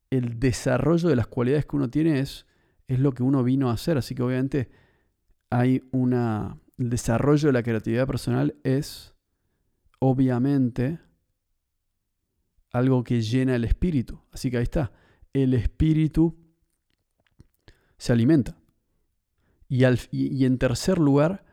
El 0.09 0.39
desarrollo 0.39 1.09
de 1.09 1.17
las 1.17 1.27
cualidades 1.27 1.67
que 1.67 1.75
uno 1.75 1.91
tiene 1.91 2.21
es, 2.21 2.47
es 2.87 3.01
lo 3.01 3.11
que 3.11 3.25
uno 3.25 3.43
vino 3.43 3.71
a 3.71 3.73
hacer, 3.73 3.99
así 3.99 4.15
que 4.15 4.23
obviamente 4.23 4.71
hay 5.51 5.83
una... 5.91 6.61
El 6.79 6.91
desarrollo 6.91 7.49
de 7.49 7.53
la 7.53 7.65
creatividad 7.65 8.07
personal 8.07 8.55
es, 8.63 9.17
obviamente, 9.99 11.01
algo 12.73 13.05
que 13.05 13.21
llena 13.21 13.55
el 13.55 13.65
espíritu. 13.65 14.21
Así 14.33 14.51
que 14.51 14.57
ahí 14.57 14.63
está. 14.63 14.93
El 15.33 15.55
espíritu 15.55 16.37
se 17.99 18.13
alimenta. 18.13 18.57
Y, 19.69 19.85
y, 20.11 20.45
en 20.45 20.59
tercer 20.59 20.99
lugar, 20.99 21.45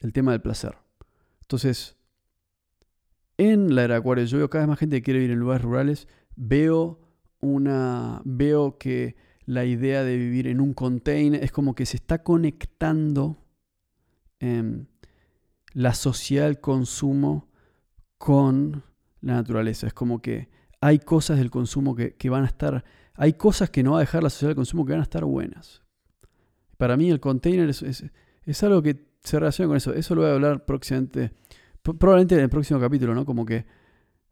el 0.00 0.12
tema 0.12 0.32
del 0.32 0.40
placer. 0.40 0.76
Entonces, 1.42 1.96
en 3.36 3.74
la 3.74 3.84
era 3.84 3.96
Acuario, 3.96 4.24
yo 4.24 4.38
veo 4.38 4.50
cada 4.50 4.64
vez 4.64 4.68
más 4.68 4.78
gente 4.78 4.96
que 4.96 5.02
quiere 5.02 5.20
vivir 5.20 5.32
en 5.34 5.40
lugares 5.40 5.62
rurales. 5.62 6.08
Veo 6.34 7.00
una. 7.40 8.20
Veo 8.24 8.78
que 8.78 9.16
la 9.44 9.64
idea 9.64 10.02
de 10.02 10.16
vivir 10.16 10.46
en 10.46 10.60
un 10.60 10.74
container 10.74 11.42
es 11.42 11.52
como 11.52 11.74
que 11.74 11.86
se 11.86 11.96
está 11.96 12.22
conectando 12.22 13.44
la 15.72 15.94
sociedad 15.94 16.46
del 16.46 16.60
consumo 16.60 17.48
con 18.18 18.84
la 19.20 19.34
naturaleza. 19.34 19.86
Es 19.86 19.94
como 19.94 20.20
que 20.20 20.48
hay 20.80 20.98
cosas 20.98 21.38
del 21.38 21.50
consumo 21.50 21.96
que, 21.96 22.30
van 22.30 22.44
a 22.44 22.46
estar, 22.46 22.84
hay 23.14 23.32
cosas 23.34 23.70
que 23.70 23.82
no 23.82 23.92
va 23.92 23.98
a 23.98 24.00
dejar 24.00 24.22
la 24.22 24.30
sociedad 24.30 24.50
del 24.50 24.56
consumo 24.56 24.84
que 24.84 24.92
van 24.92 25.00
a 25.00 25.04
estar 25.04 25.24
buenas. 25.24 25.82
Para 26.76 26.96
mí 26.96 27.10
el 27.10 27.20
container 27.20 27.68
es, 27.68 28.62
algo 28.62 28.82
que 28.82 29.08
se 29.22 29.38
relaciona 29.38 29.68
con 29.68 29.76
eso. 29.76 29.92
Eso 29.92 30.14
lo 30.14 30.22
voy 30.22 30.30
a 30.30 30.34
hablar 30.34 30.64
próximamente, 30.64 31.32
probablemente 31.82 32.36
en 32.36 32.42
el 32.42 32.48
próximo 32.48 32.78
capítulo, 32.78 33.14
¿no? 33.14 33.24
Como 33.24 33.44
que 33.44 33.66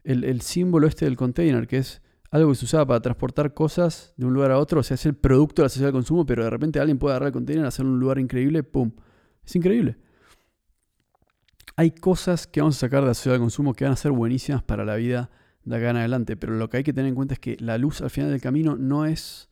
el, 0.04 0.40
símbolo 0.40 0.86
este 0.86 1.04
del 1.04 1.16
container, 1.16 1.66
que 1.66 1.78
es 1.78 2.00
algo 2.30 2.50
que 2.50 2.56
se 2.56 2.64
usaba 2.64 2.86
para 2.86 3.00
transportar 3.00 3.52
cosas 3.52 4.14
de 4.16 4.26
un 4.26 4.32
lugar 4.32 4.52
a 4.52 4.58
otro, 4.58 4.80
o 4.80 4.82
sea, 4.84 4.94
es 4.94 5.06
el 5.06 5.14
producto 5.14 5.62
de 5.62 5.64
la 5.64 5.68
sociedad 5.68 5.88
del 5.88 5.94
consumo, 5.94 6.24
pero 6.24 6.44
de 6.44 6.50
repente 6.50 6.78
alguien 6.78 6.98
puede 6.98 7.14
agarrar 7.14 7.28
el 7.28 7.32
container, 7.32 7.64
hacer 7.64 7.84
un 7.84 7.98
lugar 7.98 8.20
increíble, 8.20 8.62
¡pum! 8.62 8.92
Es 9.44 9.56
increíble. 9.56 9.96
Hay 11.74 11.90
cosas 11.90 12.46
que 12.46 12.60
vamos 12.60 12.76
a 12.76 12.80
sacar 12.80 13.02
de 13.02 13.08
la 13.08 13.14
sociedad 13.14 13.34
del 13.34 13.42
consumo 13.42 13.74
que 13.74 13.84
van 13.84 13.92
a 13.92 13.96
ser 13.96 14.12
buenísimas 14.12 14.62
para 14.62 14.84
la 14.84 14.94
vida 14.94 15.30
de 15.66 15.76
acá 15.76 15.90
en 15.90 15.96
adelante. 15.96 16.36
Pero 16.36 16.54
lo 16.54 16.70
que 16.70 16.78
hay 16.78 16.84
que 16.84 16.94
tener 16.94 17.08
en 17.08 17.14
cuenta 17.14 17.34
es 17.34 17.40
que 17.40 17.56
la 17.60 17.76
luz 17.76 18.00
al 18.00 18.10
final 18.10 18.30
del 18.30 18.40
camino 18.40 18.76
no 18.76 19.04
es 19.04 19.50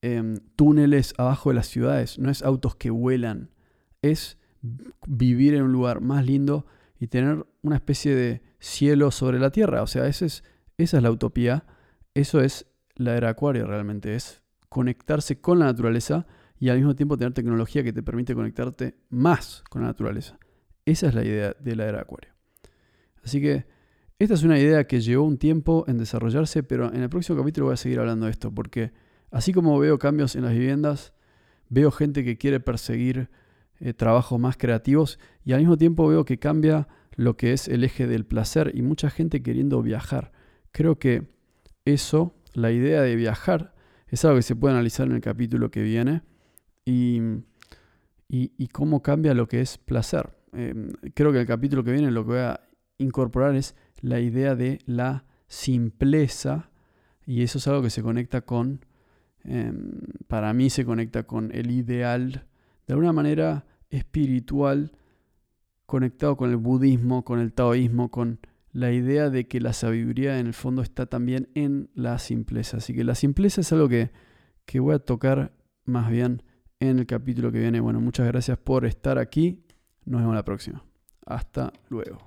em, 0.00 0.38
túneles 0.56 1.12
abajo 1.18 1.50
de 1.50 1.56
las 1.56 1.66
ciudades, 1.66 2.18
no 2.18 2.30
es 2.30 2.42
autos 2.42 2.76
que 2.76 2.90
vuelan, 2.90 3.50
es 4.00 4.38
vivir 5.06 5.54
en 5.54 5.64
un 5.64 5.72
lugar 5.72 6.00
más 6.00 6.24
lindo 6.24 6.66
y 6.98 7.08
tener 7.08 7.46
una 7.62 7.76
especie 7.76 8.14
de 8.14 8.42
cielo 8.58 9.10
sobre 9.10 9.38
la 9.38 9.50
tierra. 9.50 9.82
O 9.82 9.86
sea, 9.86 10.06
ese 10.06 10.26
es, 10.26 10.44
esa 10.78 10.96
es 10.96 11.02
la 11.02 11.10
utopía, 11.10 11.66
eso 12.14 12.40
es 12.40 12.66
la 12.94 13.16
era 13.16 13.28
acuario 13.28 13.66
realmente, 13.66 14.14
es 14.14 14.42
conectarse 14.68 15.40
con 15.40 15.58
la 15.58 15.66
naturaleza 15.66 16.26
y 16.58 16.70
al 16.70 16.78
mismo 16.78 16.94
tiempo 16.94 17.18
tener 17.18 17.34
tecnología 17.34 17.82
que 17.82 17.92
te 17.92 18.02
permite 18.02 18.34
conectarte 18.34 18.96
más 19.10 19.62
con 19.68 19.82
la 19.82 19.88
naturaleza. 19.88 20.38
Esa 20.86 21.08
es 21.08 21.14
la 21.14 21.24
idea 21.24 21.54
de 21.58 21.76
la 21.76 21.86
era 21.86 22.00
acuario. 22.00 22.32
Así 23.22 23.40
que 23.40 23.66
esta 24.18 24.34
es 24.34 24.42
una 24.42 24.58
idea 24.58 24.86
que 24.86 25.00
llevó 25.00 25.24
un 25.24 25.36
tiempo 25.36 25.84
en 25.88 25.98
desarrollarse, 25.98 26.62
pero 26.62 26.92
en 26.92 27.02
el 27.02 27.08
próximo 27.10 27.38
capítulo 27.38 27.66
voy 27.66 27.74
a 27.74 27.76
seguir 27.76 28.00
hablando 28.00 28.26
de 28.26 28.32
esto, 28.32 28.50
porque 28.50 28.92
así 29.30 29.52
como 29.52 29.78
veo 29.78 29.98
cambios 29.98 30.36
en 30.36 30.44
las 30.44 30.52
viviendas, 30.52 31.12
veo 31.68 31.90
gente 31.90 32.24
que 32.24 32.38
quiere 32.38 32.60
perseguir 32.60 33.28
eh, 33.78 33.92
trabajos 33.92 34.40
más 34.40 34.56
creativos 34.56 35.18
y 35.44 35.52
al 35.52 35.60
mismo 35.60 35.76
tiempo 35.76 36.08
veo 36.08 36.24
que 36.24 36.38
cambia 36.38 36.88
lo 37.14 37.36
que 37.36 37.52
es 37.52 37.68
el 37.68 37.84
eje 37.84 38.06
del 38.06 38.24
placer 38.24 38.72
y 38.74 38.82
mucha 38.82 39.10
gente 39.10 39.42
queriendo 39.42 39.82
viajar. 39.82 40.32
Creo 40.72 40.98
que 40.98 41.28
eso, 41.84 42.34
la 42.54 42.72
idea 42.72 43.02
de 43.02 43.16
viajar, 43.16 43.74
es 44.08 44.24
algo 44.24 44.36
que 44.36 44.42
se 44.42 44.56
puede 44.56 44.74
analizar 44.74 45.06
en 45.06 45.14
el 45.14 45.20
capítulo 45.20 45.70
que 45.70 45.82
viene 45.82 46.22
y, 46.84 47.20
y, 48.28 48.68
cómo 48.68 49.02
cambia 49.02 49.34
lo 49.34 49.46
que 49.48 49.60
es 49.60 49.78
placer. 49.78 50.30
Em, 50.52 50.90
creo 51.14 51.32
que 51.32 51.40
el 51.40 51.46
capítulo 51.46 51.84
que 51.84 51.92
viene 51.92 52.10
lo 52.10 52.24
que 52.24 52.30
voy 52.30 52.38
a 52.38 52.60
incorporar 52.98 53.54
es 53.56 53.74
la 54.00 54.20
idea 54.20 54.54
de 54.54 54.78
la 54.86 55.24
simpleza 55.48 56.70
y 57.26 57.42
eso 57.42 57.58
es 57.58 57.66
algo 57.66 57.82
que 57.82 57.90
se 57.90 58.02
conecta 58.02 58.42
con, 58.42 58.84
em, 59.42 60.00
para 60.28 60.52
mí 60.54 60.70
se 60.70 60.84
conecta 60.84 61.24
con 61.24 61.50
el 61.52 61.70
ideal, 61.70 62.46
de 62.86 62.94
alguna 62.94 63.12
manera 63.12 63.66
espiritual, 63.90 64.92
conectado 65.86 66.36
con 66.36 66.50
el 66.50 66.56
budismo, 66.56 67.24
con 67.24 67.40
el 67.40 67.52
taoísmo, 67.52 68.10
con 68.10 68.40
la 68.72 68.92
idea 68.92 69.30
de 69.30 69.48
que 69.48 69.60
la 69.60 69.72
sabiduría 69.72 70.38
en 70.38 70.46
el 70.46 70.54
fondo 70.54 70.82
está 70.82 71.06
también 71.06 71.48
en 71.54 71.90
la 71.94 72.18
simpleza. 72.18 72.76
Así 72.76 72.94
que 72.94 73.04
la 73.04 73.14
simpleza 73.14 73.60
es 73.60 73.72
algo 73.72 73.88
que, 73.88 74.10
que 74.64 74.80
voy 74.80 74.94
a 74.94 74.98
tocar 74.98 75.52
más 75.84 76.10
bien 76.10 76.42
en 76.78 76.98
el 76.98 77.06
capítulo 77.06 77.50
que 77.50 77.60
viene. 77.60 77.80
Bueno, 77.80 78.00
muchas 78.00 78.26
gracias 78.26 78.58
por 78.58 78.84
estar 78.84 79.18
aquí. 79.18 79.64
Nos 80.04 80.20
vemos 80.20 80.34
la 80.34 80.44
próxima. 80.44 80.84
Hasta 81.24 81.72
luego. 81.88 82.18